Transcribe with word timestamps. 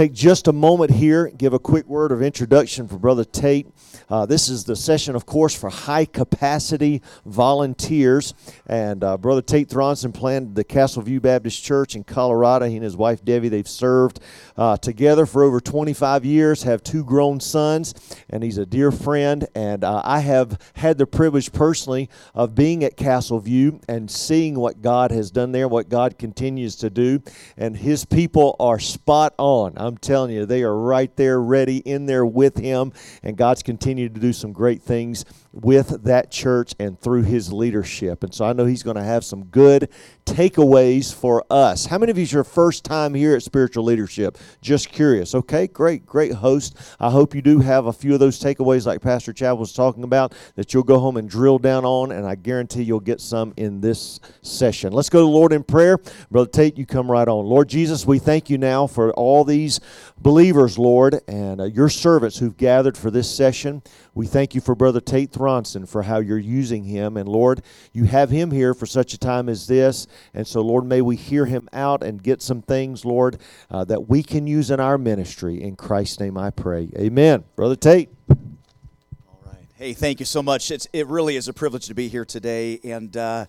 take 0.00 0.14
just 0.14 0.48
a 0.48 0.52
moment 0.54 0.90
here, 0.90 1.28
give 1.28 1.52
a 1.52 1.58
quick 1.58 1.84
word 1.86 2.10
of 2.10 2.22
introduction 2.22 2.88
for 2.88 2.96
Brother 2.96 3.22
Tate. 3.22 3.66
Uh, 4.08 4.24
this 4.24 4.48
is 4.48 4.64
the 4.64 4.74
session, 4.74 5.14
of 5.14 5.26
course, 5.26 5.54
for 5.54 5.68
high 5.68 6.06
capacity 6.06 7.02
volunteers. 7.26 8.32
And 8.66 9.04
uh, 9.04 9.18
Brother 9.18 9.42
Tate 9.42 9.68
Throndson 9.68 10.14
planted 10.14 10.54
the 10.54 10.64
Castle 10.64 11.02
View 11.02 11.20
Baptist 11.20 11.62
Church 11.62 11.96
in 11.96 12.04
Colorado. 12.04 12.66
He 12.66 12.76
and 12.76 12.82
his 12.82 12.96
wife 12.96 13.22
Debbie, 13.22 13.50
they've 13.50 13.68
served 13.68 14.20
uh, 14.56 14.78
together 14.78 15.26
for 15.26 15.42
over 15.42 15.60
25 15.60 16.24
years, 16.24 16.62
have 16.62 16.82
two 16.82 17.04
grown 17.04 17.38
sons, 17.38 17.94
and 18.30 18.42
he's 18.42 18.56
a 18.56 18.64
dear 18.64 18.90
friend. 18.90 19.46
And 19.54 19.84
uh, 19.84 20.00
I 20.02 20.20
have 20.20 20.58
had 20.76 20.96
the 20.96 21.06
privilege 21.06 21.52
personally 21.52 22.08
of 22.34 22.54
being 22.54 22.84
at 22.84 22.96
Castle 22.96 23.38
View 23.38 23.80
and 23.86 24.10
seeing 24.10 24.58
what 24.58 24.80
God 24.80 25.10
has 25.10 25.30
done 25.30 25.52
there, 25.52 25.68
what 25.68 25.90
God 25.90 26.18
continues 26.18 26.74
to 26.76 26.88
do. 26.88 27.22
And 27.58 27.76
his 27.76 28.06
people 28.06 28.56
are 28.58 28.78
spot 28.78 29.34
on. 29.36 29.74
I'm 29.76 29.89
telling 29.96 30.32
you, 30.32 30.46
they 30.46 30.62
are 30.62 30.74
right 30.74 31.14
there, 31.16 31.40
ready, 31.40 31.78
in 31.78 32.06
there 32.06 32.26
with 32.26 32.56
him. 32.58 32.92
And 33.22 33.36
God's 33.36 33.62
continued 33.62 34.14
to 34.14 34.20
do 34.20 34.32
some 34.32 34.52
great 34.52 34.82
things 34.82 35.24
with 35.52 36.04
that 36.04 36.30
church 36.30 36.74
and 36.78 37.00
through 37.00 37.22
his 37.22 37.52
leadership. 37.52 38.22
And 38.22 38.32
so 38.32 38.44
I 38.44 38.52
know 38.52 38.66
he's 38.66 38.84
going 38.84 38.96
to 38.96 39.02
have 39.02 39.24
some 39.24 39.44
good 39.46 39.88
takeaways 40.24 41.12
for 41.12 41.44
us. 41.50 41.86
How 41.86 41.98
many 41.98 42.10
of 42.10 42.18
you 42.18 42.22
is 42.22 42.32
your 42.32 42.44
first 42.44 42.84
time 42.84 43.14
here 43.14 43.34
at 43.34 43.42
Spiritual 43.42 43.84
Leadership? 43.84 44.38
Just 44.62 44.90
curious. 44.90 45.34
Okay, 45.34 45.66
great, 45.66 46.06
great 46.06 46.32
host. 46.32 46.76
I 47.00 47.10
hope 47.10 47.34
you 47.34 47.42
do 47.42 47.58
have 47.58 47.86
a 47.86 47.92
few 47.92 48.14
of 48.14 48.20
those 48.20 48.38
takeaways 48.38 48.86
like 48.86 49.00
Pastor 49.00 49.32
Chad 49.32 49.58
was 49.58 49.72
talking 49.72 50.04
about 50.04 50.34
that 50.54 50.72
you'll 50.72 50.84
go 50.84 51.00
home 51.00 51.16
and 51.16 51.28
drill 51.28 51.58
down 51.58 51.84
on, 51.84 52.12
and 52.12 52.24
I 52.24 52.36
guarantee 52.36 52.82
you'll 52.82 53.00
get 53.00 53.20
some 53.20 53.52
in 53.56 53.80
this 53.80 54.20
session. 54.42 54.92
Let's 54.92 55.10
go 55.10 55.18
to 55.18 55.24
the 55.24 55.28
Lord 55.28 55.52
in 55.52 55.64
prayer. 55.64 55.98
Brother 56.30 56.50
Tate, 56.50 56.78
you 56.78 56.86
come 56.86 57.10
right 57.10 57.26
on. 57.26 57.44
Lord 57.44 57.68
Jesus, 57.68 58.06
we 58.06 58.20
thank 58.20 58.50
you 58.50 58.58
now 58.58 58.86
for 58.86 59.12
all 59.14 59.44
these 59.44 59.80
believers, 60.20 60.78
Lord, 60.78 61.20
and 61.26 61.60
uh, 61.60 61.64
your 61.64 61.88
servants 61.88 62.38
who've 62.38 62.56
gathered 62.56 62.96
for 62.96 63.10
this 63.10 63.34
session. 63.34 63.82
We 64.14 64.26
thank 64.26 64.54
you 64.54 64.60
for 64.60 64.74
Brother 64.74 65.00
Tate 65.00 65.32
Throndson 65.32 65.88
for 65.88 66.02
how 66.02 66.18
you're 66.18 66.38
using 66.38 66.84
him. 66.84 67.16
And 67.16 67.28
Lord, 67.28 67.62
you 67.92 68.04
have 68.04 68.30
him 68.30 68.50
here 68.50 68.74
for 68.74 68.86
such 68.86 69.14
a 69.14 69.18
time 69.18 69.48
as 69.48 69.66
this. 69.66 70.06
And 70.34 70.46
so, 70.46 70.60
Lord, 70.60 70.84
may 70.84 71.00
we 71.00 71.16
hear 71.16 71.46
him 71.46 71.68
out 71.72 72.02
and 72.02 72.22
get 72.22 72.42
some 72.42 72.62
things, 72.62 73.04
Lord, 73.04 73.38
uh, 73.70 73.84
that 73.84 74.08
we 74.08 74.22
can 74.22 74.46
use 74.46 74.70
in 74.70 74.80
our 74.80 74.98
ministry. 74.98 75.62
In 75.62 75.76
Christ's 75.76 76.20
name 76.20 76.36
I 76.36 76.50
pray. 76.50 76.90
Amen. 76.96 77.44
Brother 77.56 77.76
Tate. 77.76 78.10
All 78.28 79.42
right. 79.46 79.66
Hey, 79.76 79.94
thank 79.94 80.20
you 80.20 80.26
so 80.26 80.42
much. 80.42 80.70
It's, 80.70 80.86
it 80.92 81.06
really 81.06 81.36
is 81.36 81.48
a 81.48 81.52
privilege 81.52 81.86
to 81.86 81.94
be 81.94 82.08
here 82.08 82.24
today. 82.24 82.78
And, 82.84 83.16
uh, 83.16 83.46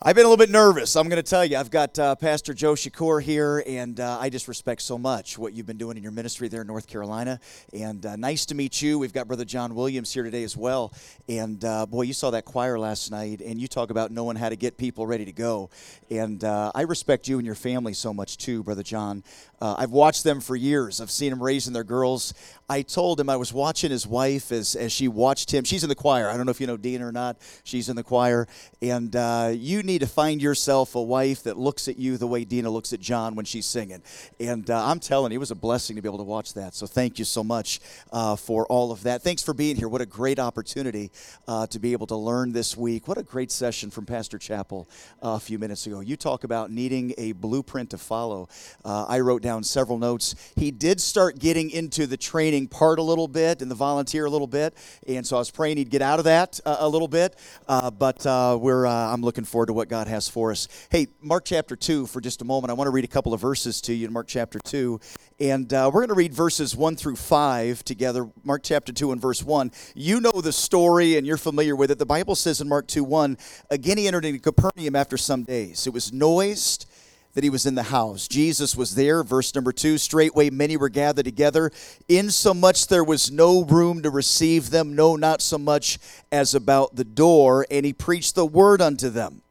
I've 0.00 0.14
been 0.14 0.26
a 0.26 0.28
little 0.28 0.40
bit 0.40 0.52
nervous. 0.52 0.94
I'm 0.94 1.08
going 1.08 1.20
to 1.20 1.28
tell 1.28 1.44
you. 1.44 1.56
I've 1.56 1.72
got 1.72 1.98
uh, 1.98 2.14
Pastor 2.14 2.54
Joe 2.54 2.74
Shakur 2.74 3.20
here, 3.20 3.64
and 3.66 3.98
uh, 3.98 4.18
I 4.20 4.30
just 4.30 4.46
respect 4.46 4.80
so 4.82 4.96
much 4.96 5.36
what 5.36 5.54
you've 5.54 5.66
been 5.66 5.76
doing 5.76 5.96
in 5.96 6.04
your 6.04 6.12
ministry 6.12 6.46
there 6.46 6.60
in 6.60 6.68
North 6.68 6.86
Carolina. 6.86 7.40
And 7.72 8.06
uh, 8.06 8.14
nice 8.14 8.46
to 8.46 8.54
meet 8.54 8.80
you. 8.80 9.00
We've 9.00 9.12
got 9.12 9.26
Brother 9.26 9.44
John 9.44 9.74
Williams 9.74 10.14
here 10.14 10.22
today 10.22 10.44
as 10.44 10.56
well. 10.56 10.92
And 11.28 11.64
uh, 11.64 11.84
boy, 11.86 12.02
you 12.02 12.12
saw 12.12 12.30
that 12.30 12.44
choir 12.44 12.78
last 12.78 13.10
night, 13.10 13.40
and 13.40 13.60
you 13.60 13.66
talk 13.66 13.90
about 13.90 14.12
knowing 14.12 14.36
how 14.36 14.48
to 14.48 14.54
get 14.54 14.78
people 14.78 15.04
ready 15.04 15.24
to 15.24 15.32
go. 15.32 15.68
And 16.12 16.44
uh, 16.44 16.70
I 16.76 16.82
respect 16.82 17.26
you 17.26 17.38
and 17.38 17.44
your 17.44 17.56
family 17.56 17.92
so 17.92 18.14
much 18.14 18.38
too, 18.38 18.62
Brother 18.62 18.84
John. 18.84 19.24
Uh, 19.60 19.74
I've 19.78 19.90
watched 19.90 20.22
them 20.22 20.40
for 20.40 20.54
years. 20.54 21.00
I've 21.00 21.10
seen 21.10 21.30
them 21.30 21.42
raising 21.42 21.72
their 21.72 21.82
girls. 21.82 22.34
I 22.68 22.82
told 22.82 23.18
him 23.18 23.28
I 23.28 23.34
was 23.34 23.52
watching 23.52 23.90
his 23.90 24.06
wife 24.06 24.52
as, 24.52 24.76
as 24.76 24.92
she 24.92 25.08
watched 25.08 25.52
him. 25.52 25.64
She's 25.64 25.82
in 25.82 25.88
the 25.88 25.96
choir. 25.96 26.28
I 26.28 26.36
don't 26.36 26.46
know 26.46 26.50
if 26.50 26.60
you 26.60 26.68
know 26.68 26.76
Dean 26.76 27.02
or 27.02 27.10
not. 27.10 27.38
She's 27.64 27.88
in 27.88 27.96
the 27.96 28.04
choir. 28.04 28.46
And 28.80 29.12
you 29.58 29.82
need 29.88 30.00
to 30.02 30.06
find 30.06 30.40
yourself 30.40 30.94
a 30.94 31.02
wife 31.02 31.42
that 31.44 31.58
looks 31.58 31.88
at 31.88 31.98
you 31.98 32.16
the 32.18 32.26
way 32.26 32.44
Dina 32.44 32.70
looks 32.70 32.92
at 32.92 33.00
John 33.00 33.34
when 33.34 33.44
she's 33.44 33.66
singing. 33.66 34.02
And 34.38 34.70
uh, 34.70 34.86
I'm 34.86 35.00
telling 35.00 35.32
you, 35.32 35.36
it 35.36 35.40
was 35.40 35.50
a 35.50 35.56
blessing 35.56 35.96
to 35.96 36.02
be 36.02 36.08
able 36.08 36.18
to 36.18 36.24
watch 36.24 36.54
that. 36.54 36.74
So 36.74 36.86
thank 36.86 37.18
you 37.18 37.24
so 37.24 37.42
much 37.42 37.80
uh, 38.12 38.36
for 38.36 38.66
all 38.66 38.92
of 38.92 39.02
that. 39.04 39.22
Thanks 39.22 39.42
for 39.42 39.54
being 39.54 39.76
here. 39.76 39.88
What 39.88 40.02
a 40.02 40.06
great 40.06 40.38
opportunity 40.38 41.10
uh, 41.48 41.66
to 41.68 41.78
be 41.78 41.92
able 41.92 42.06
to 42.08 42.16
learn 42.16 42.52
this 42.52 42.76
week. 42.76 43.08
What 43.08 43.16
a 43.16 43.22
great 43.22 43.50
session 43.50 43.90
from 43.90 44.04
Pastor 44.04 44.38
Chappell 44.38 44.88
uh, 45.22 45.30
a 45.30 45.40
few 45.40 45.58
minutes 45.58 45.86
ago. 45.86 46.00
You 46.00 46.16
talk 46.16 46.44
about 46.44 46.70
needing 46.70 47.14
a 47.16 47.32
blueprint 47.32 47.90
to 47.90 47.98
follow. 47.98 48.48
Uh, 48.84 49.06
I 49.08 49.20
wrote 49.20 49.40
down 49.40 49.64
several 49.64 49.98
notes. 49.98 50.34
He 50.54 50.70
did 50.70 51.00
start 51.00 51.38
getting 51.38 51.70
into 51.70 52.06
the 52.06 52.18
training 52.18 52.68
part 52.68 52.98
a 52.98 53.02
little 53.02 53.26
bit 53.26 53.62
and 53.62 53.70
the 53.70 53.74
volunteer 53.74 54.26
a 54.26 54.30
little 54.30 54.46
bit, 54.46 54.74
and 55.06 55.26
so 55.26 55.36
I 55.36 55.38
was 55.38 55.50
praying 55.50 55.78
he'd 55.78 55.90
get 55.90 56.02
out 56.02 56.18
of 56.18 56.26
that 56.26 56.60
uh, 56.66 56.76
a 56.80 56.88
little 56.88 57.08
bit. 57.08 57.36
But 57.66 58.24
we're 58.60 58.84
I'm 58.86 59.22
looking 59.22 59.44
forward 59.44 59.66
to 59.66 59.77
what 59.78 59.88
God 59.88 60.08
has 60.08 60.28
for 60.28 60.50
us. 60.50 60.66
Hey, 60.90 61.06
Mark 61.22 61.44
chapter 61.44 61.76
two 61.76 62.06
for 62.06 62.20
just 62.20 62.42
a 62.42 62.44
moment. 62.44 62.72
I 62.72 62.74
want 62.74 62.88
to 62.88 62.90
read 62.90 63.04
a 63.04 63.08
couple 63.08 63.32
of 63.32 63.40
verses 63.40 63.80
to 63.82 63.94
you 63.94 64.08
in 64.08 64.12
Mark 64.12 64.26
chapter 64.26 64.58
two, 64.58 64.98
and 65.38 65.72
uh, 65.72 65.88
we're 65.94 66.00
going 66.00 66.08
to 66.08 66.14
read 66.14 66.34
verses 66.34 66.74
one 66.74 66.96
through 66.96 67.14
five 67.14 67.84
together. 67.84 68.28
Mark 68.42 68.64
chapter 68.64 68.92
two 68.92 69.12
and 69.12 69.20
verse 69.22 69.40
one. 69.40 69.70
You 69.94 70.20
know 70.20 70.32
the 70.32 70.52
story 70.52 71.16
and 71.16 71.24
you're 71.24 71.36
familiar 71.36 71.76
with 71.76 71.92
it. 71.92 72.00
The 72.00 72.06
Bible 72.06 72.34
says 72.34 72.60
in 72.60 72.68
Mark 72.68 72.88
two 72.88 73.04
one, 73.04 73.38
again 73.70 73.98
he 73.98 74.08
entered 74.08 74.24
into 74.24 74.40
Capernaum 74.40 74.96
after 74.96 75.16
some 75.16 75.44
days. 75.44 75.86
It 75.86 75.92
was 75.92 76.12
noised 76.12 76.86
that 77.34 77.44
he 77.44 77.50
was 77.50 77.66
in 77.66 77.76
the 77.76 77.84
house. 77.84 78.26
Jesus 78.26 78.74
was 78.74 78.96
there, 78.96 79.22
verse 79.22 79.54
number 79.54 79.70
two. 79.70 79.96
Straightway 79.96 80.50
many 80.50 80.76
were 80.76 80.88
gathered 80.88 81.24
together, 81.24 81.70
insomuch 82.08 82.88
there 82.88 83.04
was 83.04 83.30
no 83.30 83.62
room 83.62 84.02
to 84.02 84.10
receive 84.10 84.70
them, 84.70 84.96
no, 84.96 85.14
not 85.14 85.40
so 85.40 85.56
much 85.56 86.00
as 86.32 86.56
about 86.56 86.96
the 86.96 87.04
door. 87.04 87.64
And 87.70 87.86
he 87.86 87.92
preached 87.92 88.34
the 88.34 88.46
word 88.46 88.82
unto 88.82 89.08
them. 89.08 89.42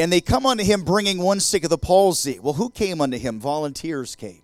And 0.00 0.10
they 0.10 0.22
come 0.22 0.46
unto 0.46 0.64
him 0.64 0.82
bringing 0.82 1.18
one 1.18 1.40
sick 1.40 1.62
of 1.62 1.68
the 1.68 1.76
palsy. 1.76 2.38
Well, 2.38 2.54
who 2.54 2.70
came 2.70 3.02
unto 3.02 3.18
him? 3.18 3.38
Volunteers 3.38 4.16
came. 4.16 4.40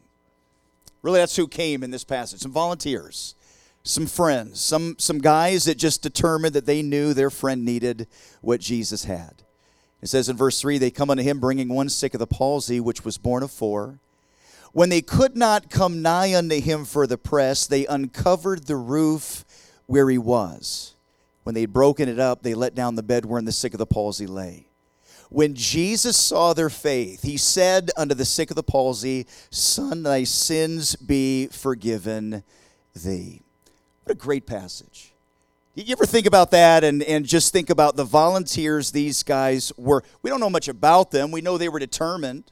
Really, 1.01 1.19
that's 1.19 1.35
who 1.35 1.49
came 1.49 1.83
in 1.83 1.91
this 1.91 2.05
passage. 2.05 2.41
Some 2.41 2.53
volunteers, 2.53 3.35
some 3.83 4.07
friends, 4.07 4.61
some, 4.61 4.97
some 4.99 5.17
guys 5.17 5.65
that 5.65 5.79
just 5.79 6.03
determined 6.03 6.53
that 6.53 6.67
they 6.67 6.83
knew 6.83 7.15
their 7.15 7.31
friend 7.31 7.65
needed 7.65 8.07
what 8.43 8.61
Jesus 8.61 9.05
had. 9.05 9.45
It 10.03 10.09
says 10.09 10.29
in 10.29 10.37
verse 10.37 10.61
3 10.61 10.77
they 10.77 10.91
come 10.91 11.09
unto 11.09 11.23
him 11.23 11.41
bringing 11.41 11.71
one 11.71 11.89
sick 11.89 12.13
of 12.13 12.21
the 12.21 12.27
palsy, 12.27 12.79
which 12.79 13.03
was 13.03 13.17
born 13.17 13.43
of 13.43 13.51
four. 13.51 13.99
When 14.73 14.91
they 14.91 15.01
could 15.01 15.39
not 15.39 15.71
come 15.71 16.03
nigh 16.03 16.35
unto 16.35 16.61
him 16.61 16.85
for 16.85 17.07
the 17.07 17.17
press, 17.17 17.67
they 17.67 17.87
uncovered 17.87 18.67
the 18.67 18.77
roof 18.77 19.47
where 19.87 20.11
he 20.11 20.19
was. 20.19 20.97
When 21.45 21.55
they 21.55 21.63
had 21.63 21.73
broken 21.73 22.11
it 22.11 22.19
up, 22.19 22.43
they 22.43 22.53
let 22.53 22.75
down 22.75 22.95
the 22.95 23.03
bed 23.03 23.25
wherein 23.25 23.47
the 23.47 23.53
sick 23.53 23.73
of 23.73 23.79
the 23.79 23.87
palsy 23.87 24.27
lay. 24.27 24.66
When 25.37 25.53
Jesus 25.53 26.17
saw 26.17 26.55
their 26.55 26.71
faith, 26.71 27.23
he 27.23 27.37
said 27.37 27.91
unto 27.95 28.15
the 28.15 28.25
sick 28.25 28.51
of 28.51 28.57
the 28.57 28.63
palsy, 28.63 29.27
Son, 29.51 30.03
thy 30.03 30.25
sins 30.25 30.97
be 30.97 31.49
forgiven 31.49 32.43
thee. 32.95 33.43
What 34.03 34.13
a 34.13 34.19
great 34.19 34.47
passage. 34.47 35.13
You 35.75 35.93
ever 35.93 36.07
think 36.07 36.25
about 36.25 36.53
that 36.53 36.85
and, 36.85 37.03
and 37.03 37.27
just 37.27 37.53
think 37.53 37.69
about 37.69 37.97
the 37.97 38.05
volunteers 38.05 38.93
these 38.93 39.23
guys 39.23 39.75
were? 39.77 40.03
We 40.23 40.31
don't 40.31 40.41
know 40.41 40.49
much 40.49 40.69
about 40.69 41.11
them. 41.11 41.33
We 41.33 41.43
know 41.43 41.59
they 41.59 41.69
were 41.69 41.81
determined. 41.81 42.45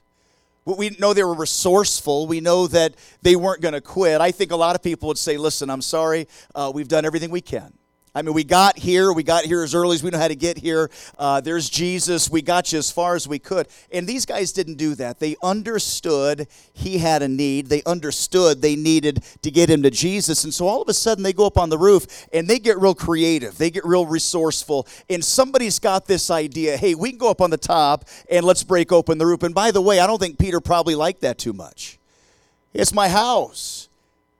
We 0.63 0.91
know 0.99 1.15
they 1.15 1.23
were 1.23 1.33
resourceful. 1.33 2.27
We 2.27 2.39
know 2.39 2.67
that 2.67 2.93
they 3.23 3.35
weren't 3.35 3.61
going 3.61 3.73
to 3.73 3.81
quit. 3.81 4.21
I 4.21 4.29
think 4.29 4.51
a 4.51 4.55
lot 4.55 4.75
of 4.75 4.83
people 4.83 5.07
would 5.07 5.17
say, 5.17 5.37
listen, 5.37 5.71
I'm 5.71 5.81
sorry, 5.81 6.27
uh, 6.53 6.71
we've 6.71 6.87
done 6.87 7.03
everything 7.03 7.31
we 7.31 7.41
can. 7.41 7.73
I 8.17 8.21
mean, 8.21 8.33
we 8.33 8.45
got 8.45 8.79
here. 8.79 9.11
We 9.11 9.23
got 9.23 9.43
here 9.43 9.61
as 9.61 9.75
early 9.75 9.95
as 9.95 10.01
we 10.01 10.09
know 10.09 10.17
how 10.17 10.29
to 10.29 10.35
get 10.35 10.57
here. 10.57 10.89
Uh, 11.19 11.41
there's 11.41 11.69
Jesus. 11.69 12.29
We 12.29 12.41
got 12.41 12.71
you 12.71 12.79
as 12.79 12.89
far 12.89 13.15
as 13.15 13.27
we 13.27 13.39
could. 13.39 13.67
And 13.91 14.07
these 14.07 14.25
guys 14.25 14.53
didn't 14.53 14.75
do 14.75 14.95
that. 14.95 15.19
They 15.19 15.35
understood 15.43 16.47
he 16.71 16.99
had 16.99 17.21
a 17.21 17.27
need. 17.27 17.67
They 17.67 17.83
understood 17.83 18.61
they 18.61 18.77
needed 18.77 19.21
to 19.41 19.51
get 19.51 19.69
him 19.69 19.83
to 19.83 19.91
Jesus. 19.91 20.45
And 20.45 20.53
so 20.53 20.65
all 20.65 20.81
of 20.81 20.87
a 20.87 20.93
sudden, 20.93 21.25
they 21.25 21.33
go 21.33 21.45
up 21.45 21.57
on 21.57 21.69
the 21.69 21.77
roof 21.77 22.25
and 22.31 22.47
they 22.47 22.57
get 22.57 22.79
real 22.79 22.95
creative. 22.95 23.57
They 23.57 23.69
get 23.69 23.85
real 23.85 24.05
resourceful. 24.05 24.87
And 25.09 25.23
somebody's 25.23 25.79
got 25.79 26.07
this 26.07 26.31
idea 26.31 26.77
hey, 26.77 26.95
we 26.95 27.09
can 27.09 27.17
go 27.17 27.29
up 27.29 27.41
on 27.41 27.49
the 27.49 27.57
top 27.57 28.05
and 28.31 28.45
let's 28.45 28.63
break 28.63 28.93
open 28.93 29.17
the 29.17 29.25
roof. 29.25 29.43
And 29.43 29.53
by 29.53 29.71
the 29.71 29.81
way, 29.81 29.99
I 29.99 30.07
don't 30.07 30.19
think 30.19 30.39
Peter 30.39 30.61
probably 30.61 30.95
liked 30.95 31.19
that 31.21 31.37
too 31.37 31.53
much. 31.53 31.99
It's 32.73 32.93
my 32.93 33.09
house. 33.09 33.89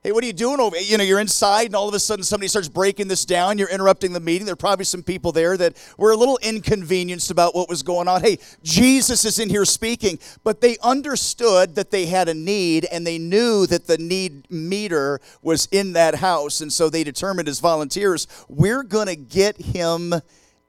Hey, 0.05 0.11
what 0.11 0.23
are 0.23 0.27
you 0.27 0.33
doing 0.33 0.59
over? 0.59 0.77
You 0.77 0.99
know, 0.99 1.03
you're 1.03 1.19
inside, 1.19 1.65
and 1.65 1.75
all 1.75 1.89
of 1.89 1.95
a 1.95 1.99
sudden 1.99 2.23
somebody 2.23 2.47
starts 2.47 2.67
breaking 2.67 3.07
this 3.07 3.25
down. 3.25 3.57
You're 3.57 3.71
interrupting 3.71 4.13
the 4.13 4.19
meeting. 4.19 4.45
There 4.45 4.53
are 4.53 4.55
probably 4.55 4.85
some 4.85 5.01
people 5.01 5.31
there 5.31 5.57
that 5.57 5.75
were 5.97 6.11
a 6.11 6.15
little 6.15 6.37
inconvenienced 6.43 7.31
about 7.31 7.55
what 7.55 7.67
was 7.67 7.81
going 7.81 8.07
on. 8.07 8.21
Hey, 8.21 8.37
Jesus 8.61 9.25
is 9.25 9.39
in 9.39 9.49
here 9.49 9.65
speaking, 9.65 10.19
but 10.43 10.61
they 10.61 10.77
understood 10.83 11.73
that 11.73 11.89
they 11.89 12.05
had 12.05 12.29
a 12.29 12.35
need, 12.35 12.85
and 12.91 13.07
they 13.07 13.17
knew 13.17 13.65
that 13.65 13.87
the 13.87 13.97
need 13.97 14.45
meter 14.51 15.19
was 15.41 15.67
in 15.71 15.93
that 15.93 16.13
house, 16.13 16.61
and 16.61 16.71
so 16.71 16.87
they 16.87 17.03
determined 17.03 17.49
as 17.49 17.59
volunteers, 17.59 18.27
we're 18.47 18.83
going 18.83 19.07
to 19.07 19.15
get 19.15 19.57
him 19.59 20.13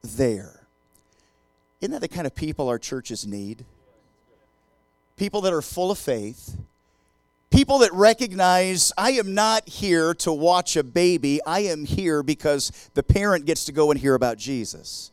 there. 0.01 0.65
Isn't 1.79 1.91
that 1.91 2.01
the 2.01 2.07
kind 2.07 2.25
of 2.25 2.33
people 2.33 2.69
our 2.69 2.79
churches 2.79 3.27
need? 3.27 3.65
People 5.15 5.41
that 5.41 5.53
are 5.53 5.61
full 5.61 5.91
of 5.91 5.99
faith 5.99 6.57
People 7.57 7.79
that 7.79 7.91
recognize 7.91 8.93
I 8.99 9.13
am 9.13 9.33
not 9.33 9.67
here 9.67 10.13
to 10.13 10.31
watch 10.31 10.77
a 10.77 10.83
baby, 10.83 11.43
I 11.43 11.61
am 11.61 11.85
here 11.85 12.21
because 12.21 12.71
the 12.93 13.01
parent 13.01 13.47
gets 13.47 13.65
to 13.65 13.71
go 13.71 13.89
and 13.89 13.99
hear 13.99 14.13
about 14.13 14.37
Jesus. 14.37 15.11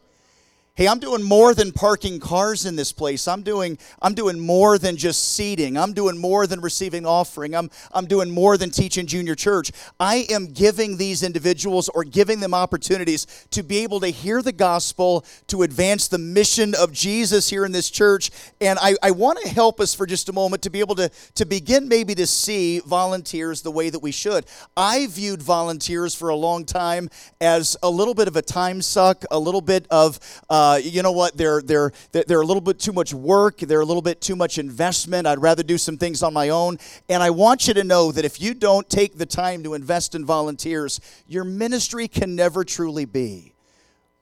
Hey, 0.77 0.89
I'm 0.89 0.99
doing 0.99 1.23
more 1.23 1.55
than 1.55 1.71
parking 1.71 2.19
cars 2.19 2.67
in 2.67 2.75
this 2.75 2.91
place. 2.91 3.29
I'm 3.29 3.43
doing, 3.45 3.79
I'm 4.03 4.13
doing 4.13 4.41
more 4.41 4.77
than 4.77 4.97
just 4.97 5.35
seating. 5.35 5.77
I'm 5.77 5.93
doing 5.93 6.19
more 6.19 6.49
than 6.49 6.61
receiving 6.61 7.07
offering. 7.07 7.55
I'm, 7.55 7.71
I'm 7.93 8.07
doing 8.07 8.29
more 8.29 8.57
than 8.57 8.71
teaching 8.71 9.07
junior 9.07 9.37
church. 9.37 9.71
I 10.01 10.27
am 10.31 10.47
giving 10.47 10.97
these 10.97 11.23
individuals 11.23 11.89
or 11.91 12.03
giving 12.03 12.41
them 12.41 12.55
opportunities 12.55 13.47
to 13.53 13.63
be 13.63 13.85
able 13.85 14.01
to 14.01 14.09
hear 14.09 14.43
the 14.43 14.51
gospel, 14.51 15.25
to 15.47 15.63
advance 15.63 16.09
the 16.09 16.19
mission 16.19 16.75
of 16.75 16.91
Jesus 16.91 17.49
here 17.49 17.65
in 17.65 17.71
this 17.71 17.89
church. 17.89 18.33
And 18.61 18.77
I, 18.83 18.97
I 19.01 19.13
want 19.13 19.39
to 19.43 19.49
help 19.49 19.79
us 19.79 19.95
for 19.95 20.07
just 20.07 20.29
a 20.29 20.33
moment 20.33 20.63
to 20.63 20.71
be 20.71 20.81
able 20.81 20.97
to, 20.97 21.09
to 21.37 21.45
begin 21.45 21.87
maybe 21.87 22.17
to 22.17 22.27
see 22.27 22.81
volunteers 22.81 23.63
the 23.63 23.71
way 23.71 23.91
that 23.91 24.01
we 24.01 24.11
should. 24.11 24.45
I 24.77 25.07
viewed 25.07 25.41
volunteers 25.41 26.17
for 26.17 26.31
a 26.31 26.37
long 26.37 26.65
time 26.65 27.11
as 27.41 27.77
a 27.81 27.89
little 27.89 28.15
bit 28.15 28.27
of 28.27 28.35
a 28.35 28.43
time 28.43 28.83
suck, 28.83 29.25
a 29.31 29.39
little 29.39 29.61
bit 29.61 29.87
of, 29.89 30.19
uh, 30.51 30.64
uh, 30.65 30.77
you 30.77 31.03
know 31.03 31.13
what, 31.13 31.37
they're, 31.37 31.61
they're, 31.61 31.93
they're 32.13 32.41
a 32.41 32.47
little 32.47 32.61
bit 32.61 32.79
too 32.79 32.93
much 32.93 33.13
work, 33.13 33.59
they're 33.59 33.81
a 33.81 33.85
little 33.85 34.03
bit 34.03 34.21
too 34.21 34.37
much 34.37 34.57
investment. 34.59 35.27
I'd 35.27 35.43
rather 35.43 35.63
do 35.63 35.77
some 35.77 35.99
things 35.99 36.23
on 36.23 36.33
my 36.33 36.49
own. 36.49 36.79
And 37.09 37.23
I 37.23 37.31
want 37.31 37.69
you 37.69 37.75
to 37.75 37.85
know 37.85 38.13
that 38.13 38.25
if 38.25 38.41
you 38.41 38.55
don't 38.55 38.89
take 38.89 39.19
the 39.19 39.27
time 39.27 39.63
to 39.65 39.75
invest 39.75 40.15
in 40.15 40.25
volunteers, 40.25 41.01
your 41.27 41.45
ministry 41.45 42.09
can 42.09 42.35
never 42.35 42.65
truly 42.65 43.05
be 43.05 43.53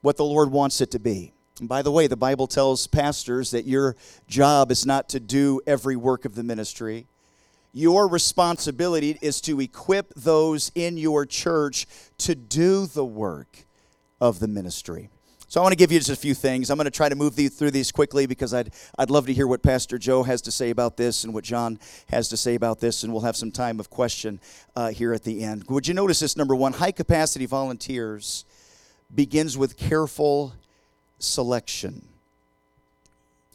what 0.01 0.17
the 0.17 0.25
Lord 0.25 0.51
wants 0.51 0.81
it 0.81 0.91
to 0.91 0.99
be. 0.99 1.33
And 1.59 1.69
by 1.69 1.81
the 1.81 1.91
way, 1.91 2.07
the 2.07 2.17
Bible 2.17 2.47
tells 2.47 2.87
pastors 2.87 3.51
that 3.51 3.65
your 3.65 3.95
job 4.27 4.69
is 4.69 4.85
not 4.85 5.07
to 5.09 5.19
do 5.19 5.61
every 5.65 5.95
work 5.95 6.25
of 6.25 6.35
the 6.35 6.43
ministry. 6.43 7.07
Your 7.71 8.07
responsibility 8.07 9.17
is 9.21 9.39
to 9.41 9.61
equip 9.61 10.13
those 10.13 10.71
in 10.75 10.97
your 10.97 11.25
church 11.25 11.87
to 12.17 12.35
do 12.35 12.85
the 12.85 13.05
work 13.05 13.65
of 14.19 14.39
the 14.39 14.47
ministry. 14.47 15.09
So 15.53 15.61
I 15.61 15.63
want 15.63 15.73
to 15.73 15.77
give 15.77 15.91
you 15.91 15.99
just 15.99 16.09
a 16.09 16.15
few 16.15 16.33
things. 16.33 16.71
I'm 16.71 16.77
going 16.77 16.85
to 16.85 16.89
try 16.89 17.09
to 17.09 17.15
move 17.15 17.35
through 17.35 17.69
these 17.69 17.91
quickly 17.91 18.25
because 18.25 18.55
I'd, 18.55 18.73
I'd 18.97 19.11
love 19.11 19.27
to 19.27 19.33
hear 19.33 19.45
what 19.45 19.61
Pastor 19.61 19.99
Joe 19.99 20.23
has 20.23 20.41
to 20.41 20.51
say 20.51 20.71
about 20.71 20.97
this 20.97 21.23
and 21.23 21.31
what 21.31 21.43
John 21.43 21.77
has 22.09 22.27
to 22.29 22.37
say 22.37 22.55
about 22.55 22.79
this, 22.79 23.03
and 23.03 23.13
we'll 23.13 23.21
have 23.21 23.35
some 23.35 23.51
time 23.51 23.79
of 23.79 23.91
question 23.91 24.39
uh, 24.75 24.89
here 24.89 25.13
at 25.13 25.21
the 25.21 25.43
end. 25.43 25.65
Would 25.69 25.87
you 25.87 25.93
notice 25.93 26.21
this? 26.21 26.35
Number 26.35 26.55
one, 26.55 26.73
high 26.73 26.91
capacity 26.91 27.45
volunteers 27.45 28.45
begins 29.13 29.55
with 29.55 29.77
careful 29.77 30.55
selection. 31.19 32.07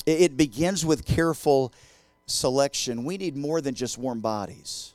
It 0.06 0.36
begins 0.36 0.86
with 0.86 1.04
careful 1.04 1.72
selection. 2.26 3.02
We 3.02 3.18
need 3.18 3.36
more 3.36 3.60
than 3.60 3.74
just 3.74 3.98
warm 3.98 4.20
bodies. 4.20 4.94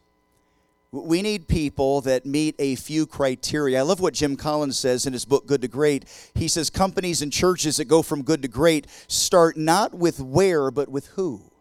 We 0.94 1.24
need 1.24 1.48
people 1.48 2.02
that 2.02 2.24
meet 2.24 2.54
a 2.60 2.76
few 2.76 3.08
criteria. 3.08 3.80
I 3.80 3.82
love 3.82 4.00
what 4.00 4.14
Jim 4.14 4.36
Collins 4.36 4.78
says 4.78 5.08
in 5.08 5.14
his 5.14 5.26
book, 5.26 5.48
Good 5.48 5.64
to 5.64 5.68
Great. 5.68 6.06
He 6.36 6.48
says 6.48 6.70
companies 6.70 7.24
and 7.24 7.34
churches 7.34 7.78
that 7.78 7.86
go 7.86 8.04
from 8.04 8.22
good 8.22 8.44
to 8.44 8.48
great 8.48 8.86
start 9.08 9.58
not 9.58 9.96
with 9.96 10.20
where, 10.20 10.70
but 10.70 10.90
with 10.90 11.08
who 11.08 11.53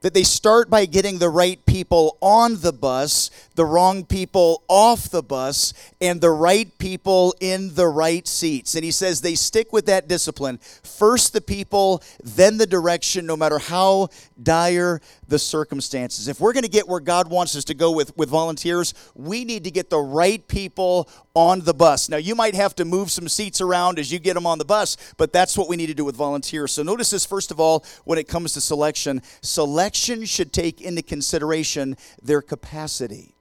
that 0.00 0.14
they 0.14 0.22
start 0.22 0.70
by 0.70 0.86
getting 0.86 1.18
the 1.18 1.28
right 1.28 1.64
people 1.66 2.16
on 2.20 2.60
the 2.60 2.72
bus, 2.72 3.30
the 3.54 3.64
wrong 3.64 4.04
people 4.04 4.62
off 4.68 5.10
the 5.10 5.22
bus, 5.22 5.74
and 6.00 6.20
the 6.20 6.30
right 6.30 6.76
people 6.78 7.34
in 7.40 7.74
the 7.74 7.86
right 7.86 8.26
seats. 8.26 8.74
And 8.74 8.84
he 8.84 8.90
says 8.90 9.20
they 9.20 9.34
stick 9.34 9.72
with 9.72 9.86
that 9.86 10.08
discipline. 10.08 10.58
First 10.58 11.32
the 11.32 11.40
people, 11.40 12.02
then 12.22 12.56
the 12.56 12.66
direction, 12.66 13.26
no 13.26 13.36
matter 13.36 13.58
how 13.58 14.08
dire 14.42 15.00
the 15.28 15.38
circumstances. 15.38 16.28
If 16.28 16.40
we're 16.40 16.52
going 16.52 16.64
to 16.64 16.70
get 16.70 16.88
where 16.88 17.00
God 17.00 17.30
wants 17.30 17.54
us 17.56 17.64
to 17.64 17.74
go 17.74 17.92
with, 17.92 18.16
with 18.16 18.28
volunteers, 18.28 18.94
we 19.14 19.44
need 19.44 19.64
to 19.64 19.70
get 19.70 19.90
the 19.90 20.00
right 20.00 20.46
people 20.48 21.08
on 21.34 21.60
the 21.60 21.74
bus. 21.74 22.08
Now, 22.08 22.16
you 22.16 22.34
might 22.34 22.54
have 22.54 22.74
to 22.76 22.84
move 22.84 23.10
some 23.10 23.28
seats 23.28 23.60
around 23.60 23.98
as 23.98 24.12
you 24.12 24.18
get 24.18 24.34
them 24.34 24.46
on 24.46 24.58
the 24.58 24.64
bus, 24.64 24.96
but 25.16 25.32
that's 25.32 25.56
what 25.56 25.68
we 25.68 25.76
need 25.76 25.86
to 25.86 25.94
do 25.94 26.04
with 26.04 26.16
volunteers. 26.16 26.72
So, 26.72 26.82
notice 26.82 27.10
this 27.10 27.24
first 27.24 27.50
of 27.50 27.60
all 27.60 27.84
when 28.04 28.18
it 28.18 28.28
comes 28.28 28.52
to 28.54 28.60
selection. 28.60 29.22
Selection 29.40 30.24
should 30.24 30.52
take 30.52 30.80
into 30.80 31.02
consideration 31.02 31.96
their 32.22 32.42
capacity. 32.42 33.34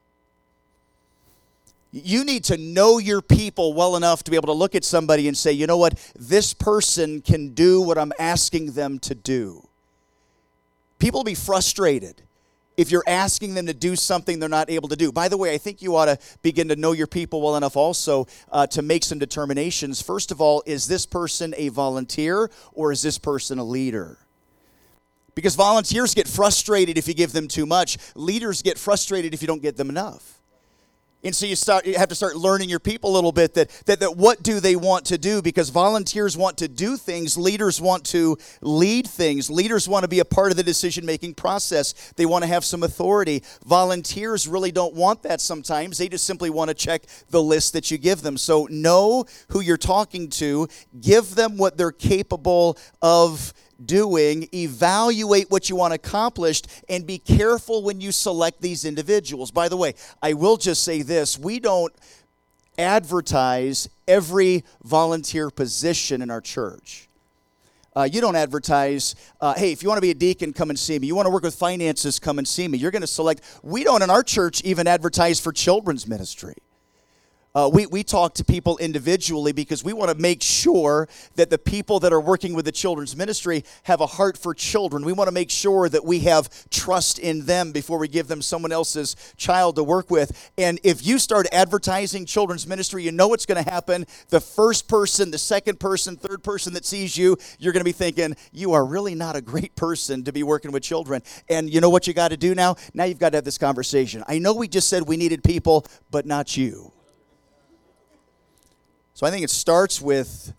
You 1.91 2.23
need 2.23 2.43
to 2.45 2.57
know 2.57 2.99
your 2.99 3.21
people 3.21 3.73
well 3.73 3.95
enough 3.95 4.23
to 4.23 4.31
be 4.31 4.37
able 4.37 4.47
to 4.47 4.53
look 4.53 4.75
at 4.75 4.83
somebody 4.83 5.27
and 5.27 5.35
say, 5.35 5.51
you 5.51 5.65
know 5.65 5.77
what, 5.77 5.97
this 6.17 6.53
person 6.53 7.21
can 7.21 7.55
do 7.55 7.81
what 7.81 7.97
I'm 7.97 8.13
asking 8.19 8.73
them 8.73 8.99
to 8.99 9.15
do. 9.15 9.67
People 10.99 11.21
will 11.21 11.25
be 11.25 11.33
frustrated 11.33 12.21
if 12.79 12.91
you're 12.91 13.03
asking 13.05 13.55
them 13.55 13.65
to 13.65 13.73
do 13.73 13.93
something 13.93 14.39
they're 14.39 14.47
not 14.47 14.69
able 14.69 14.87
to 14.87 14.95
do. 14.95 15.11
By 15.11 15.27
the 15.27 15.35
way, 15.35 15.53
I 15.53 15.57
think 15.57 15.81
you 15.81 15.97
ought 15.97 16.05
to 16.05 16.17
begin 16.41 16.69
to 16.69 16.77
know 16.77 16.93
your 16.93 17.07
people 17.07 17.41
well 17.41 17.57
enough 17.57 17.75
also 17.75 18.25
uh, 18.53 18.67
to 18.67 18.81
make 18.81 19.03
some 19.03 19.19
determinations. 19.19 20.01
First 20.01 20.31
of 20.31 20.39
all, 20.39 20.63
is 20.65 20.87
this 20.87 21.05
person 21.05 21.53
a 21.57 21.67
volunteer 21.67 22.49
or 22.71 22.93
is 22.93 23.01
this 23.01 23.17
person 23.17 23.59
a 23.59 23.65
leader? 23.65 24.17
Because 25.35 25.55
volunteers 25.55 26.13
get 26.13 26.25
frustrated 26.25 26.97
if 26.97 27.05
you 27.09 27.13
give 27.13 27.33
them 27.33 27.49
too 27.49 27.65
much, 27.65 27.97
leaders 28.15 28.61
get 28.61 28.77
frustrated 28.77 29.33
if 29.33 29.41
you 29.41 29.47
don't 29.47 29.61
get 29.61 29.75
them 29.75 29.89
enough. 29.89 30.38
And 31.21 31.35
so 31.35 31.45
you 31.45 31.57
start 31.57 31.85
you 31.85 31.97
have 31.97 32.07
to 32.09 32.15
start 32.15 32.37
learning 32.37 32.69
your 32.69 32.79
people 32.79 33.11
a 33.11 33.13
little 33.13 33.33
bit 33.33 33.53
that, 33.55 33.69
that 33.87 33.99
that 33.99 34.15
what 34.15 34.41
do 34.41 34.61
they 34.61 34.77
want 34.77 35.05
to 35.07 35.17
do 35.17 35.41
because 35.41 35.69
volunteers 35.69 36.37
want 36.37 36.57
to 36.59 36.69
do 36.69 36.95
things, 36.95 37.37
leaders 37.37 37.81
want 37.81 38.05
to 38.05 38.37
lead 38.61 39.05
things. 39.05 39.49
Leaders 39.49 39.89
want 39.89 40.03
to 40.03 40.07
be 40.07 40.19
a 40.19 40.25
part 40.25 40.51
of 40.51 40.57
the 40.57 40.63
decision 40.63 41.05
making 41.05 41.33
process. 41.33 42.13
They 42.15 42.25
want 42.25 42.43
to 42.43 42.47
have 42.47 42.63
some 42.63 42.83
authority. 42.83 43.43
Volunteers 43.65 44.47
really 44.47 44.71
don't 44.71 44.93
want 44.93 45.23
that 45.23 45.41
sometimes. 45.41 45.97
They 45.97 46.07
just 46.07 46.25
simply 46.25 46.49
want 46.49 46.69
to 46.69 46.73
check 46.73 47.03
the 47.29 47.43
list 47.43 47.73
that 47.73 47.91
you 47.91 47.97
give 47.97 48.21
them. 48.21 48.37
So 48.37 48.67
know 48.71 49.25
who 49.49 49.59
you're 49.59 49.77
talking 49.77 50.29
to, 50.29 50.69
give 51.01 51.35
them 51.35 51.57
what 51.57 51.77
they're 51.77 51.91
capable 51.91 52.77
of 53.01 53.53
doing, 53.85 54.47
evaluate 54.53 55.49
what 55.49 55.69
you 55.69 55.75
want 55.75 55.93
accomplished, 55.93 56.67
and 56.87 57.05
be 57.05 57.17
careful 57.17 57.83
when 57.83 58.01
you 58.01 58.11
select 58.11 58.61
these 58.61 58.85
individuals. 58.85 59.51
By 59.51 59.69
the 59.69 59.77
way, 59.77 59.93
I 60.21 60.33
will 60.33 60.57
just 60.57 60.83
say 60.83 61.01
this 61.01 61.37
we 61.37 61.59
don't 61.59 61.93
advertise 62.77 63.89
every 64.07 64.63
volunteer 64.83 65.49
position 65.49 66.21
in 66.21 66.31
our 66.31 66.41
church. 66.41 67.09
Uh, 67.95 68.03
you 68.03 68.21
don't 68.21 68.35
advertise, 68.35 69.15
uh, 69.41 69.53
hey, 69.55 69.71
if 69.71 69.83
you 69.83 69.89
want 69.89 69.97
to 69.97 70.01
be 70.01 70.11
a 70.11 70.15
deacon, 70.15 70.53
come 70.53 70.69
and 70.69 70.77
see 70.77 70.97
me. 70.97 71.07
You 71.07 71.15
want 71.15 71.25
to 71.25 71.31
work 71.31 71.43
with 71.43 71.55
finances, 71.55 72.19
come 72.19 72.37
and 72.37 72.47
see 72.47 72.67
me. 72.67 72.77
You're 72.77 72.91
going 72.91 73.01
to 73.01 73.07
select. 73.07 73.41
We 73.63 73.83
don't 73.83 74.01
in 74.01 74.09
our 74.09 74.23
church 74.23 74.61
even 74.63 74.87
advertise 74.87 75.39
for 75.39 75.51
children's 75.51 76.07
ministry. 76.07 76.55
Uh, 77.59 77.67
we, 77.67 77.85
we 77.87 78.03
talk 78.03 78.33
to 78.33 78.45
people 78.45 78.77
individually 78.77 79.51
because 79.51 79.83
we 79.83 79.91
want 79.91 80.09
to 80.09 80.17
make 80.17 80.41
sure 80.41 81.09
that 81.35 81.49
the 81.49 81.57
people 81.57 81.99
that 81.99 82.13
are 82.13 82.21
working 82.21 82.53
with 82.53 82.63
the 82.63 82.71
children's 82.71 83.17
ministry 83.17 83.65
have 83.83 83.99
a 83.99 84.05
heart 84.05 84.37
for 84.37 84.53
children. 84.53 85.03
We 85.03 85.11
want 85.11 85.27
to 85.27 85.33
make 85.33 85.49
sure 85.49 85.89
that 85.89 86.05
we 86.05 86.19
have 86.19 86.49
trust 86.69 87.19
in 87.19 87.45
them 87.45 87.73
before 87.73 87.97
we 87.97 88.07
give 88.07 88.29
them 88.29 88.41
someone 88.41 88.71
else's 88.71 89.17
child 89.35 89.75
to 89.75 89.83
work 89.83 90.09
with. 90.09 90.51
And 90.57 90.79
if 90.83 91.05
you 91.05 91.19
start 91.19 91.47
advertising 91.51 92.25
children's 92.25 92.65
ministry, 92.65 93.03
you 93.03 93.11
know 93.11 93.27
what's 93.27 93.45
going 93.45 93.61
to 93.61 93.69
happen. 93.69 94.05
The 94.29 94.39
first 94.39 94.87
person, 94.87 95.29
the 95.29 95.37
second 95.37 95.81
person, 95.81 96.15
third 96.15 96.41
person 96.45 96.73
that 96.75 96.85
sees 96.85 97.17
you, 97.17 97.35
you're 97.57 97.73
going 97.73 97.81
to 97.81 97.83
be 97.83 97.91
thinking, 97.91 98.37
you 98.53 98.71
are 98.71 98.85
really 98.85 99.15
not 99.15 99.35
a 99.35 99.41
great 99.41 99.75
person 99.75 100.23
to 100.23 100.31
be 100.31 100.43
working 100.43 100.71
with 100.71 100.83
children. 100.83 101.23
And 101.49 101.69
you 101.69 101.81
know 101.81 101.89
what 101.89 102.07
you 102.07 102.13
got 102.13 102.29
to 102.29 102.37
do 102.37 102.55
now? 102.55 102.77
Now 102.93 103.03
you've 103.03 103.19
got 103.19 103.31
to 103.31 103.37
have 103.37 103.43
this 103.43 103.57
conversation. 103.57 104.23
I 104.29 104.39
know 104.39 104.53
we 104.53 104.69
just 104.69 104.87
said 104.87 105.03
we 105.03 105.17
needed 105.17 105.43
people, 105.43 105.85
but 106.09 106.25
not 106.25 106.55
you. 106.55 106.93
So 109.19 109.27
I 109.27 109.31
think 109.31 109.43
it 109.43 109.49
starts 109.49 110.01
with, 110.01 110.53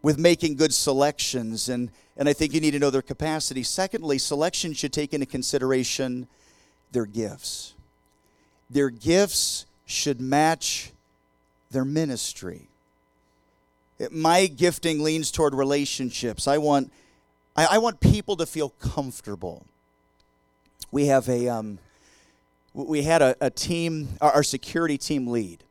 with 0.00 0.16
making 0.16 0.54
good 0.54 0.72
selections, 0.72 1.68
and, 1.68 1.90
and 2.16 2.26
I 2.26 2.32
think 2.32 2.54
you 2.54 2.60
need 2.62 2.70
to 2.70 2.78
know 2.78 2.88
their 2.88 3.02
capacity. 3.02 3.62
Secondly, 3.62 4.16
selection 4.16 4.72
should 4.72 4.94
take 4.94 5.12
into 5.12 5.26
consideration 5.26 6.26
their 6.92 7.04
gifts. 7.04 7.74
Their 8.70 8.88
gifts 8.88 9.66
should 9.84 10.22
match 10.22 10.92
their 11.70 11.84
ministry. 11.84 12.62
My 14.10 14.46
gifting 14.46 15.02
leans 15.02 15.30
toward 15.30 15.52
relationships. 15.52 16.48
I 16.48 16.56
want, 16.56 16.90
I, 17.54 17.66
I 17.72 17.76
want 17.78 18.00
people 18.00 18.36
to 18.36 18.46
feel 18.46 18.70
comfortable. 18.70 19.66
We 20.90 21.08
have 21.08 21.28
a, 21.28 21.46
um, 21.46 21.78
we 22.72 23.02
had 23.02 23.20
a, 23.20 23.36
a 23.38 23.50
team, 23.50 24.16
our, 24.22 24.32
our 24.32 24.42
security 24.42 24.96
team 24.96 25.26
lead 25.26 25.62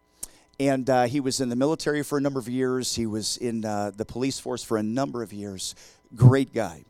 and 0.68 0.88
uh, 0.90 1.04
he 1.04 1.20
was 1.20 1.42
in 1.42 1.50
the 1.50 1.56
military 1.56 2.04
for 2.04 2.20
a 2.20 2.22
number 2.22 2.40
of 2.40 2.48
years. 2.48 2.96
He 2.96 3.08
was 3.08 3.38
in 3.38 3.66
uh, 3.66 3.92
the 3.96 4.06
police 4.06 4.40
force 4.40 4.64
for 4.64 4.78
a 4.78 4.84
number 4.84 5.24
of 5.24 5.34
years. 5.34 5.74
Great 6.16 6.54
guy. 6.54 6.86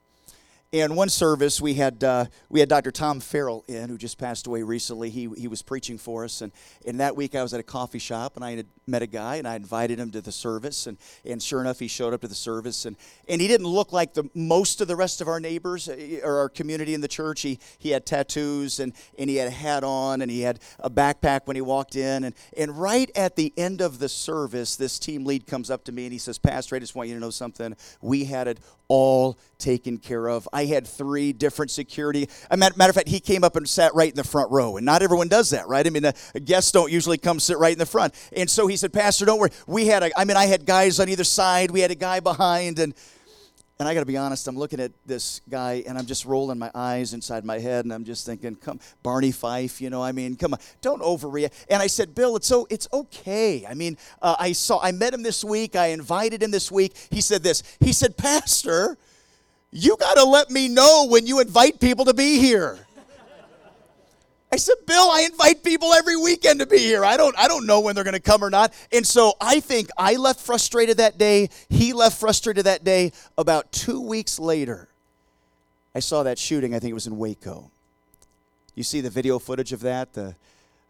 And 0.74 0.96
one 0.96 1.10
service 1.10 1.60
we 1.60 1.74
had 1.74 2.02
uh, 2.02 2.28
we 2.48 2.62
had 2.62 2.70
Dr. 2.70 2.92
Tom 2.92 3.20
Farrell 3.20 3.66
in, 3.68 3.90
who 3.90 3.98
just 3.98 4.18
passed 4.18 4.48
away 4.48 4.64
recently. 4.64 5.10
He 5.10 5.28
he 5.38 5.50
was 5.50 5.62
preaching 5.62 5.98
for 5.98 6.24
us, 6.24 6.40
and 6.40 6.54
in 6.86 6.96
that 6.98 7.18
week 7.18 7.36
I 7.36 7.44
was 7.44 7.54
at 7.54 7.60
a 7.60 7.64
coffee 7.64 8.00
shop, 8.00 8.38
and 8.38 8.46
I 8.46 8.56
had 8.56 8.68
met 8.88 9.02
a 9.02 9.08
guy, 9.08 9.36
and 9.36 9.46
I 9.46 9.56
invited 9.56 10.00
him 10.00 10.12
to 10.12 10.22
the 10.22 10.32
service, 10.32 10.88
and 10.88 10.98
and 11.26 11.44
sure 11.44 11.60
enough, 11.60 11.80
he 11.80 11.90
showed 11.90 12.14
up 12.14 12.22
to 12.22 12.30
the 12.30 12.36
service, 12.36 12.86
and 12.86 12.96
and 13.28 13.42
he 13.42 13.50
didn't 13.50 13.68
look 13.68 13.92
like 13.92 14.14
the 14.14 14.30
most 14.34 14.80
of 14.80 14.88
the 14.88 14.96
rest 14.96 15.20
of 15.20 15.28
our 15.28 15.42
neighbors 15.42 15.90
uh, 15.90 16.22
or 16.24 16.38
our 16.38 16.48
community 16.48 16.94
in 16.94 17.02
the 17.02 17.10
church. 17.10 17.42
He 17.42 17.60
he 17.78 17.90
had 17.90 18.06
tattoos, 18.06 18.80
and 18.80 18.94
and 19.20 19.30
he 19.30 19.36
had 19.36 19.50
a 19.50 19.52
hat 19.52 19.84
on, 19.84 20.22
and 20.22 20.32
he 20.32 20.40
had 20.40 20.60
a 20.80 20.90
backpack 20.90 21.48
when 21.48 21.58
he 21.58 21.62
walked 21.62 21.98
in, 21.98 22.24
and 22.24 22.34
and 22.56 22.80
right 22.80 23.12
at 23.14 23.36
the 23.36 23.52
end 23.58 23.82
of 23.82 24.00
the 24.00 24.08
service, 24.08 24.78
this 24.78 25.00
team 25.00 25.26
lead 25.26 25.48
comes 25.48 25.70
up 25.70 25.84
to 25.84 25.92
me 25.92 26.06
and 26.06 26.14
he 26.14 26.18
says, 26.18 26.38
Pastor, 26.38 26.78
I 26.78 26.80
just 26.80 26.96
want 26.96 27.10
you 27.10 27.16
to 27.16 27.20
know 27.20 27.30
something. 27.30 27.76
We 28.02 28.24
had 28.24 28.48
it 28.48 28.60
all 28.92 29.40
taken 29.58 29.98
care 29.98 30.28
of. 30.28 30.50
I 30.52 30.66
had 30.66 30.86
three 30.86 31.32
different 31.32 31.72
security. 31.72 32.28
Matter, 32.54 32.76
matter 32.76 32.90
of 32.90 32.96
fact, 32.96 33.08
he 33.08 33.22
came 33.22 33.42
up 33.42 33.56
and 33.56 33.70
sat 33.70 33.96
right 33.96 34.10
in 34.10 34.18
the 34.18 34.24
front 34.26 34.52
row, 34.52 34.76
and 34.76 34.86
not 34.86 35.02
everyone 35.02 35.30
does 35.30 35.52
that, 35.52 35.66
right? 35.70 35.88
I 35.88 35.90
mean, 35.90 36.04
the 36.04 36.42
guests 36.44 36.74
don't 36.74 36.92
usually 36.92 37.18
come 37.18 37.40
sit 37.40 37.58
right 37.58 37.72
in 37.72 37.80
the 37.80 37.86
front. 37.86 38.14
And 38.36 38.50
so 38.50 38.68
he 38.68 38.76
said, 38.76 38.92
Pastor, 38.92 39.24
don't 39.24 39.40
worry. 39.40 39.52
We 39.66 39.86
had 39.86 40.04
a, 40.04 40.20
I 40.20 40.26
mean, 40.26 40.36
I 40.36 40.46
had 40.46 40.66
guys 40.66 41.00
on 41.00 41.08
either 41.08 41.24
side. 41.24 41.72
We 41.72 41.80
had 41.80 41.92
a 41.92 41.96
guy 41.96 42.20
behind, 42.20 42.80
and 42.80 42.94
and 43.82 43.88
I 43.88 43.96
got 43.96 44.02
to 44.02 44.06
be 44.06 44.16
honest, 44.16 44.48
I'm 44.48 44.56
looking 44.56 44.80
at 44.80 44.92
this 45.08 45.42
guy 45.50 45.84
and 45.88 45.98
I'm 45.98 46.06
just 46.06 46.24
rolling 46.24 46.60
my 46.60 46.70
eyes 46.76 47.16
inside 47.16 47.44
my 47.44 47.58
head 47.58 47.84
and 47.84 47.92
I'm 47.92 48.04
just 48.04 48.28
thinking, 48.28 48.54
come, 48.54 48.80
Barney 49.02 49.32
Fife, 49.32 49.82
you 49.82 49.90
know, 49.90 50.04
I 50.04 50.12
mean, 50.12 50.36
come 50.36 50.54
on, 50.54 50.60
don't 50.82 51.02
overreact. 51.02 51.54
And 51.68 51.82
I 51.82 51.88
said, 51.88 52.14
Bill, 52.14 52.36
it's 52.36 52.46
so 52.46 52.68
it's 52.70 52.88
okay. 52.94 53.66
I 53.68 53.74
mean, 53.74 53.98
uh, 54.22 54.36
I 54.38 54.52
saw, 54.52 54.80
I 54.84 54.92
met 54.92 55.16
him 55.16 55.24
this 55.24 55.44
week. 55.44 55.76
I 55.76 55.88
invited 55.88 56.44
him 56.44 56.52
this 56.52 56.72
week. 56.72 56.96
He 57.10 57.22
said 57.22 57.42
this. 57.42 57.64
He 57.80 57.92
said, 57.92 58.18
Pastor, 58.18 59.00
you 59.72 59.98
got 59.98 60.14
to 60.14 60.26
let 60.26 60.52
me 60.52 60.68
know 60.68 61.08
when 61.10 61.26
you 61.26 61.40
invite 61.40 61.80
people 61.80 62.06
to 62.06 62.14
be 62.14 62.38
here. 62.38 62.78
I 64.54 64.58
said, 64.58 64.76
Bill, 64.86 65.10
I 65.10 65.22
invite 65.22 65.64
people 65.64 65.94
every 65.94 66.18
weekend 66.18 66.60
to 66.60 66.66
be 66.66 66.78
here. 66.78 67.06
I 67.06 67.16
don't, 67.16 67.38
I 67.38 67.48
don't 67.48 67.66
know 67.66 67.80
when 67.80 67.96
they're 67.96 68.04
going 68.04 68.16
to 68.16 68.20
come 68.20 68.44
or 68.44 68.50
not. 68.50 68.74
And 68.92 69.08
so 69.08 69.34
I 69.40 69.62
think 69.62 69.90
I 69.98 70.16
left 70.18 70.42
frustrated 70.42 70.98
that 70.98 71.18
day. 71.18 71.50
He 71.70 71.94
left 71.94 72.20
frustrated 72.20 72.66
that 72.66 72.84
day. 72.84 73.14
About 73.38 73.72
two 73.72 74.02
weeks 74.02 74.40
later, 74.40 74.90
I 75.96 76.00
saw 76.00 76.24
that 76.24 76.38
shooting. 76.38 76.76
I 76.76 76.80
think 76.80 76.92
it 76.92 76.96
was 76.96 77.08
in 77.08 77.18
Waco. 77.18 77.72
You 78.76 78.84
see 78.84 79.00
the 79.00 79.10
video 79.10 79.40
footage 79.40 79.72
of 79.72 79.80
that? 79.82 80.12
The 80.14 80.36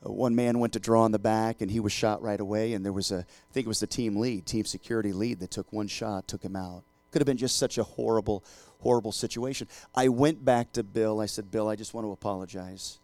uh, 0.03 0.11
one 0.11 0.33
man 0.33 0.57
went 0.57 0.73
to 0.73 0.79
draw 0.79 1.05
in 1.05 1.11
the 1.11 1.19
back 1.19 1.61
and 1.61 1.69
he 1.69 1.79
was 1.79 1.91
shot 1.91 2.23
right 2.23 2.39
away. 2.39 2.73
And 2.73 2.83
there 2.83 2.93
was 2.93 3.11
a, 3.11 3.19
I 3.19 3.53
think 3.53 3.67
it 3.67 3.69
was 3.69 3.79
the 3.79 3.85
team 3.85 4.15
lead, 4.15 4.47
team 4.47 4.65
security 4.65 5.13
lead, 5.13 5.39
that 5.39 5.51
took 5.51 5.71
one 5.71 5.87
shot, 5.87 6.27
took 6.27 6.41
him 6.41 6.55
out. 6.55 6.81
Could 7.11 7.21
have 7.21 7.27
been 7.27 7.37
just 7.37 7.59
such 7.59 7.77
a 7.77 7.83
horrible, 7.83 8.43
horrible 8.79 9.11
situation. 9.11 9.67
I 9.93 10.07
went 10.07 10.43
back 10.43 10.71
to 10.73 10.81
Bill. 10.81 11.19
I 11.21 11.27
said, 11.27 11.51
Bill, 11.51 11.69
I 11.69 11.75
just 11.75 11.93
want 11.93 12.07
to 12.07 12.11
apologize. 12.11 12.97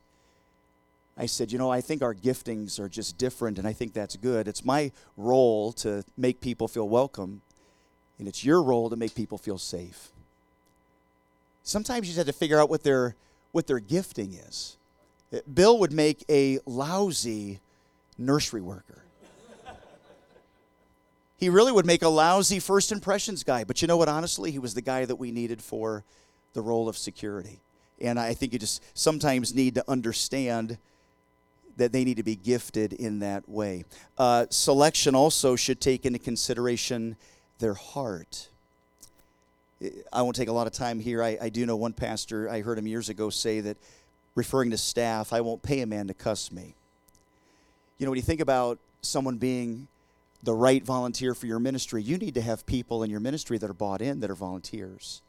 I 1.18 1.26
said, 1.26 1.52
you 1.52 1.58
know, 1.58 1.72
I 1.72 1.82
think 1.82 2.04
our 2.04 2.14
giftings 2.14 2.80
are 2.80 2.88
just 2.88 3.18
different, 3.18 3.58
and 3.58 3.68
I 3.68 3.74
think 3.74 3.94
that's 3.94 4.16
good. 4.16 4.48
It's 4.48 4.64
my 4.64 4.92
role 5.16 5.74
to 5.74 6.04
make 6.16 6.42
people 6.42 6.68
feel 6.68 6.88
welcome, 6.88 7.42
and 8.20 8.28
it's 8.28 8.46
your 8.46 8.62
role 8.62 8.90
to 8.92 8.96
make 8.96 9.16
people 9.16 9.40
feel 9.40 9.58
safe. 9.58 10.12
Sometimes 11.64 12.08
you 12.08 12.14
just 12.14 12.18
have 12.18 12.28
to 12.28 12.40
figure 12.40 12.60
out 12.60 12.70
what 12.70 12.84
their 12.84 13.16
what 13.52 13.66
their 13.66 13.80
gifting 13.80 14.34
is. 14.34 14.78
Eh, 15.34 15.40
Bill 15.52 15.80
would 15.80 15.92
make 15.92 16.24
a 16.30 16.60
lousy 16.66 17.60
nursery 18.18 18.62
worker. 18.62 19.04
he 21.38 21.50
really 21.50 21.72
would 21.72 21.86
make 21.86 22.04
a 22.04 22.10
lousy 22.10 22.60
first 22.60 22.92
impressions 22.92 23.44
guy, 23.44 23.64
but 23.64 23.82
you 23.82 23.88
know 23.88 23.98
what? 23.98 24.08
Honestly, 24.08 24.52
he 24.52 24.60
was 24.60 24.76
the 24.76 24.82
guy 24.82 25.06
that 25.06 25.16
we 25.16 25.32
needed 25.32 25.62
for 25.62 26.04
the 26.54 26.62
role 26.62 26.88
of 26.88 26.98
security. 26.98 27.60
And 28.00 28.20
I 28.20 28.36
think 28.36 28.54
you 28.54 28.60
just 28.60 28.84
sometimes 28.96 29.56
need 29.56 29.76
to 29.76 29.84
understand 29.88 30.78
that 31.78 31.92
they 31.92 32.04
need 32.04 32.18
to 32.18 32.24
be 32.24 32.36
gifted 32.36 32.94
in 32.94 33.20
that 33.20 33.48
way. 33.48 33.86
Uh, 34.18 34.46
selection 34.50 35.16
also 35.16 35.56
should 35.56 35.80
take 35.80 36.06
into 36.06 36.20
consideration 36.20 37.16
their 37.60 37.74
heart. 37.74 38.50
I 40.12 40.22
won't 40.24 40.36
take 40.36 40.50
a 40.50 40.54
lot 40.54 40.68
of 40.68 40.74
time 40.74 41.00
here. 41.00 41.24
I, 41.24 41.38
I 41.40 41.50
do 41.50 41.66
know 41.66 41.76
one 41.76 41.94
pastor, 41.94 42.50
I 42.50 42.62
heard 42.62 42.78
him 42.78 42.88
years 42.88 43.10
ago 43.10 43.30
say 43.30 43.62
that, 43.62 43.78
referring 44.34 44.70
to 44.70 44.78
staff, 44.78 45.34
I 45.34 45.42
won't 45.42 45.64
pay 45.64 45.82
a 45.82 45.88
man 45.88 46.08
to 46.08 46.14
cuss 46.14 46.52
me. 46.52 46.76
You 47.98 48.06
know, 48.06 48.12
when 48.12 48.18
you 48.18 48.24
think 48.24 48.40
about 48.40 48.78
someone 49.02 49.38
being 49.38 49.88
the 50.44 50.54
right 50.54 50.84
volunteer 50.86 51.34
for 51.34 51.48
your 51.48 51.58
ministry, 51.58 52.04
you 52.04 52.18
need 52.18 52.36
to 52.36 52.42
have 52.42 52.66
people 52.68 53.02
in 53.02 53.10
your 53.10 53.20
ministry 53.20 53.58
that 53.58 53.68
are 53.68 53.74
bought 53.74 54.02
in, 54.02 54.20
that 54.20 54.30
are 54.30 54.36
volunteers. 54.36 55.22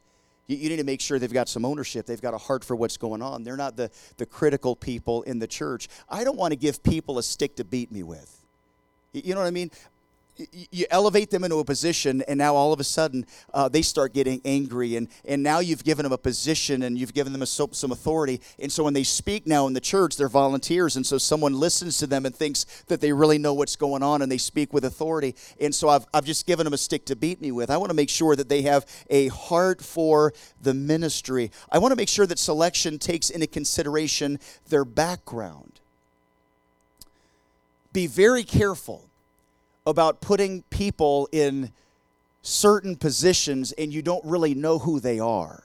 You, 0.49 0.57
you 0.57 0.69
need 0.69 0.77
to 0.77 0.83
make 0.83 0.99
sure 0.99 1.17
they've 1.17 1.31
got 1.31 1.47
some 1.47 1.63
ownership. 1.63 2.05
They've 2.05 2.21
got 2.21 2.33
a 2.33 2.37
heart 2.37 2.65
for 2.65 2.75
what's 2.75 2.97
going 2.97 3.21
on. 3.21 3.43
They're 3.43 3.55
not 3.55 3.77
the, 3.77 3.89
the 4.17 4.25
critical 4.25 4.75
people 4.75 5.21
in 5.21 5.39
the 5.39 5.47
church. 5.47 5.87
I 6.09 6.25
don't 6.25 6.37
want 6.37 6.51
to 6.51 6.57
give 6.57 6.83
people 6.83 7.17
a 7.19 7.23
stick 7.23 7.55
to 7.57 7.63
beat 7.63 7.91
me 7.91 8.03
with. 8.03 8.35
You 9.13 9.33
know 9.33 9.39
what 9.41 9.47
I 9.47 9.51
mean? 9.51 9.71
You 10.71 10.85
elevate 10.89 11.29
them 11.29 11.43
into 11.43 11.59
a 11.59 11.65
position 11.65 12.21
and 12.27 12.37
now 12.37 12.55
all 12.55 12.71
of 12.71 12.79
a 12.79 12.83
sudden 12.83 13.25
uh, 13.53 13.67
they 13.67 13.81
start 13.81 14.13
getting 14.13 14.41
angry 14.45 14.95
and, 14.95 15.09
and 15.25 15.43
now 15.43 15.59
you've 15.59 15.83
given 15.83 16.03
them 16.03 16.13
a 16.13 16.17
position 16.17 16.83
and 16.83 16.97
you've 16.97 17.13
given 17.13 17.33
them 17.33 17.41
a, 17.41 17.45
some 17.45 17.91
authority. 17.91 18.39
And 18.57 18.71
so 18.71 18.83
when 18.83 18.93
they 18.93 19.03
speak 19.03 19.45
now 19.45 19.67
in 19.67 19.73
the 19.73 19.81
church 19.81 20.15
they're 20.17 20.29
volunteers 20.29 20.95
and 20.95 21.05
so 21.05 21.17
someone 21.17 21.53
listens 21.53 21.97
to 21.99 22.07
them 22.07 22.25
and 22.25 22.33
thinks 22.33 22.65
that 22.87 23.01
they 23.01 23.11
really 23.11 23.37
know 23.37 23.53
what's 23.53 23.75
going 23.75 24.03
on 24.03 24.21
and 24.21 24.31
they 24.31 24.37
speak 24.37 24.73
with 24.73 24.85
authority. 24.85 25.35
And 25.59 25.73
so 25.73 25.89
i've, 25.89 26.05
I've 26.13 26.25
just 26.25 26.45
given 26.45 26.63
them 26.63 26.73
a 26.73 26.77
stick 26.77 27.05
to 27.05 27.15
beat 27.15 27.41
me 27.41 27.51
with. 27.51 27.69
I 27.69 27.77
want 27.77 27.89
to 27.89 27.95
make 27.95 28.09
sure 28.09 28.35
that 28.35 28.49
they 28.49 28.61
have 28.63 28.85
a 29.09 29.27
heart 29.27 29.81
for 29.81 30.33
the 30.61 30.73
ministry. 30.73 31.51
I 31.71 31.79
want 31.79 31.91
to 31.91 31.95
make 31.95 32.09
sure 32.09 32.25
that 32.25 32.39
selection 32.39 32.99
takes 32.99 33.29
into 33.29 33.47
consideration 33.47 34.39
their 34.69 34.85
background. 34.85 35.79
Be 37.91 38.07
very 38.07 38.43
careful 38.43 39.08
about 39.85 40.21
putting 40.21 40.63
people 40.69 41.27
in 41.31 41.71
certain 42.41 42.95
positions 42.95 43.71
and 43.73 43.93
you 43.93 44.01
don't 44.01 44.23
really 44.25 44.53
know 44.53 44.79
who 44.79 44.99
they 44.99 45.19
are. 45.19 45.63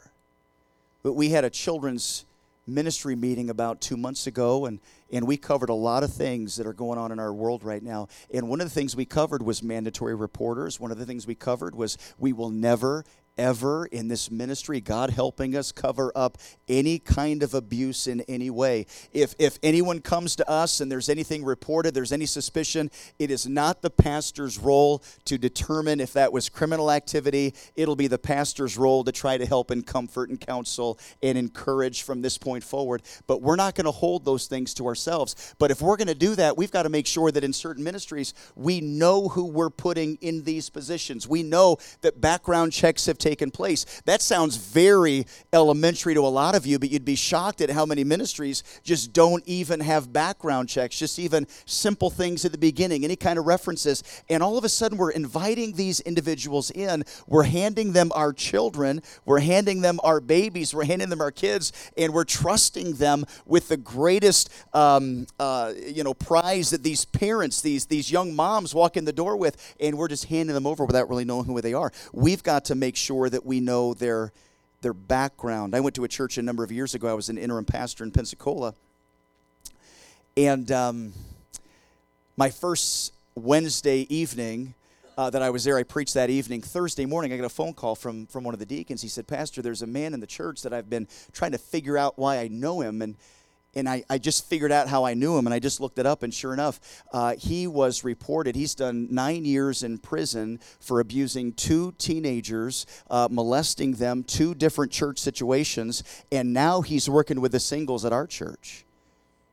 But 1.02 1.12
we 1.12 1.30
had 1.30 1.44
a 1.44 1.50
children's 1.50 2.25
ministry 2.66 3.14
meeting 3.14 3.50
about 3.50 3.80
two 3.80 3.97
months 3.97 4.26
ago, 4.26 4.64
and, 4.64 4.80
and 5.12 5.26
we 5.26 5.37
covered 5.37 5.68
a 5.68 5.75
lot 5.75 6.02
of 6.02 6.12
things 6.12 6.56
that 6.56 6.66
are 6.66 6.73
going 6.73 6.99
on 6.99 7.12
in 7.12 7.18
our 7.18 7.33
world 7.33 7.62
right 7.62 7.83
now. 7.83 8.09
And 8.33 8.49
one 8.49 8.61
of 8.61 8.66
the 8.66 8.75
things 8.75 8.97
we 8.97 9.04
covered 9.04 9.42
was 9.42 9.62
mandatory 9.62 10.14
reporters. 10.14 10.80
One 10.80 10.90
of 10.90 10.99
the 10.99 11.06
things 11.06 11.26
we 11.26 11.35
covered 11.35 11.75
was 11.75 11.99
we 12.18 12.33
will 12.33 12.50
never, 12.50 13.04
ever 13.37 13.87
in 13.87 14.09
this 14.09 14.31
ministry, 14.31 14.81
God 14.81 15.11
helping 15.11 15.57
us 15.57 15.73
cover 15.73 16.12
up 16.14 16.38
any 16.69 16.99
kind 16.99 17.43
of 17.43 17.55
abuse 17.55 18.07
in 18.07 18.21
any 18.23 18.50
way. 18.50 18.87
If, 19.12 19.35
if 19.38 19.59
anyone 19.62 20.00
comes 20.00 20.37
to 20.37 20.49
us 20.49 20.81
and 20.81 20.91
there's 20.91 21.09
anything 21.09 21.45
reported, 21.45 21.95
there's 21.95 22.12
any 22.12 22.26
suspicion, 22.26 22.91
it 23.19 23.31
is 23.31 23.47
not 23.47 23.83
the 23.83 23.91
pastor's 23.91 24.59
role 24.59 25.03
to 25.25 25.38
determine 25.38 26.00
if 26.00 26.12
that 26.12 26.33
was 26.33 26.49
criminal 26.49 26.91
activity. 26.91 27.55
It'll 27.76 27.97
be 27.97 28.07
the 28.07 28.19
pastor's 28.19 28.76
role 28.76 29.05
to 29.05 29.12
try 29.12 29.37
to 29.37 29.47
help 29.47 29.71
and 29.71 29.87
comfort 29.87 30.31
and 30.31 30.41
counsel 30.41 30.99
and 31.23 31.37
encourage 31.37 32.03
from 32.03 32.23
this 32.23 32.38
point 32.38 32.64
forward. 32.64 33.03
But 33.26 33.43
we're 33.43 33.57
not 33.57 33.75
going 33.75 33.87
to 33.87 33.91
hold 33.91 34.25
those 34.25 34.47
things 34.47 34.75
to 34.75 34.87
ourselves. 34.87 35.55
But 35.59 35.71
if 35.71 35.83
we're 35.83 35.97
going 35.97 36.09
to 36.09 36.14
do 36.14 36.35
that, 36.37 36.57
we've 36.57 36.71
got 36.71 36.85
to 36.85 36.88
make 36.88 37.07
sure 37.07 37.31
that 37.31 37.45
in 37.45 37.53
certain 37.53 37.85
ministries, 37.85 38.35
we 38.55 38.81
know 38.81 39.29
who 39.29 39.47
we're 39.47 39.71
putting 39.71 40.17
in 40.21 40.45
these 40.45 40.71
positions. 40.71 41.29
We 41.29 41.43
know 41.43 41.79
that 42.03 42.21
background 42.21 42.73
checks 42.73 43.07
have 43.07 43.19
taken 43.25 43.50
place. 43.50 43.87
That 44.04 44.21
sounds 44.21 44.57
very 44.57 45.26
elementary 45.52 46.12
to 46.12 46.21
a 46.21 46.28
lot 46.28 46.54
of 46.54 46.66
you, 46.66 46.78
but 46.78 46.90
you'd 46.90 47.07
be 47.07 47.14
shocked 47.14 47.62
at 47.62 47.71
how 47.71 47.87
many 47.87 48.04
ministries 48.04 48.62
just 48.83 49.14
don't 49.14 49.43
even 49.47 49.81
have 49.81 50.12
background 50.12 50.69
checks, 50.69 50.99
just 50.99 51.19
even 51.19 51.47
simple 51.64 52.11
things 52.11 52.45
at 52.45 52.52
the 52.52 52.59
beginning, 52.59 53.02
any 53.02 53.16
kind 53.16 53.38
of 53.38 53.47
references. 53.47 54.02
And 54.28 54.43
all 54.43 54.59
of 54.59 54.64
a 54.64 54.69
sudden, 54.69 54.99
we're 54.99 55.11
inviting 55.11 55.73
these 55.73 56.00
individuals 56.00 56.71
in. 56.71 57.04
We're 57.26 57.45
handing 57.45 57.93
them 57.93 58.12
our 58.14 58.35
children, 58.35 59.00
we're 59.25 59.40
handing 59.40 59.81
them 59.81 59.99
our 60.04 60.21
babies, 60.21 60.75
we're 60.75 60.85
handing 60.85 61.09
them 61.09 61.23
our 61.23 61.31
kids, 61.31 61.73
and 61.97 62.12
we're 62.12 62.25
trusting 62.25 62.95
them 62.95 63.25
with 63.47 63.69
the 63.69 63.78
greatest, 63.78 64.50
um, 64.75 65.26
uh, 65.40 65.73
you 65.87 66.04
know, 66.04 66.12
prize 66.12 66.71
that 66.71 66.83
these 66.83 67.07
parents, 67.07 67.62
these 67.62 67.87
these 67.87 68.12
young 68.12 68.37
moms 68.37 68.75
walk 68.75 68.99
in 68.99 69.07
the 69.07 69.12
door 69.12 69.37
with, 69.38 69.57
and 69.81 69.97
we're 69.97 70.09
just 70.09 70.26
handing 70.26 70.54
them 70.54 70.66
over 70.66 70.85
without 70.85 71.09
really 71.09 71.25
knowing 71.25 71.47
who 71.47 71.61
they 71.62 71.73
are. 71.73 71.90
We've 72.12 72.43
got 72.43 72.66
to 72.66 72.75
make 72.75 72.97
sure 72.97 73.13
that 73.30 73.47
we 73.47 73.61
know 73.61 73.94
their 73.94 74.33
their 74.83 74.92
background. 74.92 75.75
I 75.75 75.80
went 75.80 75.94
to 75.97 76.04
a 76.04 76.09
church 76.09 76.37
a 76.37 76.42
number 76.42 76.62
of 76.62 76.71
years 76.71 76.94
ago. 76.94 77.09
I 77.09 77.14
was 77.14 77.28
an 77.28 77.38
interim 77.38 77.64
pastor 77.64 78.04
in 78.04 78.11
Pensacola, 78.11 78.75
and 80.37 80.71
um, 80.71 81.12
my 82.37 82.50
first 82.50 83.12
Wednesday 83.35 84.06
evening. 84.14 84.75
Uh, 85.16 85.30
that 85.30 85.42
I 85.42 85.50
was 85.50 85.62
there, 85.62 85.78
I 85.78 85.85
preached 85.85 86.14
that 86.14 86.28
evening. 86.28 86.61
Thursday 86.61 87.06
morning, 87.06 87.33
I 87.33 87.37
got 87.37 87.47
a 87.47 87.49
phone 87.49 87.73
call 87.73 87.94
from 87.94 88.26
from 88.26 88.42
one 88.42 88.52
of 88.52 88.59
the 88.59 88.66
deacons. 88.66 89.00
He 89.00 89.06
said, 89.06 89.28
"Pastor, 89.28 89.62
there's 89.62 89.80
a 89.80 89.87
man 89.87 90.12
in 90.12 90.18
the 90.18 90.26
church 90.26 90.62
that 90.62 90.73
I've 90.73 90.90
been 90.90 91.06
trying 91.30 91.52
to 91.52 91.59
figure 91.59 91.97
out 91.97 92.18
why 92.18 92.40
I 92.40 92.49
know 92.49 92.80
him, 92.80 93.00
and 93.00 93.14
and 93.76 93.88
I, 93.88 94.04
I 94.09 94.19
just 94.19 94.49
figured 94.49 94.73
out 94.73 94.88
how 94.88 95.04
I 95.04 95.14
knew 95.14 95.37
him, 95.37 95.47
and 95.47 95.54
I 95.54 95.59
just 95.59 95.81
looked 95.81 95.99
it 95.99 96.07
up, 96.07 96.23
and 96.23 96.33
sure 96.33 96.52
enough, 96.52 96.81
uh, 97.12 97.35
he 97.38 97.66
was 97.66 98.04
reported. 98.04 98.57
He's 98.57 98.75
done 98.75 99.09
nine 99.11 99.45
years 99.45 99.83
in 99.83 99.99
prison 99.99 100.61
for 100.81 101.00
abusing 101.00 101.52
two 101.52 101.93
teenagers, 101.99 102.87
uh, 103.11 103.28
molesting 103.31 103.95
them, 103.95 104.23
two 104.25 104.54
different 104.54 104.93
church 104.93 105.19
situations, 105.19 106.02
and 106.31 106.52
now 106.52 106.81
he's 106.81 107.09
working 107.09 107.40
with 107.40 107.52
the 107.52 107.61
singles 107.61 108.04
at 108.04 108.12
our 108.12 108.26
church. 108.26 108.85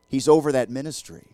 He's 0.08 0.28
over 0.28 0.52
that 0.52 0.68
ministry. 0.70 1.31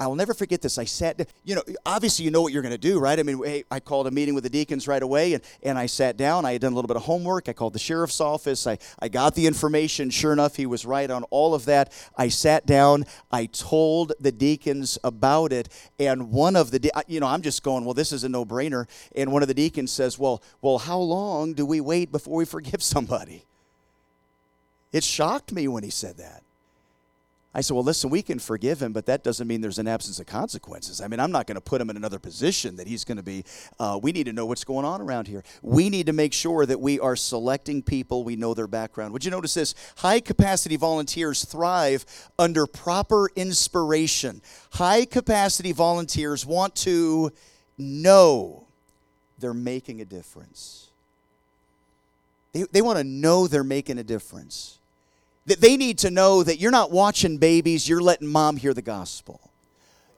I 0.00 0.06
will 0.06 0.14
never 0.14 0.32
forget 0.32 0.62
this. 0.62 0.78
I 0.78 0.84
sat, 0.84 1.28
you 1.44 1.54
know, 1.54 1.62
obviously 1.84 2.24
you 2.24 2.30
know 2.30 2.40
what 2.40 2.54
you're 2.54 2.62
going 2.62 2.72
to 2.72 2.78
do, 2.78 2.98
right? 2.98 3.18
I 3.18 3.22
mean, 3.22 3.44
hey, 3.44 3.64
I 3.70 3.80
called 3.80 4.06
a 4.06 4.10
meeting 4.10 4.34
with 4.34 4.44
the 4.44 4.50
deacons 4.50 4.88
right 4.88 5.02
away, 5.02 5.34
and, 5.34 5.42
and 5.62 5.78
I 5.78 5.84
sat 5.84 6.16
down. 6.16 6.46
I 6.46 6.52
had 6.52 6.62
done 6.62 6.72
a 6.72 6.74
little 6.74 6.88
bit 6.88 6.96
of 6.96 7.02
homework. 7.02 7.50
I 7.50 7.52
called 7.52 7.74
the 7.74 7.78
sheriff's 7.78 8.18
office. 8.18 8.66
I, 8.66 8.78
I 8.98 9.08
got 9.08 9.34
the 9.34 9.46
information. 9.46 10.08
Sure 10.08 10.32
enough, 10.32 10.56
he 10.56 10.64
was 10.64 10.86
right 10.86 11.10
on 11.10 11.24
all 11.24 11.54
of 11.54 11.66
that. 11.66 11.92
I 12.16 12.28
sat 12.28 12.64
down. 12.64 13.04
I 13.30 13.44
told 13.44 14.14
the 14.18 14.32
deacons 14.32 14.98
about 15.04 15.52
it, 15.52 15.68
and 15.98 16.30
one 16.30 16.56
of 16.56 16.70
the, 16.70 16.90
you 17.06 17.20
know, 17.20 17.26
I'm 17.26 17.42
just 17.42 17.62
going, 17.62 17.84
well, 17.84 17.92
this 17.92 18.10
is 18.10 18.24
a 18.24 18.28
no-brainer. 18.30 18.86
And 19.14 19.30
one 19.30 19.42
of 19.42 19.48
the 19.48 19.54
deacons 19.54 19.92
says, 19.92 20.18
well, 20.18 20.42
well, 20.62 20.78
how 20.78 20.98
long 20.98 21.52
do 21.52 21.66
we 21.66 21.82
wait 21.82 22.10
before 22.10 22.36
we 22.36 22.46
forgive 22.46 22.82
somebody? 22.82 23.44
It 24.92 25.04
shocked 25.04 25.52
me 25.52 25.68
when 25.68 25.84
he 25.84 25.90
said 25.90 26.16
that. 26.16 26.42
I 27.52 27.62
said, 27.62 27.74
Well, 27.74 27.82
listen, 27.82 28.10
we 28.10 28.22
can 28.22 28.38
forgive 28.38 28.80
him, 28.80 28.92
but 28.92 29.06
that 29.06 29.24
doesn't 29.24 29.48
mean 29.48 29.60
there's 29.60 29.80
an 29.80 29.88
absence 29.88 30.20
of 30.20 30.26
consequences. 30.26 31.00
I 31.00 31.08
mean, 31.08 31.18
I'm 31.18 31.32
not 31.32 31.48
going 31.48 31.56
to 31.56 31.60
put 31.60 31.80
him 31.80 31.90
in 31.90 31.96
another 31.96 32.20
position 32.20 32.76
that 32.76 32.86
he's 32.86 33.04
going 33.04 33.16
to 33.16 33.24
be. 33.24 33.44
Uh, 33.78 33.98
we 34.00 34.12
need 34.12 34.24
to 34.24 34.32
know 34.32 34.46
what's 34.46 34.62
going 34.62 34.84
on 34.84 35.00
around 35.00 35.26
here. 35.26 35.42
We 35.60 35.90
need 35.90 36.06
to 36.06 36.12
make 36.12 36.32
sure 36.32 36.64
that 36.64 36.80
we 36.80 37.00
are 37.00 37.16
selecting 37.16 37.82
people, 37.82 38.22
we 38.22 38.36
know 38.36 38.54
their 38.54 38.68
background. 38.68 39.12
Would 39.12 39.24
you 39.24 39.32
notice 39.32 39.54
this? 39.54 39.74
High 39.96 40.20
capacity 40.20 40.76
volunteers 40.76 41.44
thrive 41.44 42.04
under 42.38 42.66
proper 42.66 43.28
inspiration. 43.34 44.42
High 44.72 45.04
capacity 45.04 45.72
volunteers 45.72 46.46
want 46.46 46.76
to 46.76 47.32
know 47.76 48.68
they're 49.40 49.54
making 49.54 50.00
a 50.00 50.04
difference. 50.04 50.90
They, 52.52 52.64
they 52.70 52.82
want 52.82 52.98
to 52.98 53.04
know 53.04 53.48
they're 53.48 53.64
making 53.64 53.98
a 53.98 54.04
difference 54.04 54.79
that 55.50 55.60
they 55.60 55.76
need 55.76 55.98
to 55.98 56.12
know 56.12 56.44
that 56.44 56.60
you're 56.60 56.70
not 56.70 56.92
watching 56.92 57.36
babies, 57.36 57.88
you're 57.88 58.00
letting 58.00 58.28
mom 58.28 58.56
hear 58.56 58.72
the 58.72 58.80
gospel. 58.80 59.49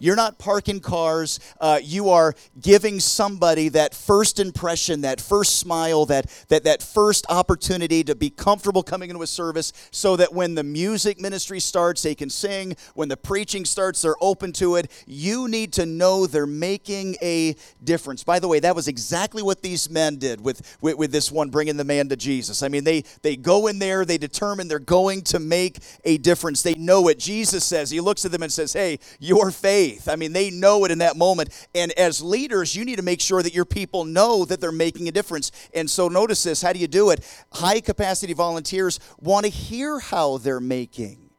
You're 0.02 0.16
not 0.16 0.36
parking 0.36 0.80
cars. 0.80 1.38
Uh, 1.60 1.78
you 1.80 2.10
are 2.10 2.34
giving 2.60 2.98
somebody 2.98 3.68
that 3.68 3.94
first 3.94 4.40
impression, 4.40 5.02
that 5.02 5.20
first 5.20 5.60
smile, 5.60 6.06
that, 6.06 6.26
that, 6.48 6.64
that 6.64 6.82
first 6.82 7.24
opportunity 7.28 8.02
to 8.02 8.16
be 8.16 8.28
comfortable 8.28 8.82
coming 8.82 9.10
into 9.10 9.22
a 9.22 9.28
service 9.28 9.72
so 9.92 10.16
that 10.16 10.34
when 10.34 10.56
the 10.56 10.64
music 10.64 11.20
ministry 11.20 11.60
starts, 11.60 12.02
they 12.02 12.16
can 12.16 12.30
sing. 12.30 12.74
When 12.94 13.08
the 13.08 13.16
preaching 13.16 13.64
starts, 13.64 14.02
they're 14.02 14.16
open 14.20 14.52
to 14.54 14.74
it. 14.74 14.90
You 15.06 15.46
need 15.46 15.72
to 15.74 15.86
know 15.86 16.26
they're 16.26 16.46
making 16.48 17.14
a 17.22 17.54
difference. 17.84 18.24
By 18.24 18.40
the 18.40 18.48
way, 18.48 18.58
that 18.58 18.74
was 18.74 18.88
exactly 18.88 19.40
what 19.40 19.62
these 19.62 19.88
men 19.88 20.16
did 20.16 20.40
with, 20.40 20.78
with, 20.80 20.96
with 20.96 21.12
this 21.12 21.30
one 21.30 21.48
bringing 21.48 21.76
the 21.76 21.84
man 21.84 22.08
to 22.08 22.16
Jesus. 22.16 22.64
I 22.64 22.68
mean, 22.68 22.82
they, 22.82 23.04
they 23.22 23.36
go 23.36 23.68
in 23.68 23.78
there, 23.78 24.04
they 24.04 24.18
determine 24.18 24.66
they're 24.66 24.80
going 24.80 25.22
to 25.22 25.38
make 25.38 25.78
a 26.04 26.18
difference. 26.18 26.60
They 26.62 26.74
know 26.74 27.02
what 27.02 27.20
Jesus 27.20 27.64
says. 27.64 27.88
He 27.88 28.00
looks 28.00 28.24
at 28.24 28.32
them 28.32 28.42
and 28.42 28.52
says, 28.52 28.72
Hey, 28.72 28.98
your 29.20 29.52
faith 29.52 29.91
faith. 29.92 30.08
I 30.08 30.16
mean, 30.16 30.32
they 30.32 30.50
know 30.50 30.84
it 30.84 30.90
in 30.90 30.98
that 30.98 31.16
moment. 31.16 31.50
And 31.74 31.92
as 31.92 32.22
leaders, 32.22 32.74
you 32.74 32.84
need 32.84 32.96
to 32.96 33.02
make 33.02 33.20
sure 33.20 33.42
that 33.42 33.54
your 33.54 33.64
people 33.64 34.04
know 34.04 34.44
that 34.44 34.60
they're 34.60 34.72
making 34.72 35.08
a 35.08 35.12
difference. 35.12 35.52
And 35.74 35.88
so, 35.88 36.08
notice 36.08 36.42
this 36.42 36.62
how 36.62 36.72
do 36.72 36.78
you 36.78 36.88
do 36.88 37.10
it? 37.10 37.20
High 37.52 37.80
capacity 37.80 38.32
volunteers 38.32 39.00
want 39.20 39.44
to 39.44 39.50
hear 39.50 39.98
how 39.98 40.38
they're 40.38 40.60
making 40.60 41.30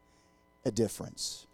a 0.65 0.71
difference. 0.71 1.47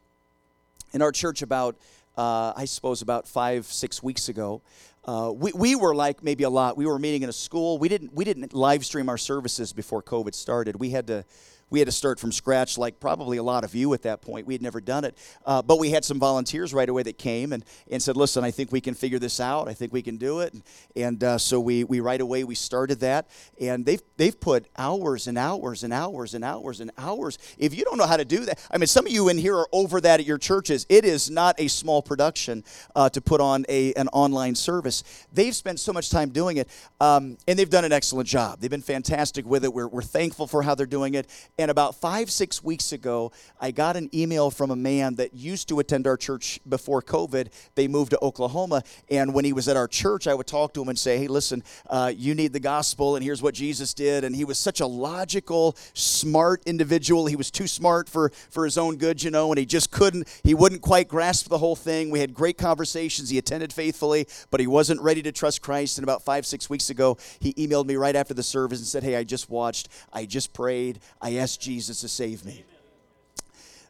In 0.94 1.02
our 1.02 1.12
church, 1.12 1.42
about, 1.42 1.76
uh, 2.18 2.54
I 2.56 2.66
suppose, 2.66 3.02
about 3.02 3.28
five, 3.28 3.66
six 3.66 4.02
weeks 4.02 4.28
ago, 4.30 4.62
uh, 5.06 5.32
we, 5.34 5.52
we 5.54 5.76
were 5.76 5.96
like 5.96 6.24
maybe 6.24 6.44
a 6.44 6.50
lot. 6.50 6.78
We 6.78 6.86
were 6.86 7.00
meeting 7.00 7.24
in 7.24 7.30
a 7.30 7.34
school. 7.34 7.78
We 7.78 7.90
didn't 7.90 8.14
we 8.14 8.26
didn't 8.26 8.54
live 8.54 8.86
stream 8.86 9.10
our 9.10 9.18
services 9.18 9.74
before 9.74 10.04
COVID 10.04 10.34
started. 10.34 10.76
We 10.76 10.90
had 10.90 11.08
to 11.08 11.26
we 11.70 11.80
had 11.80 11.88
to 11.88 11.92
start 11.92 12.20
from 12.20 12.32
scratch, 12.32 12.78
like 12.78 13.00
probably 13.00 13.38
a 13.38 13.44
lot 13.44 13.64
of 13.64 13.76
you 13.76 13.94
at 13.94 14.02
that 14.04 14.22
point. 14.22 14.48
We 14.48 14.54
had 14.54 14.62
never 14.62 14.82
done 14.82 15.06
it. 15.06 15.18
Uh, 15.46 15.62
but 15.62 15.80
we 15.80 15.92
had 15.92 16.04
some 16.04 16.20
volunteers 16.20 16.74
right 16.74 16.90
away 16.90 17.04
that 17.04 17.18
came 17.18 17.54
and, 17.54 17.64
and 17.90 18.02
said, 18.02 18.18
listen, 18.18 18.44
I 18.44 18.52
think 18.52 18.72
we 18.72 18.82
can 18.82 18.94
figure 18.94 19.20
this 19.20 19.40
out. 19.40 19.68
I 19.68 19.74
think 19.74 19.94
we 19.94 20.02
can 20.02 20.18
do 20.18 20.40
it. 20.40 20.54
And, 20.54 20.64
and 20.96 21.24
uh, 21.24 21.38
so 21.38 21.60
we, 21.60 21.84
we 21.84 22.00
right 22.00 22.22
away, 22.22 22.44
we 22.44 22.56
started 22.56 23.00
that. 23.02 23.30
And 23.60 23.86
they've, 23.86 24.02
they've 24.18 24.40
put 24.40 24.68
hours 24.78 25.28
and 25.28 25.38
hours 25.38 25.84
and 25.84 25.94
hours 25.94 26.34
and 26.34 26.44
hours 26.44 26.80
and 26.80 26.92
hours. 26.98 27.38
If 27.58 27.76
you 27.76 27.84
don't 27.84 27.98
know 27.98 28.08
how 28.08 28.18
to 28.18 28.26
do 28.26 28.46
that, 28.46 28.60
I 28.72 28.78
mean, 28.78 28.88
some 28.88 29.06
of 29.06 29.12
you 29.12 29.30
in 29.30 29.38
here 29.38 29.56
are 29.56 29.68
over 29.72 30.02
that 30.02 30.20
at 30.20 30.26
your 30.26 30.38
churches. 30.38 30.86
It 30.90 31.06
is 31.06 31.30
not 31.30 31.60
a 31.60 31.68
small 31.68 32.02
production 32.02 32.64
uh, 32.96 33.10
to 33.10 33.22
put 33.22 33.42
on 33.42 33.66
a, 33.70 33.94
an 33.94 34.08
online 34.10 34.56
service. 34.56 35.04
They've 35.32 35.56
spent 35.56 35.80
so 35.80 35.94
much 35.94 36.10
time 36.10 36.30
doing 36.30 36.58
it, 36.58 36.70
um, 37.00 37.38
and 37.48 37.58
they've 37.58 37.70
done 37.70 37.86
an 37.86 37.92
excellent 37.92 38.28
job. 38.28 38.60
They've 38.60 38.70
been 38.70 38.82
fantastic 38.82 39.46
with 39.46 39.64
it. 39.64 39.74
We're, 39.74 39.88
we're 39.88 40.02
thankful 40.02 40.48
for 40.48 40.64
how 40.64 40.76
they're 40.76 40.86
doing 40.86 41.14
it. 41.14 41.30
And 41.60 41.70
about 41.70 41.96
five, 41.96 42.32
six 42.32 42.64
weeks 42.64 42.94
ago, 42.94 43.34
I 43.60 43.72
got 43.72 43.98
an 43.98 44.10
email 44.16 44.50
from 44.50 44.72
a 44.72 44.78
man 44.78 45.16
that 45.16 45.34
used 45.34 45.68
to 45.68 45.80
attend 45.80 46.08
our 46.08 46.16
church 46.16 46.62
before 46.70 47.02
COVID. 47.02 47.50
They 47.76 47.90
moved 47.90 48.12
to 48.12 48.20
Oklahoma. 48.24 48.82
And 49.12 49.34
when 49.34 49.44
he 49.44 49.52
was 49.52 49.68
at 49.68 49.76
our 49.76 49.90
church, 49.90 50.26
I 50.26 50.34
would 50.34 50.48
talk 50.48 50.74
to 50.76 50.82
him 50.82 50.88
and 50.88 50.98
say, 50.98 51.18
hey, 51.18 51.28
listen, 51.28 51.62
uh, 51.90 52.14
you 52.16 52.34
need 52.34 52.54
the 52.54 52.62
gospel, 52.62 53.18
and 53.18 53.26
here's 53.26 53.42
what 53.42 53.56
Jesus 53.56 53.94
did. 53.94 54.24
And 54.24 54.34
he 54.34 54.46
was 54.46 54.58
such 54.58 54.80
a 54.80 54.86
logical, 54.86 55.76
smart 55.94 56.64
individual. 56.66 57.26
He 57.26 57.36
was 57.36 57.52
too 57.52 57.68
smart 57.68 58.08
for, 58.08 58.30
for 58.50 58.64
his 58.64 58.78
own 58.78 58.96
good, 58.96 59.22
you 59.22 59.30
know, 59.30 59.52
and 59.52 59.60
he 59.60 59.66
just 59.66 59.92
couldn't, 59.92 60.30
he 60.46 60.54
wouldn't 60.54 60.82
quite 60.82 61.10
grasp 61.10 61.50
the 61.50 61.58
whole 61.58 61.76
thing. 61.76 62.10
We 62.10 62.22
had 62.22 62.34
great 62.34 62.58
conversations. 62.58 63.30
He 63.30 63.38
attended 63.38 63.74
faithfully, 63.74 64.28
but 64.50 64.62
he 64.62 64.68
wasn't 64.68 65.02
ready 65.02 65.22
to 65.24 65.34
trust 65.34 65.62
Christ. 65.62 65.98
And 65.98 66.06
about 66.06 66.24
five, 66.24 66.46
six 66.46 66.70
weeks 66.70 66.90
ago, 66.90 67.18
he 67.42 67.54
emailed 67.56 67.86
me 67.86 67.98
right 67.98 68.16
after 68.16 68.34
the 68.34 68.44
service 68.44 68.80
and 68.80 68.88
said, 68.88 69.04
hey, 69.04 69.18
I 69.18 69.26
just 69.26 69.50
watched, 69.50 69.90
I 70.14 70.26
just 70.26 70.54
prayed, 70.54 71.02
I 71.22 71.36
asked 71.36 71.49
Jesus 71.58 72.02
to 72.02 72.08
save 72.08 72.46
me. 72.46 72.64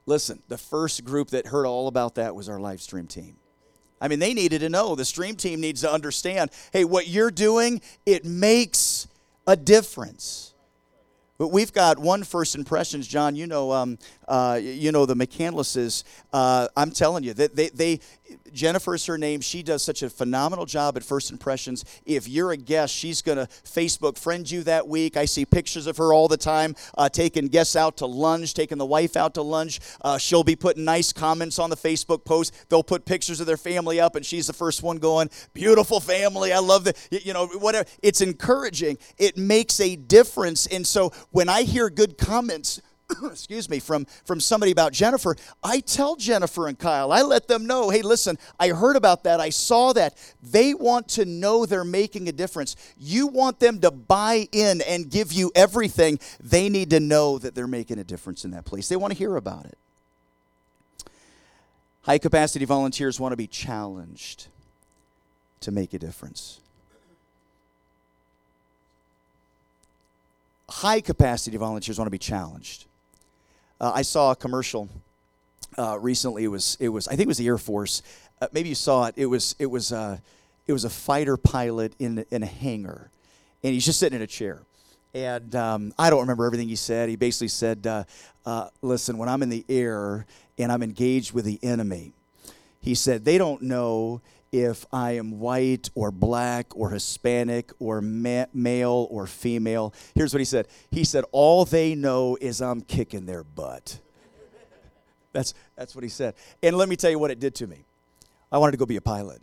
Listen, 0.06 0.42
the 0.48 0.58
first 0.58 1.04
group 1.04 1.30
that 1.30 1.48
heard 1.48 1.66
all 1.66 1.88
about 1.88 2.16
that 2.16 2.36
was 2.36 2.50
our 2.50 2.60
live 2.60 2.82
stream 2.82 3.08
team. 3.08 3.36
I 4.02 4.08
mean, 4.08 4.20
they 4.20 4.34
needed 4.34 4.60
to 4.62 4.70
know. 4.70 4.96
The 4.96 5.06
stream 5.06 5.36
team 5.36 5.60
needs 5.60 5.82
to 5.82 5.92
understand 5.92 6.52
hey, 6.72 6.86
what 6.86 7.08
you're 7.08 7.32
doing, 7.32 7.82
it 8.06 8.26
makes 8.26 9.08
a 9.46 9.56
difference. 9.56 10.54
But 11.38 11.50
we've 11.50 11.72
got 11.72 11.98
one 11.98 12.24
first 12.24 12.56
impressions, 12.56 13.08
John. 13.08 13.36
You 13.36 13.48
know, 13.48 13.72
um, 13.72 13.98
uh, 14.28 14.60
you 14.62 14.92
know 14.92 15.06
the 15.06 15.16
McCandlesses. 15.16 16.04
Uh, 16.34 16.68
I'm 16.76 16.92
telling 16.92 17.24
you 17.24 17.34
that 17.34 17.56
they, 17.56 17.70
they, 17.70 18.00
Jennifer 18.54 18.96
is 18.96 19.06
her 19.06 19.18
name. 19.18 19.42
She 19.42 19.64
does 19.64 19.84
such 19.84 20.02
a 20.04 20.10
phenomenal 20.10 20.66
job 20.66 20.98
at 20.98 21.04
First 21.04 21.32
Impressions. 21.32 21.86
If 22.06 22.28
you're 22.28 22.52
a 22.52 22.58
guest, 22.58 22.94
she's 22.94 23.22
going 23.22 23.38
to 23.38 23.48
Facebook 23.64 24.18
friend 24.18 24.50
you 24.50 24.64
that 24.64 24.88
week. 24.88 25.18
I 25.18 25.26
see 25.26 25.46
pictures 25.46 25.88
of 25.88 25.98
her 25.98 26.14
all 26.14 26.28
the 26.28 26.38
time, 26.38 26.76
uh, 26.98 27.10
taking 27.10 27.48
guests 27.48 27.76
out 27.76 27.98
to 27.98 28.06
lunch, 28.06 28.54
taking 28.54 28.78
the 28.78 28.86
wife 28.86 29.16
out 29.16 29.34
to 29.36 29.42
lunch. 29.42 29.80
Uh, 30.02 30.18
she'll 30.18 30.44
be 30.44 30.56
putting 30.56 30.86
nice 30.86 31.14
comments 31.14 31.60
on 31.60 31.70
the 31.70 31.78
Facebook 31.78 32.26
post. 32.26 32.54
They'll 32.70 32.84
put 32.84 33.06
pictures 33.06 33.40
of 33.40 33.48
their 33.48 33.58
family 33.58 34.00
up, 34.00 34.16
and 34.16 34.26
she's 34.26 34.48
the 34.48 34.54
first 34.54 34.84
one 34.84 34.98
going, 34.98 35.30
"Beautiful 35.54 36.00
family. 36.00 36.52
I 36.52 36.60
love 36.60 36.84
the 36.84 36.94
you 37.12 37.34
know 37.34 37.48
whatever." 37.48 37.88
It's 38.02 38.22
encouraging. 38.22 38.98
It 39.18 39.38
makes 39.38 39.80
a 39.80 39.96
difference. 39.96 40.66
And 40.68 40.86
so 40.86 41.12
when 41.32 41.50
I 41.50 41.64
hear 41.64 41.90
good 41.90 42.18
comments 42.18 42.82
excuse 43.32 43.70
me, 43.70 43.80
from, 43.80 44.06
from 44.26 44.40
somebody 44.40 44.72
about 44.72 44.94
Jennifer, 44.94 45.36
I 45.64 45.80
tell 45.80 46.16
Jennifer 46.16 46.68
and 46.68 46.78
Kyle, 46.78 47.12
I 47.12 47.22
let 47.22 47.48
them 47.48 47.66
know, 47.66 47.90
hey, 47.90 48.02
listen, 48.02 48.38
I 48.60 48.70
heard 48.70 48.96
about 48.96 49.24
that. 49.24 49.40
I 49.40 49.50
saw 49.50 49.94
that. 49.94 50.16
They 50.44 50.74
want 50.74 51.08
to 51.10 51.26
know 51.26 51.66
they're 51.66 51.84
making 51.84 52.28
a 52.28 52.32
difference. 52.32 52.76
You 53.00 53.28
want 53.28 53.60
them 53.60 53.80
to 53.82 53.92
buy 53.92 54.48
in 54.52 54.82
and 54.82 55.10
give 55.10 55.34
you 55.34 55.52
everything. 55.56 56.20
They 56.40 56.70
need 56.70 56.90
to 56.92 57.00
know 57.00 57.38
that 57.40 57.56
they're 57.56 57.68
making 57.68 58.00
a 58.00 58.04
difference 58.04 58.46
in 58.46 58.52
that 58.52 58.66
place. 58.66 58.90
They 58.90 58.96
want 58.96 59.14
to 59.14 59.18
hear 59.18 59.36
about 59.36 59.66
it. 59.66 59.78
High 62.04 62.18
capacity 62.18 62.66
volunteers 62.66 63.20
want 63.20 63.34
to 63.34 63.38
be 63.38 63.48
challenged 63.48 64.48
to 65.62 65.72
make 65.72 65.94
a 65.94 66.00
difference. 66.00 66.60
High 70.70 71.02
capacity 71.02 71.58
volunteers 71.58 71.98
want 71.98 72.08
to 72.08 72.12
be 72.12 72.20
challenged. 72.20 72.86
Uh, 73.80 73.94
I 73.96 74.02
saw 74.02 74.32
a 74.32 74.36
commercial 74.36 74.90
uh, 75.78 75.98
recently. 76.00 76.44
It 76.44 76.50
was 76.50 76.78
it 76.80 76.90
was 76.90 77.08
I 77.08 77.12
think 77.12 77.22
it 77.22 77.28
was 77.28 77.38
the 77.38 77.48
Air 77.48 77.58
Force. 77.58 78.02
Uh, 78.42 78.48
maybe 78.52 78.70
you 78.70 78.76
saw 78.76 79.06
it. 79.06 79.14
It 79.18 79.28
was 79.28 79.56
it 79.58 79.68
was 79.68 79.94
uh, 79.94 80.18
it 80.68 80.74
was 80.74 80.84
a 80.84 80.90
fighter 80.90 81.38
pilot 81.38 81.94
in 81.98 82.26
in 82.30 82.44
a 82.44 82.46
hangar, 82.46 83.10
and 83.64 83.74
he's 83.74 83.86
just 83.86 84.00
sitting 84.00 84.18
in 84.18 84.22
a 84.22 84.28
chair. 84.28 84.60
And 85.14 85.56
um, 85.56 85.94
I 85.98 86.10
don't 86.10 86.22
remember 86.22 86.46
everything 86.46 86.68
he 86.68 86.76
said. 86.76 87.10
He 87.10 87.16
basically 87.16 87.48
said, 87.48 87.88
uh, 87.88 88.04
uh, 88.46 88.68
"Listen, 88.82 89.18
when 89.18 89.30
I'm 89.30 89.42
in 89.44 89.50
the 89.50 89.66
air 89.70 90.26
and 90.58 90.72
I'm 90.72 90.84
engaged 90.84 91.34
with 91.34 91.46
the 91.46 91.58
enemy, 91.64 92.12
he 92.82 92.96
said 92.96 93.24
they 93.24 93.38
don't 93.38 93.62
know." 93.62 94.22
If 94.52 94.86
I 94.92 95.12
am 95.14 95.40
white 95.40 95.90
or 95.96 96.12
black 96.12 96.76
or 96.76 96.90
Hispanic 96.92 97.72
or 97.80 98.02
ma- 98.02 98.46
male 98.54 99.08
or 99.10 99.28
female. 99.28 99.94
Here's 100.16 100.34
what 100.34 100.40
he 100.40 100.46
said 100.46 100.68
He 100.92 101.04
said, 101.04 101.26
All 101.32 101.66
they 101.66 101.96
know 101.96 102.38
is 102.40 102.62
I'm 102.62 102.82
kicking 102.82 103.26
their 103.26 103.44
butt. 103.44 104.00
That's, 105.32 105.54
that's 105.76 105.94
what 105.94 106.04
he 106.04 106.10
said. 106.10 106.34
And 106.64 106.76
let 106.76 106.90
me 106.90 106.96
tell 106.96 107.12
you 107.12 107.20
what 107.20 107.30
it 107.30 107.40
did 107.40 107.54
to 107.56 107.68
me. 107.68 107.86
I 108.52 108.58
wanted 108.58 108.72
to 108.72 108.78
go 108.78 108.86
be 108.86 108.96
a 108.96 109.02
pilot. 109.02 109.42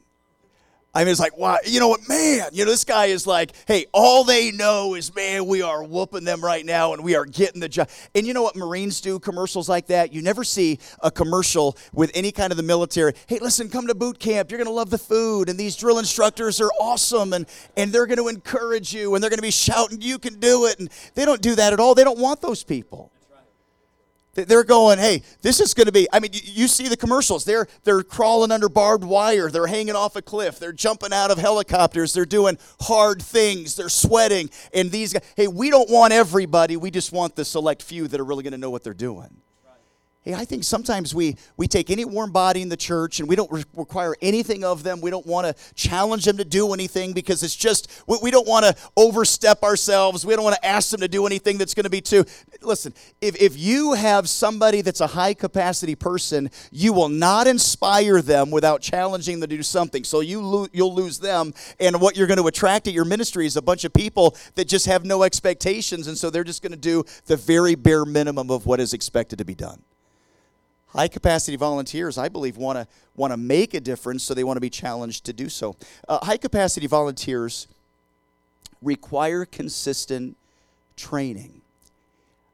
I 0.97 1.01
mean, 1.01 1.09
it's 1.09 1.21
like, 1.21 1.37
wow, 1.37 1.59
you 1.67 1.79
know 1.79 1.89
what, 1.89 2.09
man, 2.09 2.49
you 2.55 2.65
know, 2.65 2.71
this 2.71 2.85
guy 2.85 3.07
is 3.07 3.27
like, 3.27 3.53
hey, 3.69 3.85
all 3.93 4.25
they 4.25 4.51
know 4.51 4.95
is, 4.95 5.15
man, 5.15 5.45
we 5.45 5.61
are 5.61 5.85
whooping 5.85 6.25
them 6.25 6.43
right 6.43 6.65
now 6.65 6.95
and 6.95 7.05
we 7.05 7.15
are 7.15 7.27
getting 7.27 7.61
the 7.61 7.69
job. 7.69 7.91
And 8.15 8.27
you 8.27 8.33
know 8.33 8.43
what 8.43 8.57
Marines 8.57 9.03
do, 9.03 9.19
commercials 9.19 9.69
like 9.69 9.89
that? 9.89 10.15
You 10.15 10.23
never 10.23 10.43
see 10.43 10.79
a 11.03 11.11
commercial 11.11 11.77
with 11.93 12.11
any 12.15 12.33
kind 12.33 12.51
of 12.51 12.57
the 12.57 12.63
military. 12.63 13.13
Hey, 13.27 13.39
listen, 13.41 13.69
come 13.69 13.89
to 13.89 13.95
boot 13.95 14.19
camp. 14.19 14.51
You're 14.51 14.57
going 14.57 14.69
to 14.69 14.73
love 14.73 14.89
the 14.89 14.97
food. 14.97 15.51
And 15.51 15.59
these 15.59 15.77
drill 15.77 15.99
instructors 15.99 16.63
are 16.63 16.71
awesome 16.81 17.35
and, 17.35 17.45
and 17.77 17.93
they're 17.93 18.07
going 18.07 18.17
to 18.17 18.29
encourage 18.29 18.95
you 18.95 19.15
and 19.15 19.23
they're 19.23 19.29
going 19.29 19.37
to 19.37 19.43
be 19.43 19.51
shouting, 19.51 20.01
you 20.01 20.19
can 20.19 20.41
do 20.41 20.65
it. 20.65 20.79
And 20.79 20.89
they 21.13 21.27
don't 21.27 21.43
do 21.43 21.57
that 21.57 21.75
at 21.75 21.79
all. 21.79 21.95
They 21.95 22.05
don't 22.05 22.19
want 22.19 22.41
those 22.41 22.65
people. 22.65 23.13
They're 24.37 24.64
going, 24.64 24.99
hey, 24.99 25.22
this 25.42 25.61
is 25.61 25.75
going 25.75 25.87
to 25.87 25.92
be. 25.92 26.09
I 26.12 26.20
mean, 26.20 26.31
you 26.33 26.68
see 26.68 26.88
the 26.88 26.96
commercials. 26.96 27.44
They're 27.44 27.66
they're 27.85 28.03
crawling 28.03 28.53
under 28.53 28.68
barbed 28.68 29.05
wire. 29.05 29.51
They're 29.51 29.66
hanging 29.66 29.96
off 29.96 30.16
a 30.16 30.22
cliff. 30.22 30.59
They're 30.59 30.72
jumping 30.72 31.12
out 31.12 31.31
of 31.31 31.38
helicopters. 31.38 32.12
They're 32.12 32.25
doing 32.25 32.59
hard 32.81 33.22
things. 33.22 33.77
They're 33.77 33.88
sweating. 33.88 34.51
And 34.75 34.90
these 34.90 35.12
guys, 35.12 35.22
hey, 35.37 35.49
we 35.49 35.70
don't 35.70 35.90
want 35.90 36.12
everybody. 36.12 36.77
We 36.77 36.90
just 36.90 37.12
want 37.12 37.37
the 37.37 37.44
select 37.44 37.83
few 37.83 38.09
that 38.09 38.20
are 38.20 38.25
really 38.25 38.42
going 38.42 38.53
to 38.53 38.59
know 38.59 38.70
what 38.70 38.85
they're 38.85 38.94
doing. 38.94 39.42
Hey, 40.27 40.35
I 40.35 40.45
think 40.45 40.65
sometimes 40.65 41.15
we, 41.15 41.37
we 41.57 41.69
take 41.69 41.89
any 41.89 42.05
warm 42.05 42.33
body 42.33 42.61
in 42.61 42.69
the 42.69 42.77
church 42.77 43.21
and 43.21 43.29
we 43.29 43.37
don't 43.37 43.51
re- 43.53 43.62
require 43.77 44.17
anything 44.21 44.65
of 44.65 44.83
them. 44.83 45.01
We 45.01 45.09
don't 45.09 45.25
want 45.25 45.47
to 45.47 45.75
challenge 45.75 46.25
them 46.25 46.37
to 46.39 46.45
do 46.45 46.75
anything 46.75 47.12
because 47.12 47.45
it's 47.45 47.55
just, 47.55 48.03
we, 48.09 48.19
we 48.21 48.33
don't 48.33 48.49
want 48.49 48.65
to 48.65 48.75
overstep 48.97 49.62
ourselves. 49.62 50.27
We 50.27 50.35
don't 50.35 50.43
want 50.43 50.57
to 50.57 50.67
ask 50.67 50.91
them 50.91 50.99
to 51.03 51.07
do 51.07 51.27
anything 51.27 51.59
that's 51.59 51.75
going 51.75 51.85
to 51.85 51.91
be 51.91 52.01
too. 52.01 52.25
Listen, 52.61 52.93
if, 53.21 53.41
if 53.41 53.57
you 53.57 53.93
have 53.93 54.29
somebody 54.29 54.81
that's 54.81 55.01
a 55.01 55.07
high 55.07 55.33
capacity 55.33 55.95
person, 55.95 56.51
you 56.73 56.93
will 56.93 57.09
not 57.09 57.47
inspire 57.47 58.21
them 58.21 58.51
without 58.51 58.83
challenging 58.83 59.39
them 59.39 59.49
to 59.49 59.57
do 59.57 59.62
something. 59.62 60.03
So 60.03 60.19
you 60.19 60.43
lo- 60.43 60.67
you'll 60.73 60.95
lose 60.95 61.21
them. 61.21 61.55
And 61.79 62.01
what 62.01 62.17
you're 62.17 62.27
going 62.27 62.41
to 62.41 62.49
attract 62.49 62.89
at 62.89 62.95
your 62.95 63.05
ministry 63.05 63.47
is 63.47 63.57
a 63.57 63.62
bunch 63.62 63.85
of 63.85 63.93
people 63.93 64.37
that 64.57 64.67
just 64.67 64.87
have 64.87 65.05
no 65.05 65.23
expectations. 65.23 66.09
And 66.09 66.19
so 66.19 66.31
they're 66.31 66.43
just 66.43 66.62
going 66.62 66.73
to 66.73 66.77
do 66.77 67.05
the 67.27 67.37
very 67.37 67.77
bare 67.77 68.05
minimum 68.05 68.51
of 68.51 68.67
what 68.67 68.81
is 68.81 68.93
expected 68.93 69.39
to 69.39 69.45
be 69.45 69.55
done. 69.55 69.85
High 70.88 71.09
capacity 71.09 71.57
volunteers, 71.57 72.16
I 72.16 72.29
believe, 72.29 72.57
want 72.57 72.79
to 72.79 72.87
want 73.16 73.33
to 73.33 73.37
make 73.37 73.75
a 73.75 73.81
difference, 73.81 74.22
so 74.22 74.35
they 74.35 74.44
want 74.44 74.57
to 74.57 74.61
be 74.61 74.70
challenged 74.70 75.25
to 75.25 75.33
do 75.33 75.49
so. 75.49 75.77
Uh, 76.09 76.25
high 76.25 76.37
capacity 76.37 76.87
volunteers 76.87 77.66
require 78.83 79.44
consistent 79.44 80.37
training. 80.96 81.61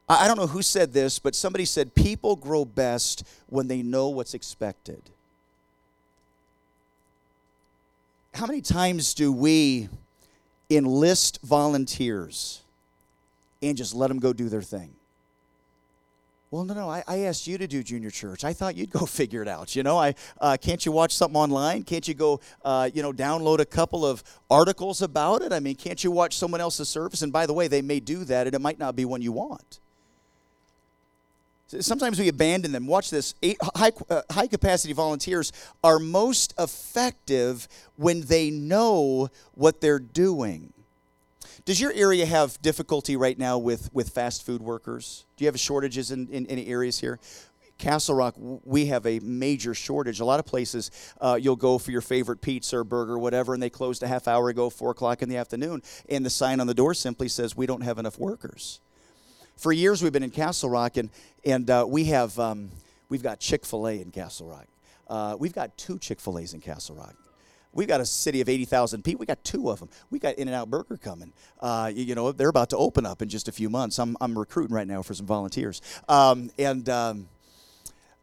I, 0.08 0.24
I 0.24 0.28
don't 0.28 0.38
know 0.38 0.46
who 0.46 0.62
said 0.62 0.92
this, 0.92 1.18
but 1.18 1.34
somebody 1.34 1.64
said 1.64 1.94
people 1.94 2.36
grow 2.36 2.64
best 2.64 3.24
when 3.48 3.68
they 3.68 3.82
know 3.82 4.08
what's 4.08 4.34
expected. 4.34 5.02
How 8.34 8.46
many 8.46 8.62
times 8.62 9.12
do 9.14 9.30
we 9.30 9.88
enlist 10.70 11.40
volunteers 11.42 12.62
and 13.60 13.76
just 13.76 13.94
let 13.94 14.08
them 14.08 14.18
go 14.18 14.32
do 14.32 14.48
their 14.48 14.62
thing? 14.62 14.94
Well, 16.52 16.64
no, 16.64 16.74
no. 16.74 16.90
I, 16.90 17.02
I, 17.08 17.18
asked 17.20 17.46
you 17.46 17.56
to 17.56 17.66
do 17.66 17.82
junior 17.82 18.10
church. 18.10 18.44
I 18.44 18.52
thought 18.52 18.76
you'd 18.76 18.90
go 18.90 19.06
figure 19.06 19.40
it 19.40 19.48
out. 19.48 19.74
You 19.74 19.82
know, 19.82 19.96
I 19.96 20.14
uh, 20.38 20.58
can't 20.60 20.84
you 20.84 20.92
watch 20.92 21.14
something 21.14 21.40
online? 21.40 21.82
Can't 21.82 22.06
you 22.06 22.12
go, 22.12 22.40
uh, 22.62 22.90
you 22.92 23.00
know, 23.00 23.10
download 23.10 23.58
a 23.60 23.64
couple 23.64 24.04
of 24.04 24.22
articles 24.50 25.00
about 25.00 25.40
it? 25.40 25.50
I 25.50 25.60
mean, 25.60 25.76
can't 25.76 26.04
you 26.04 26.10
watch 26.10 26.36
someone 26.36 26.60
else's 26.60 26.90
service? 26.90 27.22
And 27.22 27.32
by 27.32 27.46
the 27.46 27.54
way, 27.54 27.68
they 27.68 27.80
may 27.80 28.00
do 28.00 28.24
that, 28.24 28.46
and 28.46 28.54
it 28.54 28.60
might 28.60 28.78
not 28.78 28.94
be 28.94 29.06
one 29.06 29.22
you 29.22 29.32
want. 29.32 29.80
Sometimes 31.68 32.18
we 32.18 32.28
abandon 32.28 32.70
them. 32.70 32.86
Watch 32.86 33.08
this. 33.08 33.34
Eight, 33.42 33.56
high, 33.74 33.92
uh, 34.10 34.20
high 34.30 34.46
capacity 34.46 34.92
volunteers 34.92 35.54
are 35.82 35.98
most 35.98 36.52
effective 36.58 37.66
when 37.96 38.20
they 38.20 38.50
know 38.50 39.30
what 39.54 39.80
they're 39.80 39.98
doing. 39.98 40.74
Does 41.64 41.80
your 41.80 41.92
area 41.92 42.26
have 42.26 42.60
difficulty 42.62 43.16
right 43.16 43.38
now 43.38 43.58
with, 43.58 43.92
with 43.92 44.10
fast 44.10 44.44
food 44.44 44.62
workers? 44.62 45.24
Do 45.36 45.44
you 45.44 45.48
have 45.48 45.58
shortages 45.58 46.10
in, 46.10 46.28
in 46.28 46.46
any 46.46 46.66
areas 46.66 46.98
here? 47.00 47.18
Castle 47.78 48.14
Rock, 48.14 48.34
we 48.36 48.86
have 48.86 49.06
a 49.06 49.18
major 49.20 49.74
shortage. 49.74 50.20
A 50.20 50.24
lot 50.24 50.38
of 50.38 50.46
places, 50.46 50.90
uh, 51.20 51.36
you'll 51.40 51.56
go 51.56 51.78
for 51.78 51.90
your 51.90 52.00
favorite 52.00 52.40
pizza 52.40 52.78
or 52.78 52.84
burger, 52.84 53.14
or 53.14 53.18
whatever, 53.18 53.54
and 53.54 53.62
they 53.62 53.70
closed 53.70 54.04
a 54.04 54.08
half 54.08 54.28
hour 54.28 54.48
ago, 54.48 54.70
four 54.70 54.92
o'clock 54.92 55.20
in 55.20 55.28
the 55.28 55.36
afternoon, 55.36 55.82
and 56.08 56.24
the 56.24 56.30
sign 56.30 56.60
on 56.60 56.68
the 56.68 56.74
door 56.74 56.94
simply 56.94 57.28
says, 57.28 57.56
"We 57.56 57.66
don't 57.66 57.80
have 57.80 57.98
enough 57.98 58.20
workers." 58.20 58.80
For 59.56 59.72
years, 59.72 60.00
we've 60.00 60.12
been 60.12 60.22
in 60.22 60.30
Castle 60.30 60.70
Rock, 60.70 60.96
and 60.96 61.10
and 61.44 61.68
uh, 61.68 61.84
we 61.88 62.04
have 62.04 62.38
um, 62.38 62.70
we've 63.08 63.22
got 63.22 63.40
Chick 63.40 63.66
Fil 63.66 63.88
A 63.88 64.00
in 64.00 64.12
Castle 64.12 64.46
Rock. 64.46 64.66
Uh, 65.08 65.36
we've 65.36 65.52
got 65.52 65.76
two 65.76 65.98
Chick 65.98 66.20
Fil 66.20 66.38
A's 66.38 66.54
in 66.54 66.60
Castle 66.60 66.94
Rock. 66.94 67.16
We've 67.72 67.88
got 67.88 68.00
a 68.00 68.06
city 68.06 68.40
of 68.40 68.48
80,000 68.48 69.02
people. 69.02 69.20
We 69.20 69.26
got 69.26 69.42
two 69.44 69.70
of 69.70 69.80
them. 69.80 69.88
We 70.11 70.18
got 70.18 70.35
In-N-Out 70.35 70.70
Burger 70.70 70.98
coming. 70.98 71.32
Uh, 71.61 71.90
you, 71.94 72.04
you, 72.04 72.14
know, 72.14 72.30
they're 72.32 72.48
about 72.48 72.70
to 72.70 72.76
open 72.76 73.06
up 73.06 73.22
in 73.22 73.28
just 73.28 73.48
a 73.48 73.52
few 73.52 73.70
months. 73.70 73.98
I'm, 73.98 74.16
I'm 74.20 74.38
recruiting 74.38 74.74
right 74.74 74.87
now 74.87 75.02
for 75.02 75.14
some 75.14 75.26
volunteers. 75.26 75.80
Um, 76.08 76.50
and 76.58 76.88
um, 76.90 77.28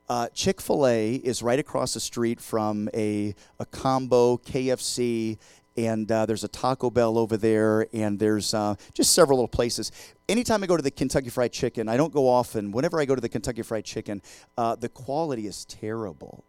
uh, 0.08 0.28
Chick 0.34 0.62
fil 0.62 0.88
A 0.88 1.16
is 1.16 1.42
right 1.42 1.60
across 1.60 1.94
the 1.94 2.00
street 2.00 2.40
from 2.40 2.90
a, 2.94 3.34
a 3.60 3.66
combo 3.66 4.38
KFC, 4.38 5.38
and 5.78 6.12
uh, 6.12 6.26
there's 6.26 6.44
a 6.44 6.48
Taco 6.48 6.90
Bell 6.90 7.18
over 7.18 7.38
there, 7.38 7.88
and 7.94 8.20
there's 8.20 8.54
uh, 8.54 8.76
just 8.94 9.14
several 9.14 9.38
little 9.38 9.48
places. 9.48 9.92
Anytime 10.28 10.64
I 10.64 10.68
go 10.68 10.76
to 10.76 10.84
the 10.84 10.92
Kentucky 10.92 11.30
Fried 11.30 11.52
Chicken, 11.52 11.88
I 11.88 11.96
don't 11.96 12.14
go 12.14 12.28
often. 12.28 12.72
Whenever 12.72 13.00
I 13.00 13.06
go 13.06 13.16
to 13.16 13.22
the 13.22 13.30
Kentucky 13.30 13.62
Fried 13.62 13.86
Chicken, 13.86 14.22
uh, 14.58 14.76
the 14.76 14.90
quality 14.90 15.48
is 15.48 15.66
terrible. 15.66 16.44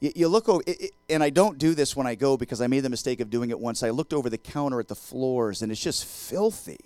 You, 0.00 0.28
look 0.28 0.48
over, 0.48 0.62
and 1.08 1.22
I 1.24 1.30
don't 1.30 1.58
do 1.58 1.74
this 1.74 1.96
when 1.96 2.06
I 2.06 2.14
go 2.14 2.36
because 2.36 2.60
I 2.60 2.68
made 2.68 2.80
the 2.80 2.90
mistake 2.90 3.20
of 3.20 3.30
doing 3.30 3.50
it 3.50 3.58
once. 3.58 3.82
I 3.82 3.90
looked 3.90 4.12
over 4.12 4.30
the 4.30 4.38
counter 4.38 4.78
at 4.78 4.86
the 4.86 4.94
floors, 4.94 5.62
and 5.62 5.72
it's 5.72 5.82
just 5.82 6.04
filthy. 6.04 6.78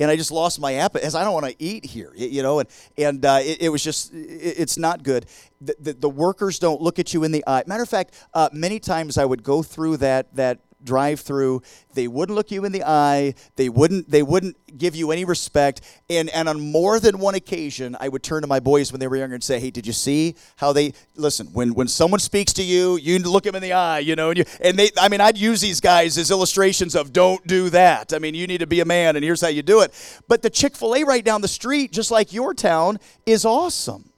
And 0.00 0.10
I 0.10 0.16
just 0.16 0.30
lost 0.30 0.60
my 0.60 0.74
appetite 0.74 1.06
as 1.06 1.14
I 1.14 1.24
don't 1.24 1.32
want 1.32 1.46
to 1.46 1.56
eat 1.58 1.84
here, 1.84 2.12
you 2.14 2.42
know, 2.42 2.60
and, 2.60 2.68
and 2.96 3.24
uh, 3.24 3.40
it, 3.42 3.62
it, 3.62 3.68
was 3.70 3.82
just, 3.82 4.12
it's 4.14 4.78
not 4.78 5.02
good. 5.02 5.26
The, 5.60 5.74
the, 5.80 5.92
the, 5.94 6.08
workers 6.08 6.60
don't 6.60 6.80
look 6.80 7.00
at 7.00 7.12
you 7.12 7.24
in 7.24 7.32
the 7.32 7.42
eye. 7.48 7.64
Matter 7.66 7.82
of 7.82 7.88
fact, 7.88 8.14
uh, 8.32 8.48
many 8.52 8.78
times 8.78 9.18
I 9.18 9.24
would 9.24 9.42
go 9.42 9.60
through 9.60 9.96
that, 9.96 10.36
that 10.36 10.60
drive 10.84 11.20
through 11.20 11.62
they 11.94 12.06
wouldn't 12.06 12.36
look 12.36 12.50
you 12.50 12.64
in 12.64 12.72
the 12.72 12.84
eye 12.84 13.34
they 13.56 13.68
wouldn't 13.68 14.08
they 14.10 14.22
wouldn't 14.22 14.56
give 14.76 14.94
you 14.94 15.10
any 15.10 15.24
respect. 15.24 15.80
And 16.08 16.28
and 16.30 16.48
on 16.48 16.60
more 16.60 17.00
than 17.00 17.18
one 17.18 17.34
occasion 17.34 17.96
i 18.00 18.08
would 18.08 18.22
turn 18.22 18.42
to 18.42 18.46
my 18.46 18.60
boys 18.60 18.92
when 18.92 19.00
they 19.00 19.08
were 19.08 19.16
younger 19.16 19.34
and 19.34 19.44
say 19.44 19.58
hey 19.58 19.70
did 19.70 19.86
you 19.86 19.92
see 19.92 20.36
how 20.56 20.72
they 20.72 20.92
listen 21.16 21.48
when 21.48 21.74
when 21.74 21.88
someone 21.88 22.20
speaks 22.20 22.52
to 22.54 22.62
you 22.62 22.96
you 22.96 23.18
look 23.18 23.44
them 23.44 23.54
in 23.54 23.62
the 23.62 23.72
eye 23.72 23.98
you 23.98 24.14
know 24.14 24.30
and 24.30 24.38
you 24.38 24.44
and 24.60 24.78
they 24.78 24.90
i 25.00 25.08
mean 25.08 25.20
i'd 25.20 25.38
use 25.38 25.60
these 25.60 25.80
guys 25.80 26.16
as 26.18 26.30
illustrations 26.30 26.94
of 26.94 27.12
don't 27.12 27.46
do 27.46 27.70
that. 27.70 28.12
I 28.12 28.18
mean 28.18 28.34
you 28.34 28.46
need 28.46 28.58
to 28.58 28.66
be 28.66 28.80
a 28.80 28.84
man 28.84 29.16
and 29.16 29.24
here's 29.24 29.40
how 29.40 29.48
you 29.48 29.62
do 29.62 29.80
it. 29.80 29.92
But 30.28 30.42
the 30.42 30.50
chick-fil-a 30.50 31.04
right 31.04 31.24
down 31.24 31.40
the 31.40 31.48
street 31.48 31.92
just 31.92 32.10
like 32.10 32.32
your 32.32 32.54
town 32.54 32.98
is 33.26 33.44
awesome 33.44 34.10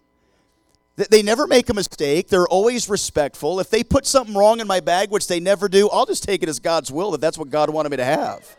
they 1.08 1.22
never 1.22 1.46
make 1.46 1.68
a 1.68 1.74
mistake. 1.74 2.28
They're 2.28 2.48
always 2.48 2.88
respectful. 2.88 3.60
If 3.60 3.70
they 3.70 3.82
put 3.82 4.06
something 4.06 4.34
wrong 4.34 4.60
in 4.60 4.66
my 4.66 4.80
bag, 4.80 5.10
which 5.10 5.26
they 5.28 5.40
never 5.40 5.68
do, 5.68 5.88
I'll 5.90 6.06
just 6.06 6.24
take 6.24 6.42
it 6.42 6.48
as 6.48 6.58
God's 6.58 6.90
will 6.92 7.12
that 7.12 7.20
that's 7.20 7.38
what 7.38 7.50
God 7.50 7.70
wanted 7.70 7.90
me 7.90 7.96
to 7.98 8.04
have 8.04 8.56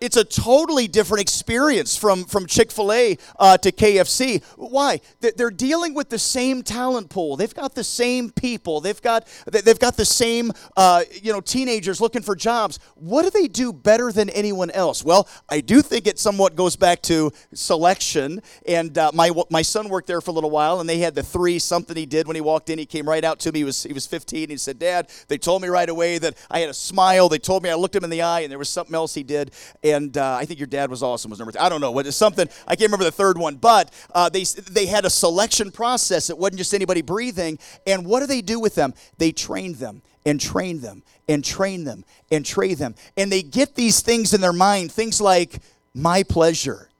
it's 0.00 0.16
a 0.16 0.24
totally 0.24 0.88
different 0.88 1.22
experience 1.22 1.96
from, 1.96 2.24
from 2.24 2.46
chick-fil-a 2.46 3.16
uh, 3.38 3.58
to 3.58 3.72
kfc 3.72 4.42
why? 4.56 5.00
They're 5.20 5.50
dealing 5.50 5.94
with 5.94 6.08
the 6.08 6.18
same 6.18 6.62
talent 6.62 7.10
pool. 7.10 7.36
They've 7.36 7.54
got 7.54 7.74
the 7.74 7.84
same 7.84 8.30
people. 8.30 8.80
They've 8.80 9.00
got 9.00 9.26
they've 9.50 9.78
got 9.78 9.96
the 9.96 10.04
same 10.04 10.52
uh, 10.76 11.04
you 11.22 11.32
know 11.32 11.40
teenagers 11.40 12.00
looking 12.00 12.22
for 12.22 12.34
jobs. 12.34 12.78
What 12.94 13.22
do 13.22 13.30
they 13.30 13.48
do 13.48 13.72
better 13.72 14.12
than 14.12 14.30
anyone 14.30 14.70
else? 14.70 15.04
Well 15.04 15.28
i 15.48 15.60
do 15.60 15.82
think 15.82 16.06
it 16.06 16.18
somewhat 16.18 16.56
goes 16.56 16.76
back 16.76 17.02
to 17.02 17.32
selection. 17.54 18.40
And 18.66 18.96
uh, 18.96 19.10
my, 19.14 19.30
my 19.50 19.62
son 19.62 19.88
worked 19.88 20.06
there 20.06 20.20
for 20.20 20.30
a 20.30 20.34
little 20.34 20.50
while 20.50 20.80
and 20.80 20.88
they 20.88 20.98
had 20.98 21.14
the 21.14 21.22
three 21.22 21.58
something 21.58 21.96
he 21.96 22.06
did 22.06 22.26
when 22.26 22.36
he 22.36 22.40
walked 22.40 22.70
in. 22.70 22.78
He 22.78 22.86
came 22.86 23.08
right 23.08 23.24
out 23.24 23.38
to 23.40 23.52
me. 23.52 23.60
He 23.60 23.64
was, 23.64 23.82
he 23.82 23.92
was 23.92 24.06
15 24.06 24.48
he 24.48 24.56
said 24.56 24.78
dad 24.78 25.10
they 25.28 25.38
told 25.38 25.62
me 25.62 25.68
right 25.68 25.88
away 25.88 26.18
that 26.18 26.36
i 26.50 26.60
had 26.60 26.68
a 26.68 26.74
smile. 26.74 27.28
They 27.28 27.38
told 27.38 27.62
me 27.62 27.70
i 27.70 27.74
looked 27.74 27.94
him 27.94 28.04
in 28.04 28.10
the 28.10 28.22
eye 28.22 28.40
and 28.40 28.50
there 28.50 28.58
was 28.58 28.68
something 28.68 28.94
else 28.94 29.14
he 29.14 29.22
did 29.22 29.52
and 29.92 30.16
uh, 30.16 30.36
I 30.40 30.44
think 30.44 30.58
your 30.58 30.66
dad 30.66 30.90
was 30.90 31.02
awesome. 31.02 31.30
Was 31.30 31.38
number 31.38 31.52
three. 31.52 31.60
I 31.60 31.68
don't 31.68 31.80
know 31.80 31.92
what 31.92 32.06
is 32.06 32.16
something. 32.16 32.48
I 32.66 32.76
can't 32.76 32.88
remember 32.90 33.04
the 33.04 33.12
third 33.12 33.38
one, 33.38 33.56
but 33.56 33.92
uh, 34.14 34.28
they 34.28 34.44
they 34.44 34.86
had 34.86 35.04
a 35.04 35.10
selection 35.10 35.70
process. 35.70 36.30
It 36.30 36.38
wasn't 36.38 36.58
just 36.58 36.74
anybody 36.74 37.02
breathing. 37.02 37.58
And 37.86 38.06
what 38.06 38.20
do 38.20 38.26
they 38.26 38.42
do 38.42 38.58
with 38.58 38.74
them? 38.74 38.94
They 39.18 39.32
trained 39.32 39.76
them 39.76 40.02
and 40.24 40.40
train 40.40 40.80
them 40.80 41.02
and 41.28 41.44
train 41.44 41.84
them 41.84 42.04
and 42.30 42.44
train 42.44 42.76
them, 42.76 42.94
and 43.16 43.30
they 43.30 43.42
get 43.42 43.74
these 43.74 44.00
things 44.00 44.34
in 44.34 44.40
their 44.40 44.52
mind. 44.52 44.92
Things 44.92 45.20
like 45.20 45.60
my 45.94 46.22
pleasure. 46.22 46.90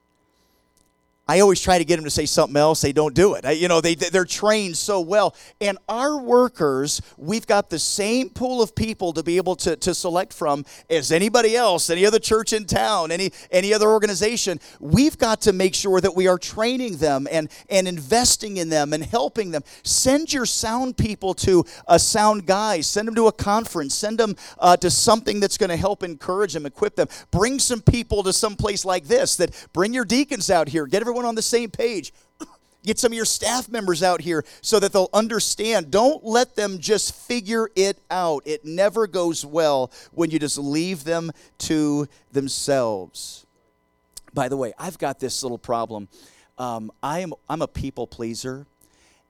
I 1.28 1.40
always 1.40 1.60
try 1.60 1.78
to 1.78 1.84
get 1.84 1.96
them 1.96 2.04
to 2.04 2.10
say 2.10 2.24
something 2.24 2.56
else. 2.56 2.80
They 2.80 2.92
don't 2.92 3.14
do 3.14 3.34
it. 3.34 3.44
I, 3.44 3.50
you 3.52 3.66
know, 3.66 3.80
they, 3.80 3.96
they're 3.96 4.24
trained 4.24 4.76
so 4.76 5.00
well. 5.00 5.34
And 5.60 5.76
our 5.88 6.20
workers, 6.20 7.02
we've 7.16 7.46
got 7.46 7.68
the 7.68 7.80
same 7.80 8.30
pool 8.30 8.62
of 8.62 8.76
people 8.76 9.12
to 9.12 9.24
be 9.24 9.36
able 9.36 9.56
to, 9.56 9.74
to 9.74 9.92
select 9.92 10.32
from 10.32 10.64
as 10.88 11.10
anybody 11.10 11.56
else, 11.56 11.90
any 11.90 12.06
other 12.06 12.20
church 12.20 12.52
in 12.52 12.64
town, 12.64 13.10
any, 13.10 13.32
any 13.50 13.74
other 13.74 13.88
organization. 13.88 14.60
We've 14.78 15.18
got 15.18 15.40
to 15.42 15.52
make 15.52 15.74
sure 15.74 16.00
that 16.00 16.14
we 16.14 16.28
are 16.28 16.38
training 16.38 16.98
them 16.98 17.26
and, 17.28 17.50
and 17.68 17.88
investing 17.88 18.58
in 18.58 18.68
them 18.68 18.92
and 18.92 19.04
helping 19.04 19.50
them. 19.50 19.62
Send 19.82 20.32
your 20.32 20.46
sound 20.46 20.96
people 20.96 21.34
to 21.34 21.64
a 21.88 21.98
sound 21.98 22.46
guy. 22.46 22.82
Send 22.82 23.08
them 23.08 23.16
to 23.16 23.26
a 23.26 23.32
conference. 23.32 23.96
Send 23.96 24.18
them 24.18 24.36
uh, 24.60 24.76
to 24.76 24.90
something 24.90 25.40
that's 25.40 25.58
going 25.58 25.70
to 25.70 25.76
help 25.76 26.04
encourage 26.04 26.52
them, 26.52 26.66
equip 26.66 26.94
them. 26.94 27.08
Bring 27.32 27.58
some 27.58 27.80
people 27.80 28.22
to 28.22 28.32
some 28.32 28.54
place 28.54 28.84
like 28.84 29.06
this 29.06 29.34
that 29.36 29.68
bring 29.72 29.92
your 29.92 30.04
deacons 30.04 30.50
out 30.50 30.68
here. 30.68 30.86
Get 30.86 31.02
everyone 31.02 31.15
everyone 31.16 31.28
on 31.28 31.34
the 31.34 31.42
same 31.42 31.70
page. 31.70 32.12
Get 32.84 32.98
some 32.98 33.10
of 33.12 33.16
your 33.16 33.24
staff 33.24 33.70
members 33.70 34.02
out 34.02 34.20
here 34.20 34.44
so 34.60 34.78
that 34.78 34.92
they'll 34.92 35.08
understand. 35.14 35.90
Don't 35.90 36.22
let 36.24 36.54
them 36.56 36.78
just 36.78 37.14
figure 37.14 37.70
it 37.74 37.98
out. 38.10 38.42
It 38.44 38.66
never 38.66 39.06
goes 39.06 39.44
well 39.44 39.90
when 40.12 40.30
you 40.30 40.38
just 40.38 40.58
leave 40.58 41.04
them 41.04 41.32
to 41.58 42.06
themselves. 42.32 43.46
By 44.34 44.48
the 44.48 44.58
way, 44.58 44.74
I've 44.78 44.98
got 44.98 45.18
this 45.18 45.42
little 45.42 45.58
problem. 45.58 46.08
Um, 46.58 46.92
I 47.02 47.20
am, 47.20 47.32
I'm 47.48 47.62
a 47.62 47.68
people 47.68 48.06
pleaser, 48.06 48.66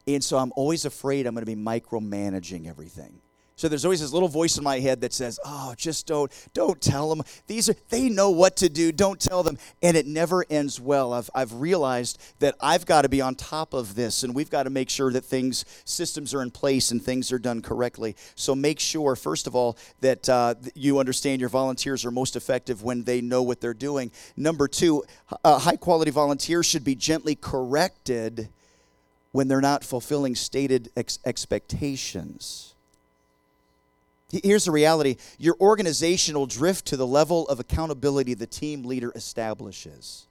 and 0.08 0.22
so 0.22 0.38
I'm 0.38 0.52
always 0.56 0.84
afraid 0.84 1.26
I'm 1.26 1.34
going 1.34 1.46
to 1.46 1.56
be 1.56 1.60
micromanaging 1.60 2.66
everything. 2.68 3.20
So 3.58 3.70
there's 3.70 3.86
always 3.86 4.02
this 4.02 4.12
little 4.12 4.28
voice 4.28 4.58
in 4.58 4.64
my 4.64 4.80
head 4.80 5.00
that 5.00 5.14
says, 5.14 5.40
"Oh, 5.42 5.74
just 5.78 6.06
don't 6.06 6.30
don't 6.52 6.78
tell 6.78 7.08
them. 7.08 7.22
These 7.46 7.70
are 7.70 7.74
they 7.88 8.10
know 8.10 8.28
what 8.28 8.54
to 8.56 8.68
do. 8.68 8.92
Don't 8.92 9.18
tell 9.18 9.42
them." 9.42 9.56
And 9.82 9.96
it 9.96 10.06
never 10.06 10.44
ends 10.50 10.78
well. 10.78 11.14
I've 11.14 11.30
I've 11.34 11.54
realized 11.54 12.18
that 12.40 12.54
I've 12.60 12.84
got 12.84 13.02
to 13.02 13.08
be 13.08 13.22
on 13.22 13.34
top 13.34 13.72
of 13.72 13.94
this 13.94 14.22
and 14.22 14.34
we've 14.34 14.50
got 14.50 14.64
to 14.64 14.70
make 14.70 14.90
sure 14.90 15.10
that 15.10 15.24
things 15.24 15.64
systems 15.86 16.34
are 16.34 16.42
in 16.42 16.50
place 16.50 16.90
and 16.90 17.02
things 17.02 17.32
are 17.32 17.38
done 17.38 17.62
correctly. 17.62 18.14
So 18.34 18.54
make 18.54 18.78
sure 18.78 19.16
first 19.16 19.46
of 19.46 19.54
all 19.54 19.78
that 20.00 20.28
uh, 20.28 20.56
you 20.74 20.98
understand 20.98 21.40
your 21.40 21.48
volunteers 21.48 22.04
are 22.04 22.10
most 22.10 22.36
effective 22.36 22.82
when 22.82 23.04
they 23.04 23.22
know 23.22 23.42
what 23.42 23.62
they're 23.62 23.72
doing. 23.72 24.10
Number 24.36 24.68
2, 24.68 25.02
uh, 25.44 25.58
high 25.60 25.76
quality 25.76 26.10
volunteers 26.10 26.66
should 26.66 26.84
be 26.84 26.94
gently 26.94 27.34
corrected 27.34 28.50
when 29.32 29.48
they're 29.48 29.62
not 29.62 29.82
fulfilling 29.82 30.34
stated 30.34 30.90
ex- 30.94 31.18
expectations. 31.24 32.75
Here's 34.30 34.64
the 34.64 34.72
reality 34.72 35.16
your 35.38 35.56
organization 35.60 36.34
will 36.34 36.46
drift 36.46 36.86
to 36.86 36.96
the 36.96 37.06
level 37.06 37.46
of 37.48 37.60
accountability 37.60 38.34
the 38.34 38.46
team 38.46 38.82
leader 38.82 39.12
establishes. 39.14 40.26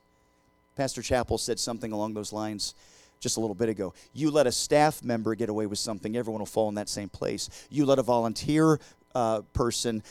Pastor 0.75 1.01
Chappell 1.01 1.37
said 1.37 1.59
something 1.59 1.93
along 1.93 2.13
those 2.13 2.33
lines 2.33 2.75
just 3.21 3.37
a 3.37 3.39
little 3.39 3.55
bit 3.55 3.69
ago. 3.69 3.93
You 4.13 4.29
let 4.29 4.45
a 4.47 4.51
staff 4.51 5.01
member 5.01 5.33
get 5.35 5.47
away 5.47 5.65
with 5.65 5.79
something, 5.79 6.17
everyone 6.17 6.39
will 6.39 6.45
fall 6.45 6.67
in 6.67 6.75
that 6.75 6.89
same 6.89 7.07
place. 7.07 7.49
You 7.69 7.85
let 7.85 7.97
a 7.97 8.03
volunteer 8.03 8.79
uh, 9.15 9.41
person 9.53 10.03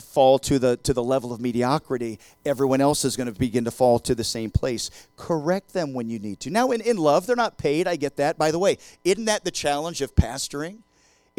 fall 0.00 0.36
to 0.40 0.58
the 0.58 0.76
to 0.78 0.92
the 0.92 1.04
level 1.04 1.32
of 1.32 1.40
mediocrity, 1.40 2.18
everyone 2.44 2.80
else 2.80 3.04
is 3.04 3.16
going 3.16 3.32
to 3.32 3.38
begin 3.38 3.64
to 3.64 3.70
fall 3.70 4.00
to 4.00 4.12
the 4.12 4.24
same 4.24 4.50
place. 4.50 4.90
Correct 5.16 5.72
them 5.72 5.94
when 5.94 6.08
you 6.08 6.18
need 6.18 6.40
to. 6.40 6.50
Now, 6.50 6.72
in, 6.72 6.80
in 6.80 6.96
love, 6.96 7.26
they're 7.26 7.36
not 7.36 7.58
paid. 7.58 7.86
I 7.86 7.94
get 7.94 8.16
that. 8.16 8.36
By 8.36 8.50
the 8.50 8.58
way, 8.58 8.78
isn't 9.04 9.26
that 9.26 9.44
the 9.44 9.52
challenge 9.52 10.02
of 10.02 10.16
pastoring? 10.16 10.78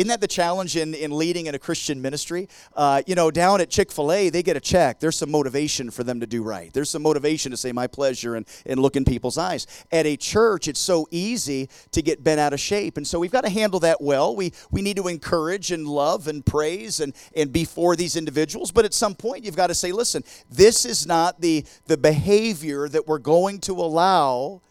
Isn't 0.02 0.10
that 0.10 0.20
the 0.20 0.28
challenge 0.28 0.78
in, 0.78 0.96
in 0.96 1.12
leading 1.12 1.46
in 1.46 1.54
a 1.54 1.60
Christian 1.60 2.02
ministry? 2.02 2.50
Uh, 2.76 3.04
you 3.06 3.14
know, 3.14 3.30
down 3.30 3.62
at 3.62 3.70
Chick 3.70 3.92
fil 3.92 4.12
A, 4.12 4.32
they 4.32 4.42
get 4.42 4.58
a 4.58 4.60
check. 4.60 5.00
There's 5.00 5.16
some 5.16 5.30
motivation 5.30 5.92
for 5.92 6.04
them 6.04 6.20
to 6.22 6.26
do 6.26 6.42
right. 6.42 6.74
There's 6.74 6.90
some 6.90 7.04
motivation 7.04 7.52
to 7.52 7.58
say, 7.58 7.72
my 7.72 7.86
pleasure, 7.86 8.34
and, 8.34 8.48
and 8.66 8.80
look 8.80 8.96
in 8.96 9.06
people's 9.06 9.38
eyes. 9.38 9.68
At 9.92 10.08
a 10.08 10.18
church, 10.18 10.68
it's 10.68 10.80
so 10.80 11.08
easy 11.12 11.70
to 11.92 12.02
get 12.02 12.24
bent 12.24 12.40
out 12.40 12.52
of 12.52 12.60
shape. 12.60 12.98
And 12.98 13.06
so 13.06 13.20
we've 13.20 13.32
got 13.32 13.44
to 13.44 13.50
handle 13.52 13.80
that 13.82 14.02
well. 14.02 14.36
We, 14.36 14.54
we 14.72 14.82
need 14.82 14.98
to 14.98 15.08
encourage 15.08 15.72
and 15.72 15.88
love 15.88 16.28
and 16.28 16.44
praise 16.44 17.00
and, 17.00 17.14
and 17.36 17.54
be 17.54 17.64
for 17.64 17.96
these 17.96 18.16
individuals. 18.16 18.72
But 18.72 18.86
at 18.86 18.96
some 18.96 19.14
point, 19.14 19.46
you've 19.46 19.56
got 19.56 19.68
to 19.68 19.76
say, 19.76 19.92
listen, 19.92 20.24
this 20.50 20.84
is 20.84 21.06
not 21.06 21.42
the, 21.42 21.64
the 21.86 21.98
behavior 21.98 22.90
that 22.90 23.08
we're 23.08 23.20
going 23.20 23.60
to 23.60 23.74
allow 23.74 24.64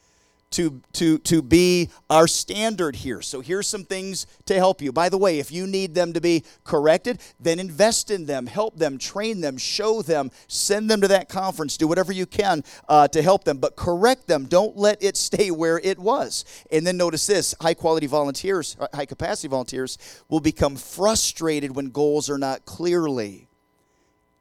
to, 0.50 0.80
to, 0.94 1.18
to 1.18 1.42
be 1.42 1.90
our 2.08 2.26
standard 2.26 2.96
here. 2.96 3.22
So 3.22 3.40
here's 3.40 3.68
some 3.68 3.84
things 3.84 4.26
to 4.46 4.54
help 4.54 4.82
you. 4.82 4.92
By 4.92 5.08
the 5.08 5.18
way, 5.18 5.38
if 5.38 5.52
you 5.52 5.66
need 5.66 5.94
them 5.94 6.12
to 6.12 6.20
be 6.20 6.44
corrected, 6.64 7.20
then 7.38 7.60
invest 7.60 8.10
in 8.10 8.26
them, 8.26 8.46
help 8.46 8.76
them, 8.76 8.98
train 8.98 9.40
them, 9.40 9.58
show 9.58 10.02
them, 10.02 10.30
send 10.48 10.90
them 10.90 11.00
to 11.02 11.08
that 11.08 11.28
conference, 11.28 11.76
do 11.76 11.86
whatever 11.86 12.12
you 12.12 12.26
can 12.26 12.64
uh, 12.88 13.06
to 13.08 13.22
help 13.22 13.44
them, 13.44 13.58
but 13.58 13.76
correct 13.76 14.26
them. 14.26 14.46
Don't 14.46 14.76
let 14.76 15.02
it 15.02 15.16
stay 15.30 15.50
where 15.50 15.78
it 15.78 15.98
was. 15.98 16.44
And 16.70 16.86
then 16.86 16.96
notice 16.96 17.26
this 17.26 17.54
high 17.60 17.74
quality 17.74 18.06
volunteers, 18.06 18.76
uh, 18.80 18.88
high 18.92 19.06
capacity 19.06 19.48
volunteers 19.48 19.98
will 20.28 20.40
become 20.40 20.76
frustrated 20.76 21.74
when 21.76 21.90
goals 21.90 22.28
are 22.28 22.38
not 22.38 22.64
clearly 22.64 23.46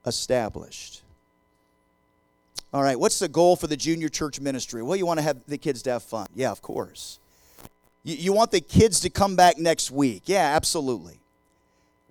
established. 0.05 1.03
All 2.71 2.83
right, 2.83 2.99
what's 2.99 3.17
the 3.17 3.27
goal 3.27 3.55
for 3.55 3.67
the 3.67 3.77
junior 3.77 4.09
church 4.09 4.39
ministry? 4.39 4.83
Well, 4.83 4.95
you 4.95 5.05
want 5.05 5.17
to 5.17 5.23
have 5.23 5.39
the 5.47 5.57
kids 5.57 5.81
to 5.83 5.91
have 5.91 6.03
fun. 6.03 6.27
Yeah, 6.35 6.51
of 6.51 6.61
course. 6.61 7.19
You, 8.03 8.15
you 8.15 8.33
want 8.33 8.51
the 8.51 8.61
kids 8.61 8.99
to 9.01 9.09
come 9.09 9.35
back 9.35 9.57
next 9.57 9.89
week. 9.89 10.23
Yeah, 10.25 10.55
absolutely. 10.55 11.19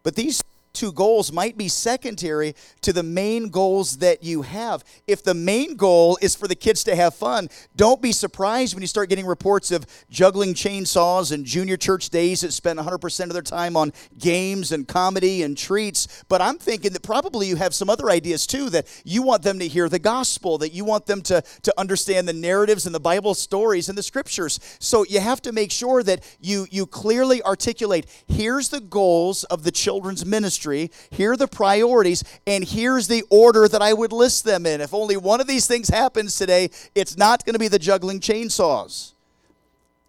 But 0.02 0.16
these 0.16 0.42
two 0.78 0.92
goals 0.92 1.32
might 1.32 1.58
be 1.58 1.66
secondary 1.66 2.54
to 2.82 2.92
the 2.92 3.02
main 3.02 3.48
goals 3.48 3.98
that 3.98 4.22
you 4.22 4.42
have. 4.42 4.84
If 5.08 5.24
the 5.24 5.34
main 5.34 5.74
goal 5.74 6.16
is 6.22 6.36
for 6.36 6.46
the 6.46 6.54
kids 6.54 6.84
to 6.84 6.94
have 6.94 7.14
fun, 7.14 7.48
don't 7.74 8.00
be 8.00 8.12
surprised 8.12 8.74
when 8.74 8.82
you 8.82 8.86
start 8.86 9.08
getting 9.08 9.26
reports 9.26 9.72
of 9.72 9.86
juggling 10.08 10.54
chainsaws 10.54 11.32
and 11.32 11.44
junior 11.44 11.76
church 11.76 12.10
days 12.10 12.42
that 12.42 12.52
spend 12.52 12.78
100% 12.78 13.24
of 13.24 13.32
their 13.32 13.42
time 13.42 13.76
on 13.76 13.92
games 14.18 14.70
and 14.70 14.86
comedy 14.86 15.42
and 15.42 15.58
treats. 15.58 16.22
But 16.28 16.40
I'm 16.40 16.58
thinking 16.58 16.92
that 16.92 17.02
probably 17.02 17.48
you 17.48 17.56
have 17.56 17.74
some 17.74 17.90
other 17.90 18.08
ideas 18.08 18.46
too 18.46 18.70
that 18.70 18.86
you 19.04 19.22
want 19.22 19.42
them 19.42 19.58
to 19.58 19.66
hear 19.66 19.88
the 19.88 19.98
gospel, 19.98 20.58
that 20.58 20.72
you 20.72 20.84
want 20.84 21.06
them 21.06 21.22
to, 21.22 21.42
to 21.62 21.74
understand 21.76 22.28
the 22.28 22.32
narratives 22.32 22.86
and 22.86 22.94
the 22.94 23.00
Bible 23.00 23.34
stories 23.34 23.88
and 23.88 23.98
the 23.98 24.02
scriptures. 24.04 24.60
So 24.78 25.04
you 25.04 25.18
have 25.18 25.42
to 25.42 25.50
make 25.50 25.72
sure 25.72 26.04
that 26.04 26.22
you, 26.40 26.68
you 26.70 26.86
clearly 26.86 27.42
articulate 27.42 28.06
here's 28.28 28.68
the 28.68 28.80
goals 28.80 29.42
of 29.44 29.64
the 29.64 29.72
children's 29.72 30.24
ministry 30.24 30.67
ministry, 30.68 30.90
here 31.10 31.32
are 31.32 31.36
the 31.36 31.48
priorities, 31.48 32.24
and 32.46 32.64
here's 32.64 33.08
the 33.08 33.24
order 33.30 33.68
that 33.68 33.82
I 33.82 33.92
would 33.92 34.12
list 34.12 34.44
them 34.44 34.66
in. 34.66 34.80
If 34.80 34.94
only 34.94 35.16
one 35.16 35.40
of 35.40 35.46
these 35.46 35.66
things 35.66 35.88
happens 35.88 36.36
today, 36.36 36.70
it's 36.94 37.16
not 37.16 37.44
going 37.44 37.54
to 37.54 37.58
be 37.58 37.68
the 37.68 37.78
juggling 37.78 38.20
chainsaws. 38.20 39.12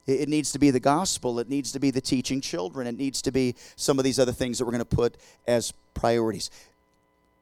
It 0.08 0.28
needs 0.28 0.52
to 0.54 0.60
be 0.60 0.72
the 0.72 0.80
gospel. 0.80 1.39
It 1.39 1.50
needs 1.50 1.72
to 1.74 1.80
be 1.80 1.91
the 1.91 2.02
teaching 2.02 2.41
children. 2.41 2.88
It 2.88 2.98
needs 2.98 3.22
to 3.24 3.32
be 3.32 3.56
some 3.76 4.00
of 4.00 4.04
these 4.04 4.17
other 4.17 4.32
things 4.32 4.58
that 4.58 4.65
we're 4.65 4.72
going 4.72 4.80
to 4.80 4.95
put 4.95 5.17
as 5.48 5.72
priorities. 5.93 6.50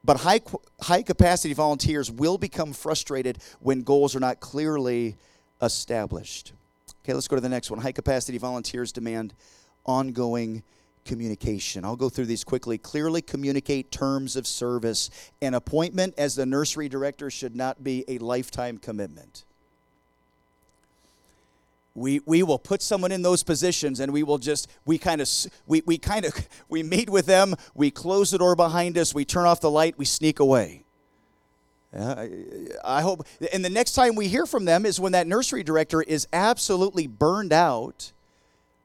But 0.03 0.17
high, 0.17 0.41
high 0.81 1.01
capacity 1.01 1.53
volunteers 1.53 2.11
will 2.11 2.37
become 2.37 2.73
frustrated 2.73 3.39
when 3.61 3.83
goals 3.83 4.15
are 4.15 4.19
not 4.19 4.41
clearly 4.41 5.15
established. 5.61 6.51
Okay, 7.03 7.13
let's 7.13 7.27
go 7.29 7.37
to 7.37 7.41
the 7.41 7.49
next 7.49 7.71
one. 7.71 7.79
High 7.79 7.93
capacity 7.93 8.37
volunteers 8.37 8.91
demand 8.91 9.33
ongoing 9.85 10.61
communication. 11.07 11.83
I'll 11.83 11.95
go 11.95 12.09
through 12.09 12.25
these 12.25 12.43
quickly. 12.43 12.77
Clearly 12.77 13.21
communicate 13.23 13.91
terms 13.91 14.35
of 14.35 14.45
service. 14.45 15.09
An 15.41 15.55
appointment 15.55 16.13
as 16.17 16.35
the 16.35 16.45
nursery 16.45 16.89
director 16.89 17.31
should 17.31 17.55
not 17.55 17.83
be 17.83 18.05
a 18.07 18.19
lifetime 18.19 18.77
commitment. 18.77 19.45
We, 21.95 22.19
we 22.27 22.43
will 22.43 22.59
put 22.59 22.83
someone 22.83 23.11
in 23.11 23.23
those 23.23 23.41
positions 23.41 23.99
and 23.99 24.13
we 24.13 24.21
will 24.21 24.37
just 24.37 24.69
we 24.85 24.99
kind 24.99 25.19
of 25.19 25.27
we, 25.65 25.81
we 25.87 25.97
kind 25.97 26.25
of 26.25 26.33
we 26.69 26.83
meet 26.83 27.09
with 27.09 27.25
them 27.25 27.55
we 27.73 27.89
close 27.89 28.29
the 28.29 28.37
door 28.37 28.55
behind 28.55 28.99
us 28.99 29.15
we 29.15 29.25
turn 29.25 29.47
off 29.47 29.61
the 29.61 29.71
light 29.71 29.97
we 29.97 30.05
sneak 30.05 30.39
away 30.39 30.83
uh, 31.97 32.27
I 32.83 33.01
hope, 33.01 33.25
and 33.51 33.63
the 33.63 33.69
next 33.69 33.93
time 33.93 34.15
we 34.15 34.27
hear 34.27 34.45
from 34.45 34.65
them 34.65 34.85
is 34.85 34.99
when 34.99 35.13
that 35.13 35.25
nursery 35.25 35.63
director 35.63 36.01
is 36.01 36.27
absolutely 36.33 37.07
burned 37.07 37.53
out 37.53 38.11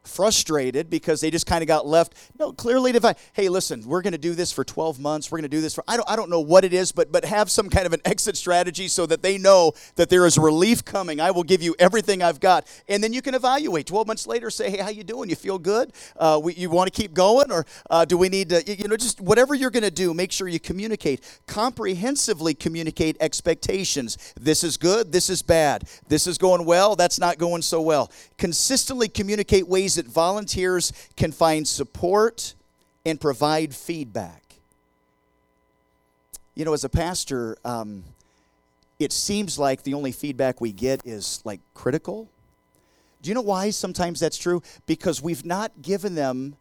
frustrated 0.05 0.91
because 0.91 1.21
they 1.21 1.31
just 1.31 1.47
kind 1.47 1.63
of 1.63 1.69
got 1.69 1.87
left 1.87 2.15
no 2.39 2.53
clearly 2.53 2.91
defined 2.93 3.17
hey 3.35 3.49
listen 3.49 3.87
we're 3.87 4.03
going 4.03 4.13
to 4.13 4.19
do 4.19 4.35
this 4.35 4.51
for 4.51 4.65
12 4.65 4.99
months 4.99 5.31
we're 5.31 5.39
going 5.39 5.49
to 5.51 5.57
do 5.57 5.61
this 5.61 5.75
for 5.75 5.85
I 5.87 5.97
don't, 5.97 6.11
I 6.11 6.17
don't 6.17 6.29
know 6.29 6.41
what 6.41 6.65
it 6.65 6.73
is 6.73 6.91
but 6.91 7.13
but 7.13 7.25
have 7.25 7.51
some 7.51 7.71
kind 7.71 7.87
of 7.87 7.93
an 7.93 8.01
exit 8.05 8.37
strategy 8.37 8.89
so 8.89 9.07
that 9.07 9.23
they 9.23 9.39
know 9.39 9.73
that 9.97 10.09
there 10.09 10.27
is 10.27 10.39
relief 10.39 10.85
coming. 10.85 11.21
I 11.21 11.31
will 11.31 11.45
give 11.45 11.63
you 11.63 11.75
everything 11.79 12.23
i've 12.23 12.41
got. 12.41 12.67
And 12.89 13.03
then 13.03 13.13
you 13.13 13.23
can 13.23 13.35
evaluate. 13.35 13.87
12 13.87 14.07
months 14.07 14.27
later 14.27 14.51
say 14.51 14.71
hey 14.71 14.79
how 14.79 14.91
you 14.91 15.05
doing? 15.05 15.31
You 15.31 15.37
feel 15.37 15.59
good? 15.59 15.93
Uh, 16.17 16.41
we, 16.43 16.55
you 16.55 16.71
want 16.71 16.93
to 16.93 17.01
keep 17.01 17.15
going? 17.15 17.53
Or 17.53 17.65
uh, 17.91 18.05
do 18.05 18.17
we 18.17 18.29
need 18.29 18.49
to 18.51 18.63
you 18.67 18.89
know 18.89 18.97
just 18.97 19.21
whatever 19.21 19.55
you're 19.55 19.71
going 19.71 19.83
to 19.85 19.91
do 19.91 20.13
make 20.15 20.33
sure 20.33 20.49
you 20.49 20.61
communicate. 20.61 21.41
Comprehensively 21.47 22.55
communicate 22.55 23.17
expectations. 23.21 24.35
This 24.41 24.65
is 24.65 24.77
good 24.77 25.13
this 25.13 25.31
is 25.31 25.43
bad. 25.43 25.85
This 26.09 26.27
is 26.27 26.39
going 26.39 26.65
well 26.65 26.97
that's 26.97 27.19
not 27.19 27.39
going 27.39 27.63
so 27.63 27.81
well. 27.81 28.11
Consistently 28.37 29.09
communicate 29.09 29.69
ways 29.69 29.92
ways 29.93 30.05
that 30.05 30.11
volunteers 30.11 30.93
can 31.17 31.33
find 31.33 31.67
support 31.67 32.55
and 33.05 33.21
provide 33.21 33.75
feedback. 33.75 34.43
You 36.55 36.65
know, 36.65 36.73
as 36.73 36.85
a 36.85 36.89
pastor, 36.89 37.57
um, 37.65 38.05
it 38.99 39.13
seems 39.13 39.59
like 39.59 39.83
the 39.83 39.95
only 39.95 40.13
feedback 40.13 40.61
we 40.61 40.73
get 40.73 41.03
is 41.07 41.43
like 41.45 41.61
critical. 41.75 42.29
Do 43.23 43.29
you 43.29 43.35
know 43.35 43.43
why 43.43 43.71
sometimes 43.71 44.21
that's 44.21 44.39
true? 44.39 44.63
Because 44.87 45.23
we've 45.23 45.45
not 45.45 45.83
given 45.83 46.15
them 46.15 46.57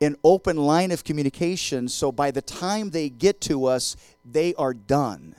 an 0.00 0.16
open 0.22 0.56
line 0.56 0.92
of 0.92 1.02
communication, 1.02 1.88
so 1.88 2.12
by 2.12 2.30
the 2.30 2.42
time 2.42 2.90
they 2.90 3.08
get 3.08 3.40
to 3.42 3.66
us, 3.66 3.96
they 4.24 4.54
are 4.54 4.72
done 4.74 5.34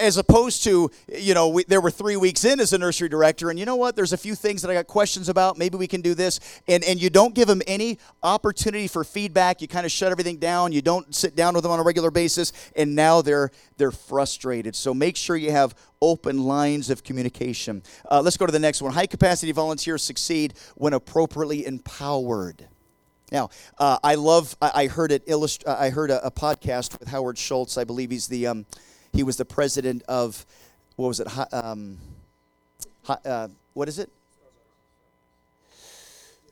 as 0.00 0.16
opposed 0.16 0.62
to 0.64 0.88
you 1.08 1.34
know 1.34 1.48
we, 1.48 1.64
there 1.64 1.80
were 1.80 1.90
three 1.90 2.16
weeks 2.16 2.44
in 2.44 2.60
as 2.60 2.72
a 2.72 2.78
nursery 2.78 3.08
director 3.08 3.50
and 3.50 3.58
you 3.58 3.66
know 3.66 3.76
what? 3.76 3.96
There's 3.96 4.12
a 4.12 4.16
few 4.16 4.34
things 4.34 4.62
that 4.62 4.70
i 4.70 4.74
got 4.74 4.86
questions 4.86 5.28
about. 5.28 5.58
Maybe 5.58 5.76
we 5.76 5.86
can 5.86 6.00
do 6.00 6.14
this. 6.14 6.38
And 6.68 6.84
and 6.84 7.00
you 7.00 7.10
don't 7.10 7.34
give 7.34 7.48
them 7.48 7.62
any 7.66 7.98
opportunity 8.22 8.86
for 8.86 9.02
feedback. 9.02 9.60
You 9.60 9.68
kind 9.68 9.84
of 9.84 9.92
shut 9.92 10.12
everything 10.12 10.36
down. 10.36 10.72
You 10.72 10.82
don't 10.82 11.14
sit 11.14 11.34
down 11.34 11.54
with 11.54 11.64
them 11.64 11.72
on 11.72 11.80
a 11.80 11.82
regular 11.82 12.10
basis. 12.10 12.52
And 12.76 12.94
now 12.94 13.22
they're 13.22 13.50
they're 13.76 13.90
frustrated. 13.90 14.76
So 14.76 14.94
make 14.94 15.16
sure 15.16 15.36
you 15.36 15.50
have 15.50 15.74
open 16.00 16.44
lines 16.44 16.90
of 16.90 17.02
communication. 17.02 17.82
Uh, 18.10 18.20
let's 18.20 18.36
go 18.36 18.46
to 18.46 18.52
the 18.52 18.58
next 18.58 18.82
one. 18.82 18.92
High 18.92 19.06
capacity 19.06 19.52
volunteers 19.52 20.02
succeed 20.02 20.54
when 20.76 20.92
appropriately 20.92 21.66
empowered. 21.66 22.68
Now, 23.32 23.48
uh, 23.78 23.98
I 24.04 24.14
love. 24.14 24.56
I, 24.62 24.70
I 24.74 24.86
heard 24.86 25.10
it. 25.10 25.24
Illust- 25.26 25.66
I 25.66 25.90
heard 25.90 26.10
a, 26.10 26.24
a, 26.24 26.30
podcast 26.30 26.98
with 27.00 27.08
Howard 27.08 27.38
Schultz. 27.38 27.76
I 27.78 27.84
believe 27.84 28.10
he's 28.10 28.28
the 28.28 28.46
um, 28.46 28.66
he 29.14 29.22
was 29.22 29.36
the 29.36 29.44
president 29.44 30.02
of, 30.08 30.44
what 30.96 31.08
was 31.08 31.20
it? 31.20 31.28
Um, 31.52 31.98
uh, 33.08 33.48
what 33.74 33.88
is 33.88 33.98
it? 33.98 34.10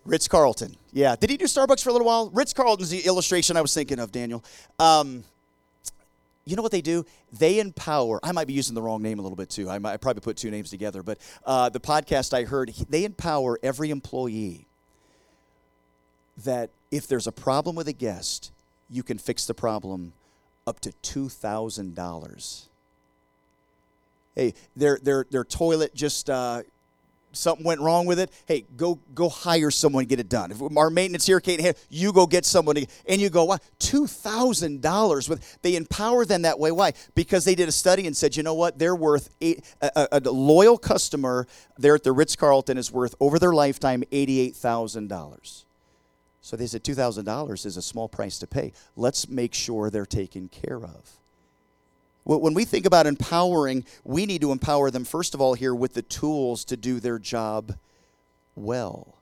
Ritz 0.04 0.28
Carlton. 0.28 0.76
Yeah. 0.92 1.16
Did 1.16 1.30
he 1.30 1.36
do 1.36 1.44
Starbucks 1.44 1.82
for 1.82 1.90
a 1.90 1.92
little 1.92 2.06
while? 2.06 2.30
Ritz 2.30 2.52
Carlton's 2.52 2.90
the 2.90 3.00
illustration 3.00 3.56
I 3.56 3.60
was 3.60 3.74
thinking 3.74 3.98
of, 3.98 4.12
Daniel. 4.12 4.44
Um, 4.78 5.24
you 6.44 6.56
know 6.56 6.62
what 6.62 6.72
they 6.72 6.80
do? 6.80 7.06
They 7.38 7.60
empower. 7.60 8.18
I 8.22 8.32
might 8.32 8.46
be 8.46 8.52
using 8.52 8.74
the 8.74 8.82
wrong 8.82 9.00
name 9.02 9.18
a 9.18 9.22
little 9.22 9.36
bit 9.36 9.48
too. 9.48 9.68
I, 9.70 9.78
might, 9.78 9.92
I 9.92 9.96
probably 9.96 10.20
put 10.20 10.36
two 10.36 10.50
names 10.50 10.70
together, 10.70 11.02
but 11.02 11.18
uh, 11.46 11.68
the 11.68 11.80
podcast 11.80 12.34
I 12.34 12.44
heard, 12.44 12.72
they 12.88 13.04
empower 13.04 13.58
every 13.62 13.90
employee 13.90 14.66
that 16.44 16.70
if 16.90 17.06
there's 17.06 17.26
a 17.26 17.32
problem 17.32 17.76
with 17.76 17.86
a 17.86 17.92
guest, 17.92 18.50
you 18.90 19.02
can 19.02 19.18
fix 19.18 19.46
the 19.46 19.54
problem 19.54 20.12
up 20.66 20.80
to 20.80 20.92
$2,000. 21.02 22.66
Hey, 24.34 24.54
their, 24.74 24.98
their, 25.02 25.26
their 25.30 25.44
toilet 25.44 25.94
just, 25.94 26.30
uh, 26.30 26.62
something 27.32 27.64
went 27.64 27.80
wrong 27.80 28.06
with 28.06 28.18
it. 28.18 28.30
Hey, 28.46 28.64
go 28.76 28.98
go 29.14 29.28
hire 29.28 29.70
someone 29.70 30.04
to 30.04 30.08
get 30.08 30.20
it 30.20 30.28
done. 30.28 30.50
If 30.50 30.62
our 30.76 30.90
maintenance 30.90 31.26
here 31.26 31.40
can't 31.40 31.60
handle, 31.60 31.80
you 31.90 32.12
go 32.12 32.26
get 32.26 32.44
somebody, 32.44 32.88
and 33.08 33.20
you 33.20 33.30
go, 33.30 33.56
two 33.78 34.06
thousand 34.06 34.80
dollars. 34.82 35.28
With 35.28 35.58
they 35.62 35.76
empower 35.76 36.24
them 36.24 36.42
that 36.42 36.58
way. 36.58 36.70
Why? 36.70 36.92
Because 37.14 37.44
they 37.44 37.54
did 37.54 37.68
a 37.68 37.72
study 37.72 38.06
and 38.06 38.16
said, 38.16 38.36
you 38.36 38.42
know 38.42 38.54
what, 38.54 38.78
they're 38.78 38.96
worth 38.96 39.30
eight, 39.40 39.64
a, 39.80 39.90
a, 40.12 40.20
a 40.24 40.30
loyal 40.30 40.78
customer 40.78 41.46
there 41.78 41.94
at 41.94 42.04
the 42.04 42.12
Ritz 42.12 42.36
Carlton 42.36 42.78
is 42.78 42.92
worth 42.92 43.14
over 43.20 43.38
their 43.38 43.52
lifetime 43.52 44.02
eighty 44.12 44.40
eight 44.40 44.56
thousand 44.56 45.08
dollars. 45.08 45.64
So 46.42 46.56
they 46.56 46.66
said 46.66 46.82
$2,000 46.82 47.64
is 47.64 47.76
a 47.76 47.82
small 47.82 48.08
price 48.08 48.38
to 48.40 48.46
pay. 48.46 48.72
Let's 48.96 49.28
make 49.28 49.54
sure 49.54 49.88
they're 49.88 50.04
taken 50.04 50.48
care 50.48 50.84
of. 50.84 51.18
When 52.24 52.54
we 52.54 52.64
think 52.64 52.84
about 52.84 53.06
empowering, 53.06 53.84
we 54.04 54.26
need 54.26 54.42
to 54.42 54.52
empower 54.52 54.90
them, 54.90 55.04
first 55.04 55.34
of 55.34 55.40
all, 55.40 55.54
here 55.54 55.74
with 55.74 55.94
the 55.94 56.02
tools 56.02 56.64
to 56.66 56.76
do 56.76 57.00
their 57.00 57.18
job 57.18 57.76
well. 58.54 59.14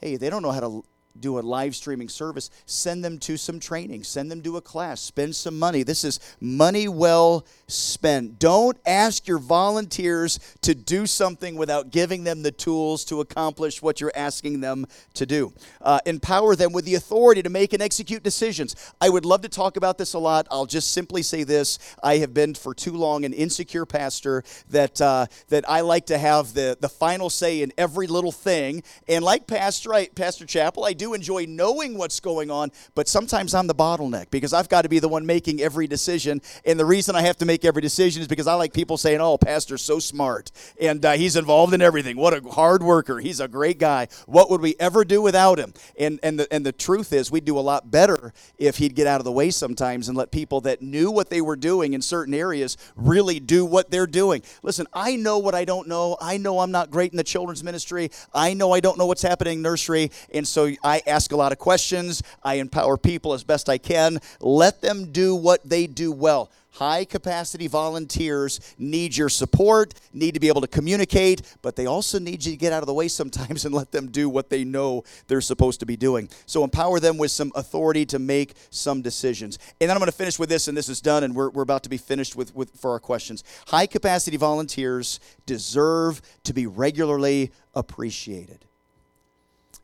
Hey, 0.00 0.16
they 0.16 0.28
don't 0.28 0.42
know 0.42 0.50
how 0.52 0.60
to 0.60 0.84
do 1.20 1.38
a 1.38 1.40
live 1.40 1.74
streaming 1.74 2.08
service, 2.08 2.50
send 2.66 3.04
them 3.04 3.18
to 3.18 3.36
some 3.36 3.60
training, 3.60 4.04
send 4.04 4.30
them 4.30 4.42
to 4.42 4.56
a 4.56 4.60
class, 4.60 5.00
spend 5.00 5.34
some 5.34 5.58
money. 5.58 5.82
This 5.82 6.04
is 6.04 6.20
money 6.40 6.88
well 6.88 7.46
spent. 7.68 8.38
Don't 8.38 8.76
ask 8.86 9.26
your 9.26 9.38
volunteers 9.38 10.38
to 10.62 10.74
do 10.74 11.06
something 11.06 11.56
without 11.56 11.90
giving 11.90 12.24
them 12.24 12.42
the 12.42 12.52
tools 12.52 13.04
to 13.06 13.20
accomplish 13.20 13.82
what 13.82 14.00
you're 14.00 14.12
asking 14.14 14.60
them 14.60 14.86
to 15.14 15.26
do. 15.26 15.52
Uh, 15.80 15.98
empower 16.06 16.54
them 16.56 16.72
with 16.72 16.84
the 16.84 16.94
authority 16.94 17.42
to 17.42 17.50
make 17.50 17.72
and 17.72 17.82
execute 17.82 18.22
decisions. 18.22 18.76
I 19.00 19.08
would 19.08 19.24
love 19.24 19.42
to 19.42 19.48
talk 19.48 19.76
about 19.76 19.98
this 19.98 20.14
a 20.14 20.18
lot. 20.18 20.46
I'll 20.50 20.66
just 20.66 20.92
simply 20.92 21.22
say 21.22 21.44
this 21.44 21.78
I 22.02 22.18
have 22.18 22.34
been 22.34 22.54
for 22.54 22.74
too 22.74 22.92
long 22.92 23.24
an 23.24 23.32
insecure 23.32 23.86
pastor 23.86 24.44
that, 24.70 25.00
uh, 25.00 25.26
that 25.48 25.68
I 25.68 25.80
like 25.80 26.06
to 26.06 26.18
have 26.18 26.54
the, 26.54 26.76
the 26.80 26.88
final 26.88 27.30
say 27.30 27.62
in 27.62 27.72
every 27.78 28.06
little 28.06 28.32
thing. 28.32 28.82
And 29.08 29.24
like 29.24 29.46
Pastor, 29.46 29.94
I, 29.94 30.08
Pastor 30.08 30.46
Chappell, 30.46 30.84
I 30.84 30.92
do 30.92 31.05
do 31.06 31.14
enjoy 31.14 31.46
knowing 31.46 31.96
what's 31.96 32.18
going 32.18 32.50
on, 32.50 32.72
but 32.96 33.06
sometimes 33.06 33.54
I'm 33.54 33.68
the 33.68 33.74
bottleneck 33.74 34.30
because 34.30 34.52
I've 34.52 34.68
got 34.68 34.82
to 34.82 34.88
be 34.88 34.98
the 34.98 35.08
one 35.08 35.24
making 35.24 35.60
every 35.60 35.86
decision. 35.86 36.42
And 36.64 36.80
the 36.80 36.84
reason 36.84 37.14
I 37.14 37.22
have 37.22 37.36
to 37.38 37.44
make 37.44 37.64
every 37.64 37.80
decision 37.80 38.22
is 38.22 38.28
because 38.28 38.48
I 38.48 38.54
like 38.54 38.72
people 38.72 38.96
saying, 38.96 39.20
oh, 39.20 39.38
Pastor's 39.38 39.82
so 39.82 40.00
smart 40.00 40.50
and 40.80 41.04
uh, 41.04 41.12
he's 41.12 41.36
involved 41.36 41.74
in 41.74 41.80
everything. 41.80 42.16
What 42.16 42.34
a 42.34 42.40
hard 42.48 42.82
worker. 42.82 43.20
He's 43.20 43.38
a 43.38 43.46
great 43.46 43.78
guy. 43.78 44.08
What 44.26 44.50
would 44.50 44.60
we 44.60 44.74
ever 44.80 45.04
do 45.04 45.22
without 45.22 45.58
him? 45.58 45.74
And, 45.96 46.18
and, 46.24 46.40
the, 46.40 46.52
and 46.52 46.66
the 46.66 46.72
truth 46.72 47.12
is, 47.12 47.30
we'd 47.30 47.44
do 47.44 47.56
a 47.56 47.60
lot 47.60 47.88
better 47.88 48.32
if 48.58 48.78
he'd 48.78 48.96
get 48.96 49.06
out 49.06 49.20
of 49.20 49.24
the 49.24 49.32
way 49.32 49.50
sometimes 49.50 50.08
and 50.08 50.18
let 50.18 50.32
people 50.32 50.60
that 50.62 50.82
knew 50.82 51.12
what 51.12 51.30
they 51.30 51.40
were 51.40 51.56
doing 51.56 51.92
in 51.92 52.02
certain 52.02 52.34
areas 52.34 52.76
really 52.96 53.38
do 53.38 53.64
what 53.64 53.92
they're 53.92 54.08
doing. 54.08 54.42
Listen, 54.64 54.86
I 54.92 55.14
know 55.14 55.38
what 55.38 55.54
I 55.54 55.64
don't 55.64 55.86
know. 55.86 56.16
I 56.20 56.36
know 56.36 56.58
I'm 56.58 56.72
not 56.72 56.90
great 56.90 57.12
in 57.12 57.16
the 57.16 57.24
children's 57.24 57.62
ministry. 57.62 58.10
I 58.34 58.54
know 58.54 58.72
I 58.72 58.80
don't 58.80 58.98
know 58.98 59.06
what's 59.06 59.22
happening 59.22 59.58
in 59.58 59.62
nursery. 59.62 60.10
And 60.34 60.46
so 60.46 60.70
I 60.82 60.95
I 60.96 61.02
ask 61.06 61.32
a 61.32 61.36
lot 61.36 61.52
of 61.52 61.58
questions. 61.58 62.22
I 62.42 62.54
empower 62.54 62.96
people 62.96 63.34
as 63.34 63.44
best 63.44 63.68
I 63.68 63.76
can. 63.76 64.18
Let 64.40 64.80
them 64.80 65.12
do 65.12 65.34
what 65.34 65.68
they 65.68 65.86
do 65.86 66.10
well. 66.10 66.50
High 66.70 67.04
capacity 67.04 67.68
volunteers 67.68 68.60
need 68.78 69.14
your 69.14 69.28
support, 69.28 69.92
need 70.14 70.32
to 70.34 70.40
be 70.40 70.48
able 70.48 70.62
to 70.62 70.66
communicate, 70.66 71.42
but 71.60 71.76
they 71.76 71.84
also 71.84 72.18
need 72.18 72.44
you 72.44 72.52
to 72.52 72.56
get 72.56 72.72
out 72.72 72.82
of 72.82 72.86
the 72.86 72.94
way 72.94 73.08
sometimes 73.08 73.66
and 73.66 73.74
let 73.74 73.92
them 73.92 74.10
do 74.10 74.30
what 74.30 74.48
they 74.48 74.64
know 74.64 75.04
they're 75.26 75.42
supposed 75.42 75.80
to 75.80 75.86
be 75.86 75.96
doing. 75.96 76.30
So 76.46 76.64
empower 76.64 76.98
them 76.98 77.18
with 77.18 77.30
some 77.30 77.52
authority 77.54 78.06
to 78.06 78.18
make 78.18 78.54
some 78.70 79.02
decisions. 79.02 79.58
And 79.80 79.90
then 79.90 79.96
I'm 79.96 80.00
going 80.00 80.10
to 80.10 80.16
finish 80.16 80.38
with 80.38 80.48
this, 80.48 80.66
and 80.68 80.76
this 80.76 80.88
is 80.88 81.02
done, 81.02 81.24
and 81.24 81.34
we're, 81.34 81.50
we're 81.50 81.62
about 81.62 81.82
to 81.82 81.90
be 81.90 81.98
finished 81.98 82.36
with, 82.36 82.54
with 82.54 82.70
for 82.78 82.92
our 82.92 83.00
questions. 83.00 83.44
High 83.66 83.86
capacity 83.86 84.38
volunteers 84.38 85.20
deserve 85.44 86.22
to 86.44 86.54
be 86.54 86.66
regularly 86.66 87.52
appreciated. 87.74 88.65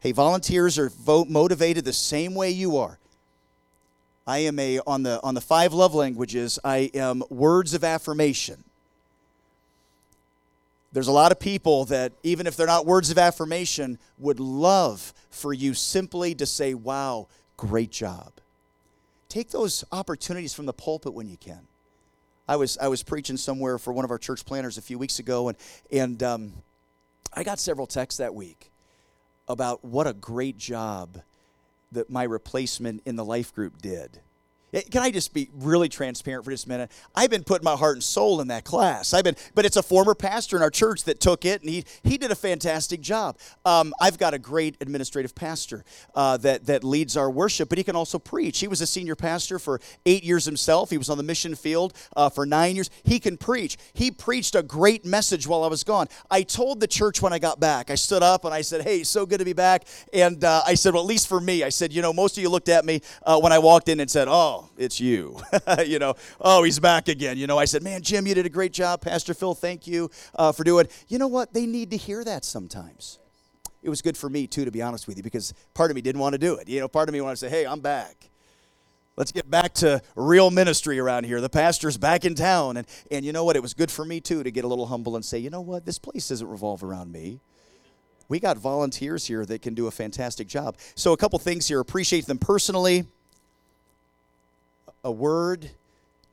Hey, 0.02 0.10
volunteers 0.10 0.80
are 0.80 0.88
vote 0.88 1.28
motivated 1.28 1.84
the 1.84 1.92
same 1.92 2.34
way 2.34 2.50
you 2.50 2.76
are. 2.76 2.98
I 4.26 4.38
am 4.38 4.58
a 4.58 4.80
on 4.80 5.04
the 5.04 5.22
on 5.22 5.34
the 5.34 5.40
five 5.40 5.72
love 5.72 5.94
languages, 5.94 6.58
I 6.64 6.90
am 6.92 7.22
words 7.30 7.72
of 7.72 7.84
affirmation. 7.84 8.64
There's 10.92 11.06
a 11.06 11.12
lot 11.12 11.30
of 11.30 11.38
people 11.38 11.84
that 11.84 12.12
even 12.24 12.48
if 12.48 12.56
they're 12.56 12.66
not 12.66 12.84
words 12.84 13.12
of 13.12 13.18
affirmation 13.18 13.96
would 14.18 14.40
love 14.40 15.14
for 15.30 15.52
you 15.52 15.72
simply 15.72 16.34
to 16.34 16.46
say, 16.46 16.74
"Wow, 16.74 17.28
great 17.56 17.92
job." 17.92 18.32
Take 19.28 19.50
those 19.50 19.84
opportunities 19.92 20.52
from 20.52 20.66
the 20.66 20.72
pulpit 20.72 21.14
when 21.14 21.28
you 21.28 21.36
can. 21.36 21.68
I 22.48 22.56
was 22.56 22.76
I 22.78 22.88
was 22.88 23.04
preaching 23.04 23.36
somewhere 23.36 23.78
for 23.78 23.92
one 23.92 24.04
of 24.04 24.10
our 24.10 24.18
church 24.18 24.44
planners 24.44 24.78
a 24.78 24.82
few 24.82 24.98
weeks 24.98 25.20
ago, 25.20 25.46
and 25.46 25.56
and 25.92 26.20
um, 26.24 26.52
I 27.32 27.44
got 27.44 27.60
several 27.60 27.86
texts 27.86 28.18
that 28.18 28.34
week 28.34 28.71
about 29.48 29.84
what 29.84 30.06
a 30.06 30.12
great 30.12 30.56
job 30.56 31.22
that 31.90 32.10
my 32.10 32.22
replacement 32.22 33.02
in 33.04 33.16
the 33.16 33.24
life 33.24 33.54
group 33.54 33.80
did. 33.80 34.20
Can 34.72 35.02
I 35.02 35.10
just 35.10 35.34
be 35.34 35.50
really 35.54 35.90
transparent 35.90 36.46
for 36.46 36.50
just 36.50 36.64
a 36.64 36.68
minute? 36.70 36.90
I've 37.14 37.28
been 37.28 37.44
putting 37.44 37.64
my 37.64 37.76
heart 37.76 37.96
and 37.96 38.02
soul 38.02 38.40
in 38.40 38.48
that 38.48 38.64
class. 38.64 39.12
I've 39.12 39.24
been, 39.24 39.36
but 39.54 39.66
it's 39.66 39.76
a 39.76 39.82
former 39.82 40.14
pastor 40.14 40.56
in 40.56 40.62
our 40.62 40.70
church 40.70 41.04
that 41.04 41.20
took 41.20 41.44
it, 41.44 41.60
and 41.60 41.68
he 41.68 41.84
he 42.02 42.16
did 42.16 42.30
a 42.30 42.34
fantastic 42.34 43.02
job. 43.02 43.36
Um, 43.66 43.92
I've 44.00 44.16
got 44.16 44.32
a 44.32 44.38
great 44.38 44.78
administrative 44.80 45.34
pastor 45.34 45.84
uh, 46.14 46.38
that 46.38 46.64
that 46.66 46.84
leads 46.84 47.18
our 47.18 47.30
worship, 47.30 47.68
but 47.68 47.76
he 47.76 47.84
can 47.84 47.96
also 47.96 48.18
preach. 48.18 48.60
He 48.60 48.68
was 48.68 48.80
a 48.80 48.86
senior 48.86 49.14
pastor 49.14 49.58
for 49.58 49.78
eight 50.06 50.24
years 50.24 50.46
himself. 50.46 50.88
He 50.88 50.96
was 50.96 51.10
on 51.10 51.18
the 51.18 51.22
mission 51.22 51.54
field 51.54 51.92
uh, 52.16 52.30
for 52.30 52.46
nine 52.46 52.74
years. 52.74 52.88
He 53.04 53.20
can 53.20 53.36
preach. 53.36 53.76
He 53.92 54.10
preached 54.10 54.54
a 54.54 54.62
great 54.62 55.04
message 55.04 55.46
while 55.46 55.64
I 55.64 55.68
was 55.68 55.84
gone. 55.84 56.06
I 56.30 56.42
told 56.42 56.80
the 56.80 56.86
church 56.88 57.20
when 57.20 57.34
I 57.34 57.38
got 57.38 57.60
back. 57.60 57.90
I 57.90 57.94
stood 57.94 58.22
up 58.22 58.46
and 58.46 58.54
I 58.54 58.62
said, 58.62 58.84
"Hey, 58.84 59.02
so 59.02 59.26
good 59.26 59.40
to 59.40 59.44
be 59.44 59.52
back." 59.52 59.84
And 60.14 60.42
uh, 60.42 60.62
I 60.66 60.76
said, 60.76 60.94
"Well, 60.94 61.02
at 61.02 61.08
least 61.08 61.28
for 61.28 61.42
me," 61.42 61.62
I 61.62 61.68
said, 61.68 61.92
"You 61.92 62.00
know, 62.00 62.14
most 62.14 62.38
of 62.38 62.42
you 62.42 62.48
looked 62.48 62.70
at 62.70 62.86
me 62.86 63.02
uh, 63.26 63.38
when 63.38 63.52
I 63.52 63.58
walked 63.58 63.90
in 63.90 64.00
and 64.00 64.10
said, 64.10 64.28
oh." 64.28 64.61
It's 64.76 65.00
you. 65.00 65.38
you 65.86 65.98
know, 65.98 66.14
oh, 66.40 66.62
he's 66.62 66.78
back 66.78 67.08
again. 67.08 67.36
You 67.38 67.46
know, 67.46 67.58
I 67.58 67.64
said, 67.64 67.82
man, 67.82 68.02
Jim, 68.02 68.26
you 68.26 68.34
did 68.34 68.46
a 68.46 68.50
great 68.50 68.72
job. 68.72 69.00
Pastor 69.00 69.34
Phil, 69.34 69.54
thank 69.54 69.86
you 69.86 70.10
uh, 70.34 70.52
for 70.52 70.64
doing. 70.64 70.86
You 71.08 71.18
know 71.18 71.28
what? 71.28 71.52
They 71.52 71.66
need 71.66 71.90
to 71.90 71.96
hear 71.96 72.24
that 72.24 72.44
sometimes. 72.44 73.18
It 73.82 73.88
was 73.88 74.00
good 74.00 74.16
for 74.16 74.30
me 74.30 74.46
too, 74.46 74.64
to 74.64 74.70
be 74.70 74.80
honest 74.80 75.08
with 75.08 75.16
you, 75.16 75.22
because 75.22 75.52
part 75.74 75.90
of 75.90 75.96
me 75.96 76.02
didn't 76.02 76.20
want 76.20 76.34
to 76.34 76.38
do 76.38 76.54
it. 76.54 76.68
You 76.68 76.80
know, 76.80 76.88
part 76.88 77.08
of 77.08 77.12
me 77.12 77.20
wanted 77.20 77.34
to 77.34 77.38
say, 77.38 77.48
hey, 77.48 77.66
I'm 77.66 77.80
back. 77.80 78.30
Let's 79.16 79.32
get 79.32 79.50
back 79.50 79.74
to 79.74 80.00
real 80.16 80.50
ministry 80.50 80.98
around 80.98 81.24
here. 81.24 81.40
The 81.40 81.50
pastor's 81.50 81.98
back 81.98 82.24
in 82.24 82.34
town. 82.34 82.78
And, 82.78 82.86
and 83.10 83.26
you 83.26 83.32
know 83.32 83.44
what? 83.44 83.56
It 83.56 83.62
was 83.62 83.74
good 83.74 83.90
for 83.90 84.04
me, 84.04 84.20
too, 84.20 84.42
to 84.42 84.50
get 84.50 84.64
a 84.64 84.68
little 84.68 84.86
humble 84.86 85.16
and 85.16 85.24
say, 85.24 85.38
you 85.38 85.50
know 85.50 85.60
what? 85.60 85.84
This 85.84 85.98
place 85.98 86.28
doesn't 86.28 86.48
revolve 86.48 86.82
around 86.82 87.12
me. 87.12 87.40
We 88.28 88.40
got 88.40 88.56
volunteers 88.56 89.26
here 89.26 89.44
that 89.44 89.60
can 89.60 89.74
do 89.74 89.86
a 89.86 89.90
fantastic 89.90 90.48
job. 90.48 90.78
So, 90.94 91.12
a 91.12 91.18
couple 91.18 91.38
things 91.38 91.68
here 91.68 91.80
appreciate 91.80 92.24
them 92.24 92.38
personally 92.38 93.04
a 95.04 95.10
word 95.10 95.70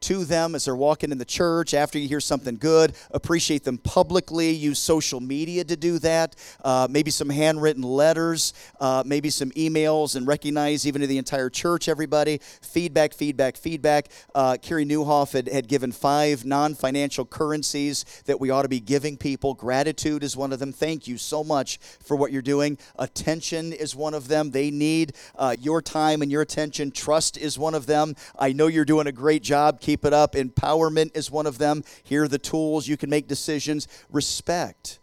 to 0.01 0.25
them 0.25 0.55
as 0.55 0.65
they're 0.65 0.75
walking 0.75 1.12
in 1.12 1.17
the 1.17 1.25
church, 1.25 1.73
after 1.73 1.99
you 1.99 2.07
hear 2.07 2.19
something 2.19 2.55
good. 2.55 2.93
Appreciate 3.12 3.63
them 3.63 3.77
publicly. 3.77 4.51
Use 4.51 4.79
social 4.79 5.19
media 5.19 5.63
to 5.63 5.75
do 5.75 5.99
that. 5.99 6.35
Uh, 6.63 6.88
maybe 6.89 7.12
some 7.12 7.29
handwritten 7.29 7.83
letters, 7.83 8.53
uh, 8.79 9.03
maybe 9.05 9.29
some 9.29 9.51
emails, 9.51 10.15
and 10.15 10.27
recognize 10.27 10.88
even 10.88 11.01
to 11.01 11.07
the 11.07 11.17
entire 11.17 11.49
church, 11.49 11.88
everybody. 11.88 12.39
Feedback, 12.62 13.13
feedback, 13.13 13.57
feedback. 13.57 14.07
Uh, 14.33 14.57
Carey 14.62 14.85
Nieuwhof 14.85 15.33
had, 15.33 15.47
had 15.47 15.67
given 15.67 15.91
five 15.91 16.45
non 16.45 16.75
financial 16.75 17.25
currencies 17.25 18.06
that 18.25 18.39
we 18.39 18.50
ought 18.50 18.63
to 18.63 18.69
be 18.69 18.79
giving 18.79 19.17
people. 19.17 19.54
Gratitude 19.54 20.23
is 20.23 20.35
one 20.37 20.54
of 20.54 20.60
them. 20.60 20.71
Thank 20.71 21.08
you 21.08 21.17
so 21.17 21.43
much 21.43 21.77
for 21.77 22.15
what 22.15 22.31
you're 22.31 22.41
doing. 22.41 22.77
Attention 22.97 23.73
is 23.73 23.95
one 23.95 24.13
of 24.13 24.27
them. 24.27 24.52
They 24.52 24.71
need 24.71 25.13
uh, 25.35 25.56
your 25.60 25.81
time 25.81 26.21
and 26.21 26.31
your 26.31 26.41
attention. 26.41 26.91
Trust 26.91 27.37
is 27.37 27.58
one 27.60 27.75
of 27.75 27.85
them. 27.85 28.15
I 28.37 28.54
know 28.54 28.67
you're 28.67 28.85
doing 28.85 29.08
a 29.08 29.12
great 29.12 29.43
job. 29.43 29.79
Keep 29.90 30.06
it 30.06 30.13
up. 30.13 30.33
Empowerment 30.33 31.17
is 31.17 31.31
one 31.31 31.48
of 31.48 31.58
them. 31.58 31.83
Here 32.04 32.25
are 32.25 32.27
the 32.27 32.37
tools 32.37 32.87
you 32.87 32.96
can 32.96 33.10
make 33.10 33.27
decisions. 33.27 33.87
Respect 34.12 35.00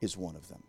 is 0.00 0.16
one 0.16 0.36
of 0.36 0.46
them. 0.46 0.62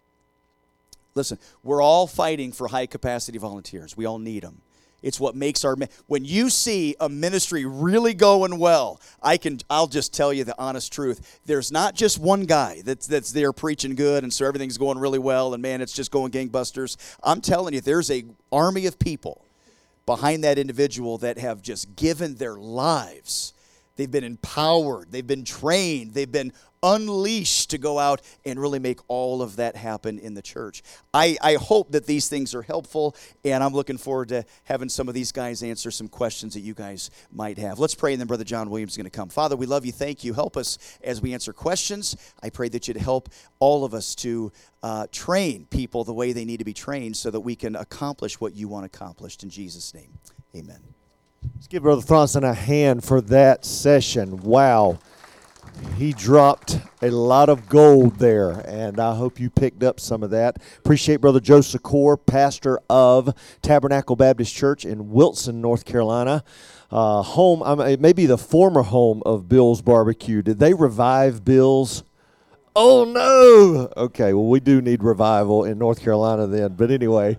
Listen, 1.13 1.37
we're 1.61 1.83
all 1.83 2.07
fighting 2.07 2.51
for 2.51 2.67
high 2.67 2.87
capacity 2.87 3.37
volunteers. 3.37 3.95
We 3.95 4.07
all 4.07 4.17
need 4.17 4.41
them. 4.41 4.63
It's 5.03 5.19
what 5.19 5.35
makes 5.35 5.63
our 5.63 5.77
when 6.07 6.25
you 6.25 6.49
see 6.49 6.95
a 6.99 7.07
ministry 7.07 7.63
really 7.63 8.15
going 8.15 8.57
well, 8.57 8.99
I 9.21 9.37
can 9.37 9.59
I'll 9.69 9.85
just 9.85 10.15
tell 10.15 10.33
you 10.33 10.43
the 10.43 10.55
honest 10.57 10.91
truth. 10.91 11.39
There's 11.45 11.71
not 11.71 11.93
just 11.93 12.17
one 12.17 12.45
guy 12.45 12.81
that's 12.83 13.05
that's 13.05 13.31
there 13.33 13.53
preaching 13.53 13.93
good 13.93 14.23
and 14.23 14.33
so 14.33 14.47
everything's 14.47 14.79
going 14.79 14.97
really 14.97 15.19
well 15.19 15.53
and 15.53 15.61
man, 15.61 15.81
it's 15.81 15.93
just 15.93 16.09
going 16.09 16.31
gangbusters. 16.31 16.97
I'm 17.21 17.41
telling 17.41 17.75
you, 17.75 17.81
there's 17.81 18.09
a 18.09 18.25
army 18.51 18.87
of 18.87 18.97
people 18.97 19.45
behind 20.07 20.43
that 20.43 20.57
individual 20.57 21.19
that 21.19 21.37
have 21.37 21.61
just 21.61 21.95
given 21.95 22.35
their 22.35 22.55
lives. 22.55 23.53
They've 23.97 24.09
been 24.09 24.23
empowered, 24.23 25.11
they've 25.11 25.25
been 25.25 25.43
trained, 25.43 26.15
they've 26.15 26.31
been 26.31 26.53
unleashed 26.83 27.69
to 27.71 27.77
go 27.77 27.99
out 27.99 28.21
and 28.45 28.59
really 28.59 28.79
make 28.79 28.99
all 29.07 29.41
of 29.41 29.55
that 29.57 29.75
happen 29.75 30.19
in 30.19 30.33
the 30.33 30.41
church. 30.41 30.83
I, 31.13 31.37
I 31.41 31.55
hope 31.55 31.91
that 31.91 32.05
these 32.05 32.29
things 32.29 32.53
are 32.53 32.61
helpful, 32.61 33.15
and 33.43 33.63
I'm 33.63 33.73
looking 33.73 33.97
forward 33.97 34.29
to 34.29 34.45
having 34.65 34.89
some 34.89 35.07
of 35.07 35.13
these 35.13 35.31
guys 35.31 35.63
answer 35.63 35.91
some 35.91 36.07
questions 36.07 36.53
that 36.53 36.61
you 36.61 36.73
guys 36.73 37.09
might 37.31 37.57
have. 37.57 37.79
Let's 37.79 37.95
pray, 37.95 38.13
and 38.13 38.19
then 38.19 38.27
Brother 38.27 38.43
John 38.43 38.69
Williams 38.69 38.93
is 38.93 38.97
going 38.97 39.05
to 39.05 39.09
come. 39.09 39.29
Father, 39.29 39.55
we 39.55 39.65
love 39.65 39.85
you. 39.85 39.91
Thank 39.91 40.23
you. 40.23 40.33
Help 40.33 40.57
us 40.57 40.77
as 41.03 41.21
we 41.21 41.33
answer 41.33 41.53
questions. 41.53 42.15
I 42.43 42.49
pray 42.49 42.69
that 42.69 42.87
you'd 42.87 42.97
help 42.97 43.29
all 43.59 43.83
of 43.83 43.93
us 43.93 44.15
to 44.15 44.51
uh, 44.83 45.07
train 45.11 45.65
people 45.69 46.03
the 46.03 46.13
way 46.13 46.31
they 46.31 46.45
need 46.45 46.57
to 46.57 46.65
be 46.65 46.73
trained 46.73 47.17
so 47.17 47.31
that 47.31 47.41
we 47.41 47.55
can 47.55 47.75
accomplish 47.75 48.39
what 48.39 48.55
you 48.55 48.67
want 48.67 48.85
accomplished. 48.85 49.43
In 49.43 49.49
Jesus' 49.49 49.93
name, 49.93 50.17
amen. 50.55 50.79
Let's 51.55 51.67
give 51.67 51.83
Brother 51.83 52.01
Throndson 52.01 52.43
a 52.43 52.53
hand 52.53 53.03
for 53.03 53.21
that 53.21 53.65
session. 53.65 54.37
Wow. 54.41 54.99
He 55.97 56.13
dropped 56.13 56.79
a 57.01 57.09
lot 57.09 57.49
of 57.49 57.67
gold 57.67 58.19
there, 58.19 58.51
and 58.67 58.99
I 58.99 59.15
hope 59.15 59.39
you 59.39 59.49
picked 59.49 59.83
up 59.83 59.99
some 59.99 60.21
of 60.21 60.29
that. 60.29 60.57
Appreciate 60.77 61.21
Brother 61.21 61.39
Joe 61.39 61.59
Secor, 61.59 62.17
pastor 62.23 62.79
of 62.89 63.33
Tabernacle 63.61 64.15
Baptist 64.15 64.53
Church 64.53 64.85
in 64.85 65.11
Wilson, 65.11 65.59
North 65.59 65.85
Carolina. 65.85 66.43
Uh, 66.91 67.21
home, 67.21 67.63
I 67.63 67.75
mean, 67.75 67.87
it 67.87 67.99
may 67.99 68.13
be 68.13 68.27
the 68.27 68.37
former 68.37 68.83
home 68.83 69.23
of 69.25 69.49
Bill's 69.49 69.81
Barbecue. 69.81 70.41
Did 70.41 70.59
they 70.59 70.73
revive 70.73 71.43
Bill's? 71.43 72.03
Oh 72.75 73.03
no! 73.03 73.91
Okay, 73.97 74.33
well, 74.33 74.45
we 74.45 74.59
do 74.59 74.81
need 74.81 75.01
revival 75.01 75.65
in 75.65 75.79
North 75.79 75.99
Carolina 75.99 76.45
then. 76.45 76.75
But 76.75 76.91
anyway, 76.91 77.37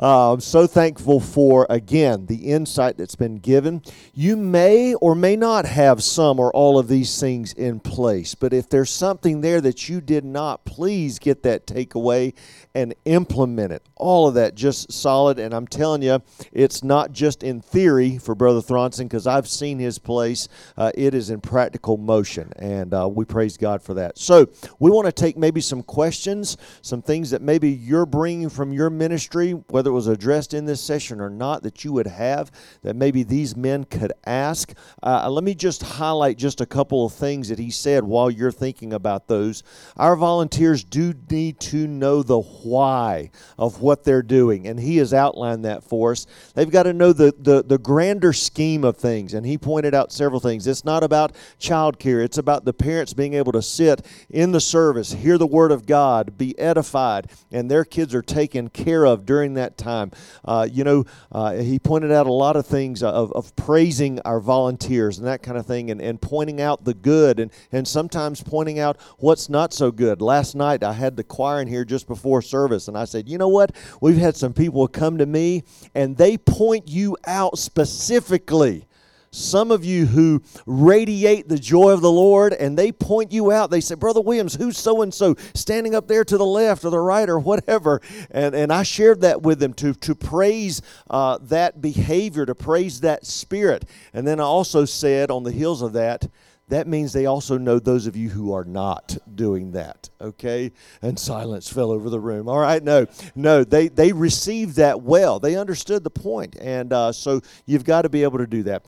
uh, 0.00 0.32
I'm 0.32 0.40
so 0.40 0.66
thankful 0.66 1.20
for, 1.20 1.66
again, 1.68 2.26
the 2.26 2.36
insight 2.36 2.96
that's 2.96 3.16
been 3.16 3.38
given. 3.38 3.82
You 4.14 4.36
may 4.36 4.94
or 4.94 5.14
may 5.14 5.36
not 5.36 5.64
have 5.66 6.02
some 6.02 6.38
or 6.38 6.52
all 6.52 6.78
of 6.78 6.88
these 6.88 7.18
things 7.18 7.52
in 7.52 7.80
place, 7.80 8.34
but 8.34 8.52
if 8.52 8.68
there's 8.68 8.90
something 8.90 9.40
there 9.40 9.60
that 9.60 9.88
you 9.88 10.00
did 10.00 10.24
not, 10.24 10.64
please 10.64 11.18
get 11.18 11.42
that 11.42 11.66
takeaway 11.66 12.34
and 12.74 12.94
implement 13.06 13.72
it. 13.72 13.82
All 13.96 14.28
of 14.28 14.34
that 14.34 14.54
just 14.54 14.92
solid. 14.92 15.38
And 15.38 15.52
I'm 15.52 15.66
telling 15.66 16.02
you, 16.02 16.22
it's 16.52 16.84
not 16.84 17.12
just 17.12 17.42
in 17.42 17.60
theory 17.60 18.18
for 18.18 18.34
Brother 18.34 18.60
Throndson 18.60 19.04
because 19.08 19.26
I've 19.26 19.48
seen 19.48 19.78
his 19.78 19.98
place. 19.98 20.48
Uh, 20.76 20.92
it 20.94 21.14
is 21.14 21.30
in 21.30 21.40
practical 21.40 21.96
motion, 21.96 22.52
and 22.56 22.94
uh, 22.94 23.08
we 23.08 23.24
praise 23.24 23.56
God 23.56 23.82
for 23.82 23.94
that. 23.94 24.16
So 24.18 24.48
we 24.78 24.90
want 24.90 25.06
to 25.06 25.12
take 25.12 25.36
maybe 25.36 25.60
some 25.60 25.82
questions, 25.82 26.56
some 26.82 27.02
things 27.02 27.30
that 27.30 27.42
maybe 27.42 27.70
you're 27.70 28.06
bringing 28.06 28.48
from 28.48 28.72
your 28.72 28.90
ministry, 28.90 29.52
whether 29.68 29.87
it 29.88 29.92
was 29.92 30.06
addressed 30.06 30.54
in 30.54 30.64
this 30.64 30.80
session 30.80 31.20
or 31.20 31.30
not, 31.30 31.62
that 31.62 31.84
you 31.84 31.92
would 31.92 32.06
have 32.06 32.50
that 32.82 32.94
maybe 32.94 33.22
these 33.22 33.56
men 33.56 33.84
could 33.84 34.12
ask. 34.24 34.72
Uh, 35.02 35.28
let 35.30 35.42
me 35.42 35.54
just 35.54 35.82
highlight 35.82 36.38
just 36.38 36.60
a 36.60 36.66
couple 36.66 37.04
of 37.04 37.12
things 37.12 37.48
that 37.48 37.58
he 37.58 37.70
said 37.70 38.04
while 38.04 38.30
you're 38.30 38.52
thinking 38.52 38.92
about 38.92 39.26
those. 39.26 39.62
Our 39.96 40.16
volunteers 40.16 40.84
do 40.84 41.14
need 41.30 41.60
to 41.60 41.86
know 41.86 42.22
the 42.22 42.40
why 42.40 43.30
of 43.58 43.80
what 43.80 44.04
they're 44.04 44.22
doing, 44.22 44.66
and 44.68 44.78
he 44.78 44.98
has 44.98 45.14
outlined 45.14 45.64
that 45.64 45.82
for 45.82 46.12
us. 46.12 46.26
They've 46.54 46.70
got 46.70 46.84
to 46.84 46.92
know 46.92 47.12
the, 47.12 47.34
the, 47.38 47.62
the 47.62 47.78
grander 47.78 48.32
scheme 48.32 48.84
of 48.84 48.96
things, 48.96 49.34
and 49.34 49.46
he 49.46 49.56
pointed 49.56 49.94
out 49.94 50.12
several 50.12 50.40
things. 50.40 50.66
It's 50.66 50.84
not 50.84 51.02
about 51.02 51.34
child 51.58 51.98
care, 51.98 52.20
it's 52.20 52.38
about 52.38 52.64
the 52.64 52.74
parents 52.74 53.14
being 53.14 53.34
able 53.34 53.52
to 53.52 53.62
sit 53.62 54.04
in 54.28 54.52
the 54.52 54.60
service, 54.60 55.12
hear 55.12 55.38
the 55.38 55.46
word 55.46 55.72
of 55.72 55.86
God, 55.86 56.36
be 56.36 56.58
edified, 56.58 57.30
and 57.50 57.70
their 57.70 57.84
kids 57.84 58.14
are 58.14 58.22
taken 58.22 58.68
care 58.68 59.06
of 59.06 59.24
during 59.24 59.54
that 59.54 59.77
time. 59.78 60.10
Uh, 60.44 60.68
you 60.70 60.84
know, 60.84 61.04
uh, 61.32 61.54
he 61.54 61.78
pointed 61.78 62.12
out 62.12 62.26
a 62.26 62.32
lot 62.32 62.56
of 62.56 62.66
things 62.66 63.02
of, 63.02 63.32
of 63.32 63.54
praising 63.56 64.20
our 64.20 64.40
volunteers 64.40 65.18
and 65.18 65.26
that 65.26 65.42
kind 65.42 65.56
of 65.56 65.64
thing, 65.64 65.90
and, 65.90 66.00
and 66.02 66.20
pointing 66.20 66.60
out 66.60 66.84
the 66.84 66.94
good, 66.94 67.40
and, 67.40 67.50
and 67.72 67.86
sometimes 67.86 68.42
pointing 68.42 68.78
out 68.78 68.98
what's 69.18 69.48
not 69.48 69.72
so 69.72 69.90
good. 69.90 70.20
Last 70.20 70.54
night, 70.54 70.82
I 70.82 70.92
had 70.92 71.16
the 71.16 71.24
choir 71.24 71.62
in 71.62 71.68
here 71.68 71.84
just 71.84 72.06
before 72.06 72.42
service, 72.42 72.88
and 72.88 72.98
I 72.98 73.04
said, 73.04 73.28
you 73.28 73.38
know 73.38 73.48
what? 73.48 73.74
We've 74.00 74.16
had 74.16 74.36
some 74.36 74.52
people 74.52 74.86
come 74.88 75.18
to 75.18 75.26
me, 75.26 75.62
and 75.94 76.16
they 76.16 76.36
point 76.36 76.88
you 76.88 77.16
out 77.26 77.58
specifically 77.58 78.87
some 79.30 79.70
of 79.70 79.84
you 79.84 80.06
who 80.06 80.42
radiate 80.66 81.48
the 81.48 81.58
joy 81.58 81.90
of 81.90 82.00
the 82.00 82.10
Lord 82.10 82.52
and 82.52 82.78
they 82.78 82.92
point 82.92 83.32
you 83.32 83.52
out. 83.52 83.70
They 83.70 83.80
say, 83.80 83.94
Brother 83.94 84.20
Williams, 84.20 84.54
who's 84.54 84.78
so 84.78 85.02
and 85.02 85.12
so 85.12 85.34
standing 85.54 85.94
up 85.94 86.08
there 86.08 86.24
to 86.24 86.38
the 86.38 86.46
left 86.46 86.84
or 86.84 86.90
the 86.90 87.00
right 87.00 87.28
or 87.28 87.38
whatever? 87.38 88.00
And, 88.30 88.54
and 88.54 88.72
I 88.72 88.82
shared 88.82 89.20
that 89.22 89.42
with 89.42 89.58
them 89.58 89.74
to, 89.74 89.94
to 89.94 90.14
praise 90.14 90.82
uh, 91.10 91.38
that 91.42 91.80
behavior, 91.80 92.46
to 92.46 92.54
praise 92.54 93.00
that 93.00 93.26
spirit. 93.26 93.84
And 94.12 94.26
then 94.26 94.40
I 94.40 94.44
also 94.44 94.84
said 94.84 95.30
on 95.30 95.42
the 95.42 95.52
heels 95.52 95.82
of 95.82 95.92
that, 95.94 96.28
that 96.68 96.86
means 96.86 97.12
they 97.12 97.26
also 97.26 97.56
know 97.56 97.78
those 97.78 98.06
of 98.06 98.14
you 98.16 98.28
who 98.28 98.52
are 98.52 98.64
not 98.64 99.16
doing 99.34 99.72
that 99.72 100.08
okay 100.20 100.70
and 101.02 101.18
silence 101.18 101.70
fell 101.72 101.90
over 101.90 102.10
the 102.10 102.20
room 102.20 102.48
all 102.48 102.58
right 102.58 102.82
no 102.82 103.06
no 103.34 103.64
they 103.64 103.88
they 103.88 104.12
received 104.12 104.76
that 104.76 105.00
well 105.00 105.38
they 105.38 105.56
understood 105.56 106.04
the 106.04 106.10
point 106.10 106.56
and 106.60 106.92
uh, 106.92 107.10
so 107.12 107.40
you've 107.66 107.84
got 107.84 108.02
to 108.02 108.08
be 108.08 108.22
able 108.22 108.38
to 108.38 108.46
do 108.46 108.62
that 108.62 108.84